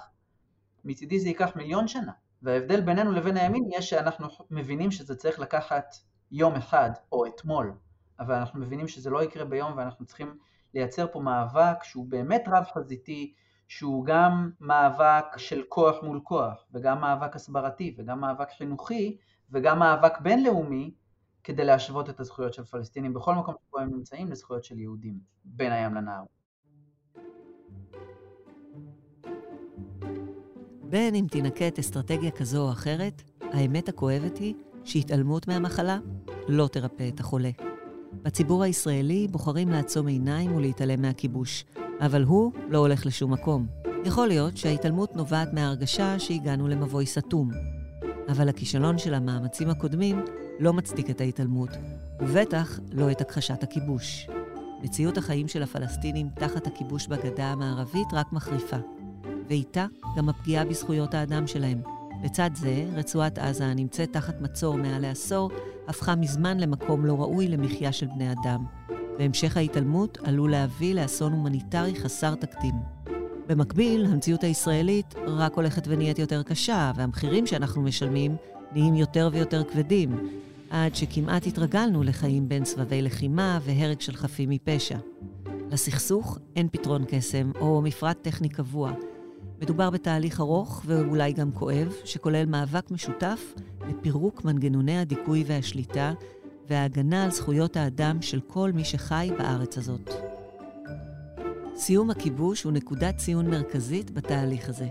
מצידי 0.83 1.19
זה 1.19 1.27
ייקח 1.27 1.55
מיליון 1.55 1.87
שנה. 1.87 2.11
וההבדל 2.43 2.81
בינינו 2.81 3.11
לבין 3.11 3.37
הימין 3.37 3.71
יהיה 3.71 3.81
שאנחנו 3.81 4.27
מבינים 4.51 4.91
שזה 4.91 5.15
צריך 5.15 5.39
לקחת 5.39 5.95
יום 6.31 6.55
אחד 6.55 6.91
או 7.11 7.25
אתמול, 7.25 7.73
אבל 8.19 8.35
אנחנו 8.35 8.59
מבינים 8.59 8.87
שזה 8.87 9.09
לא 9.09 9.23
יקרה 9.23 9.45
ביום 9.45 9.77
ואנחנו 9.77 10.05
צריכים 10.05 10.37
לייצר 10.73 11.07
פה 11.11 11.19
מאבק 11.19 11.83
שהוא 11.83 12.05
באמת 12.09 12.43
רב 12.47 12.65
חזיתי, 12.73 13.33
שהוא 13.67 14.05
גם 14.05 14.51
מאבק 14.59 15.25
של 15.37 15.63
כוח 15.69 15.95
מול 16.03 16.19
כוח, 16.23 16.65
וגם 16.73 17.01
מאבק 17.01 17.35
הסברתי, 17.35 17.95
וגם 17.97 18.21
מאבק 18.21 18.49
חינוכי, 18.57 19.17
וגם 19.51 19.79
מאבק 19.79 20.19
בינלאומי, 20.21 20.93
כדי 21.43 21.65
להשוות 21.65 22.09
את 22.09 22.19
הזכויות 22.19 22.53
של 22.53 22.63
פלסטינים 22.63 23.13
בכל 23.13 23.35
מקום 23.35 23.55
שבו 23.67 23.79
הם 23.79 23.89
נמצאים 23.89 24.31
לזכויות 24.31 24.63
של 24.63 24.79
יהודים, 24.79 25.19
בין 25.45 25.71
הים 25.71 25.95
לנהר. 25.95 26.23
בין 30.93 31.15
אם 31.15 31.25
תינקט 31.31 31.79
אסטרטגיה 31.79 32.31
כזו 32.31 32.61
או 32.61 32.71
אחרת, 32.71 33.23
האמת 33.41 33.89
הכואבת 33.89 34.37
היא 34.37 34.53
שהתעלמות 34.83 35.47
מהמחלה 35.47 35.99
לא 36.47 36.67
תרפא 36.67 37.07
את 37.07 37.19
החולה. 37.19 37.49
בציבור 38.23 38.63
הישראלי 38.63 39.27
בוחרים 39.31 39.69
לעצום 39.69 40.07
עיניים 40.07 40.55
ולהתעלם 40.55 41.01
מהכיבוש, 41.01 41.65
אבל 41.99 42.23
הוא 42.23 42.51
לא 42.69 42.77
הולך 42.77 43.05
לשום 43.05 43.33
מקום. 43.33 43.67
יכול 44.05 44.27
להיות 44.27 44.57
שההתעלמות 44.57 45.15
נובעת 45.15 45.53
מההרגשה 45.53 46.19
שהגענו 46.19 46.67
למבוי 46.67 47.05
סתום. 47.05 47.51
אבל 48.27 48.49
הכישלון 48.49 48.97
של 48.97 49.13
המאמצים 49.13 49.69
הקודמים 49.69 50.25
לא 50.59 50.73
מצדיק 50.73 51.09
את 51.09 51.21
ההתעלמות, 51.21 51.69
ובטח 52.19 52.79
לא 52.91 53.11
את 53.11 53.21
הכחשת 53.21 53.63
הכיבוש. 53.63 54.27
מציאות 54.83 55.17
החיים 55.17 55.47
של 55.47 55.63
הפלסטינים 55.63 56.29
תחת 56.35 56.67
הכיבוש 56.67 57.07
בגדה 57.07 57.45
המערבית 57.45 58.07
רק 58.13 58.33
מחריפה. 58.33 58.77
ואיתה 59.49 59.85
גם 60.17 60.29
הפגיעה 60.29 60.65
בזכויות 60.65 61.13
האדם 61.13 61.47
שלהם. 61.47 61.81
לצד 62.23 62.49
זה, 62.55 62.85
רצועת 62.93 63.37
עזה, 63.37 63.65
הנמצאת 63.65 64.13
תחת 64.13 64.41
מצור 64.41 64.77
מעל 64.77 65.01
לעשור, 65.01 65.51
הפכה 65.87 66.15
מזמן 66.15 66.59
למקום 66.59 67.05
לא 67.05 67.21
ראוי 67.21 67.47
למחיה 67.47 67.91
של 67.91 68.07
בני 68.15 68.31
אדם, 68.31 68.65
והמשך 69.19 69.57
ההתעלמות 69.57 70.17
עלול 70.23 70.51
להביא 70.51 70.95
לאסון 70.95 71.33
הומניטרי 71.33 71.95
חסר 71.95 72.35
תקדים. 72.35 72.73
במקביל, 73.47 74.05
המציאות 74.05 74.43
הישראלית 74.43 75.15
רק 75.27 75.55
הולכת 75.55 75.83
ונהיית 75.87 76.19
יותר 76.19 76.43
קשה, 76.43 76.91
והמחירים 76.95 77.47
שאנחנו 77.47 77.81
משלמים 77.81 78.35
נהיים 78.71 78.95
יותר 78.95 79.29
ויותר 79.33 79.63
כבדים, 79.63 80.29
עד 80.69 80.95
שכמעט 80.95 81.47
התרגלנו 81.47 82.03
לחיים 82.03 82.49
בין 82.49 82.65
סבבי 82.65 83.01
לחימה 83.01 83.59
והרג 83.63 84.01
של 84.01 84.15
חפים 84.15 84.49
מפשע. 84.49 84.97
לסכסוך 85.71 86.37
אין 86.55 86.67
פתרון 86.71 87.03
קסם 87.07 87.51
או 87.61 87.81
מפרט 87.81 88.17
טכני 88.21 88.49
קבוע, 88.49 88.93
מדובר 89.63 89.89
בתהליך 89.89 90.39
ארוך 90.39 90.81
ואולי 90.85 91.33
גם 91.33 91.51
כואב, 91.51 91.93
שכולל 92.05 92.45
מאבק 92.45 92.91
משותף 92.91 93.53
לפירוק 93.89 94.45
מנגנוני 94.45 94.97
הדיכוי 94.97 95.43
והשליטה 95.47 96.13
וההגנה 96.69 97.23
על 97.23 97.31
זכויות 97.31 97.77
האדם 97.77 98.21
של 98.21 98.39
כל 98.47 98.71
מי 98.71 98.83
שחי 98.83 99.29
בארץ 99.37 99.77
הזאת. 99.77 100.09
סיום 101.75 102.09
הכיבוש 102.09 102.63
הוא 102.63 102.71
נקודת 102.71 103.17
ציון 103.17 103.49
מרכזית 103.49 104.11
בתהליך 104.11 104.69
הזה, 104.69 104.87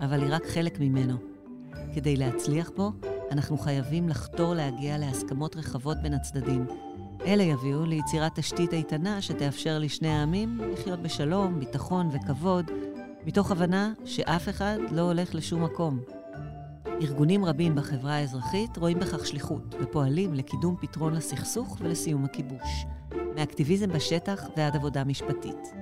אבל 0.00 0.22
היא 0.22 0.28
רק 0.32 0.46
חלק 0.46 0.80
ממנו. 0.80 1.16
כדי 1.94 2.16
להצליח 2.16 2.70
בו, 2.76 2.92
אנחנו 3.30 3.58
חייבים 3.58 4.08
לחתור 4.08 4.54
להגיע 4.54 4.98
להסכמות 4.98 5.56
רחבות 5.56 5.96
בין 6.02 6.14
הצדדים. 6.14 6.66
אלה 7.26 7.42
יביאו 7.42 7.86
ליצירת 7.86 8.38
תשתית 8.38 8.72
איתנה 8.72 9.22
שתאפשר 9.22 9.78
לשני 9.78 10.08
העמים 10.08 10.60
לחיות 10.72 11.02
בשלום, 11.02 11.60
ביטחון 11.60 12.08
וכבוד, 12.12 12.70
מתוך 13.26 13.50
הבנה 13.50 13.92
שאף 14.04 14.48
אחד 14.48 14.78
לא 14.90 15.00
הולך 15.00 15.34
לשום 15.34 15.64
מקום. 15.64 16.00
ארגונים 16.86 17.44
רבים 17.44 17.74
בחברה 17.74 18.14
האזרחית 18.14 18.76
רואים 18.76 18.98
בכך 18.98 19.26
שליחות 19.26 19.74
ופועלים 19.80 20.34
לקידום 20.34 20.76
פתרון 20.80 21.14
לסכסוך 21.14 21.76
ולסיום 21.80 22.24
הכיבוש. 22.24 22.84
מאקטיביזם 23.36 23.92
בשטח 23.92 24.44
ועד 24.56 24.76
עבודה 24.76 25.04
משפטית. 25.04 25.72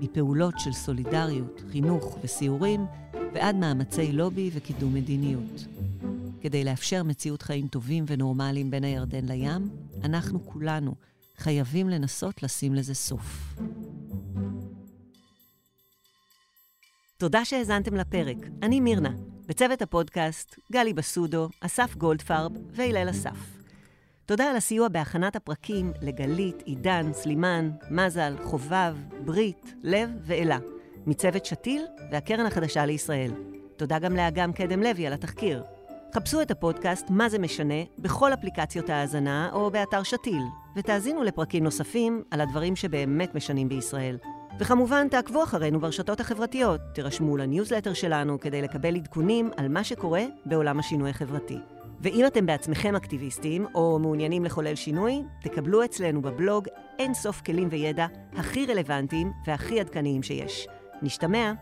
מפעולות 0.00 0.54
של 0.58 0.72
סולידריות, 0.72 1.62
חינוך 1.72 2.18
וסיורים, 2.24 2.86
ועד 3.34 3.56
מאמצי 3.56 4.12
לובי 4.12 4.50
וקידום 4.54 4.94
מדיניות. 4.94 5.66
כדי 6.40 6.64
לאפשר 6.64 7.02
מציאות 7.02 7.42
חיים 7.42 7.68
טובים 7.68 8.04
ונורמליים 8.08 8.70
בין 8.70 8.84
הירדן 8.84 9.24
לים, 9.24 9.68
אנחנו 10.04 10.46
כולנו 10.46 10.94
חייבים 11.36 11.88
לנסות 11.88 12.42
לשים 12.42 12.74
לזה 12.74 12.94
סוף. 12.94 13.54
תודה 17.20 17.44
שהאזנתם 17.44 17.94
לפרק. 17.94 18.36
אני 18.62 18.80
מירנה. 18.80 19.10
בצוות 19.46 19.82
הפודקאסט, 19.82 20.58
גלי 20.72 20.92
בסודו, 20.92 21.48
אסף 21.60 21.96
גולדפרב 21.96 22.52
והלל 22.70 23.10
אסף. 23.10 23.36
תודה 24.26 24.50
על 24.50 24.56
הסיוע 24.56 24.88
בהכנת 24.88 25.36
הפרקים 25.36 25.92
לגלית, 26.02 26.62
עידן, 26.64 27.12
סלימן, 27.12 27.70
מזל, 27.90 28.36
חובב, 28.44 28.96
ברית, 29.24 29.74
לב 29.82 30.10
ואלה, 30.22 30.58
מצוות 31.06 31.46
שתיל 31.46 31.82
והקרן 32.10 32.46
החדשה 32.46 32.86
לישראל. 32.86 33.30
תודה 33.76 33.98
גם 33.98 34.16
לאגם 34.16 34.52
קדם 34.52 34.82
לוי 34.82 35.06
על 35.06 35.12
התחקיר. 35.12 35.62
חפשו 36.14 36.42
את 36.42 36.50
הפודקאסט 36.50 37.10
"מה 37.10 37.28
זה 37.28 37.38
משנה" 37.38 37.84
בכל 37.98 38.32
אפליקציות 38.32 38.90
ההאזנה 38.90 39.50
או 39.52 39.70
באתר 39.70 40.02
שתיל, 40.02 40.42
ותאזינו 40.76 41.22
לפרקים 41.22 41.64
נוספים 41.64 42.22
על 42.30 42.40
הדברים 42.40 42.76
שבאמת 42.76 43.34
משנים 43.34 43.68
בישראל. 43.68 44.16
וכמובן, 44.60 45.08
תעקבו 45.08 45.42
אחרינו 45.44 45.80
ברשתות 45.80 46.20
החברתיות, 46.20 46.80
תירשמו 46.94 47.36
לניוזלטר 47.36 47.94
שלנו 47.94 48.40
כדי 48.40 48.62
לקבל 48.62 48.96
עדכונים 48.96 49.50
על 49.56 49.68
מה 49.68 49.84
שקורה 49.84 50.22
בעולם 50.46 50.78
השינוי 50.78 51.10
החברתי. 51.10 51.58
ואם 52.00 52.26
אתם 52.26 52.46
בעצמכם 52.46 52.96
אקטיביסטים 52.96 53.66
או 53.74 53.98
מעוניינים 53.98 54.44
לחולל 54.44 54.74
שינוי, 54.74 55.22
תקבלו 55.42 55.84
אצלנו 55.84 56.22
בבלוג 56.22 56.68
אין 56.98 57.14
סוף 57.14 57.40
כלים 57.40 57.68
וידע 57.70 58.06
הכי 58.32 58.66
רלוונטיים 58.66 59.32
והכי 59.46 59.80
עדכניים 59.80 60.22
שיש. 60.22 60.68
נשתמע. 61.02 61.52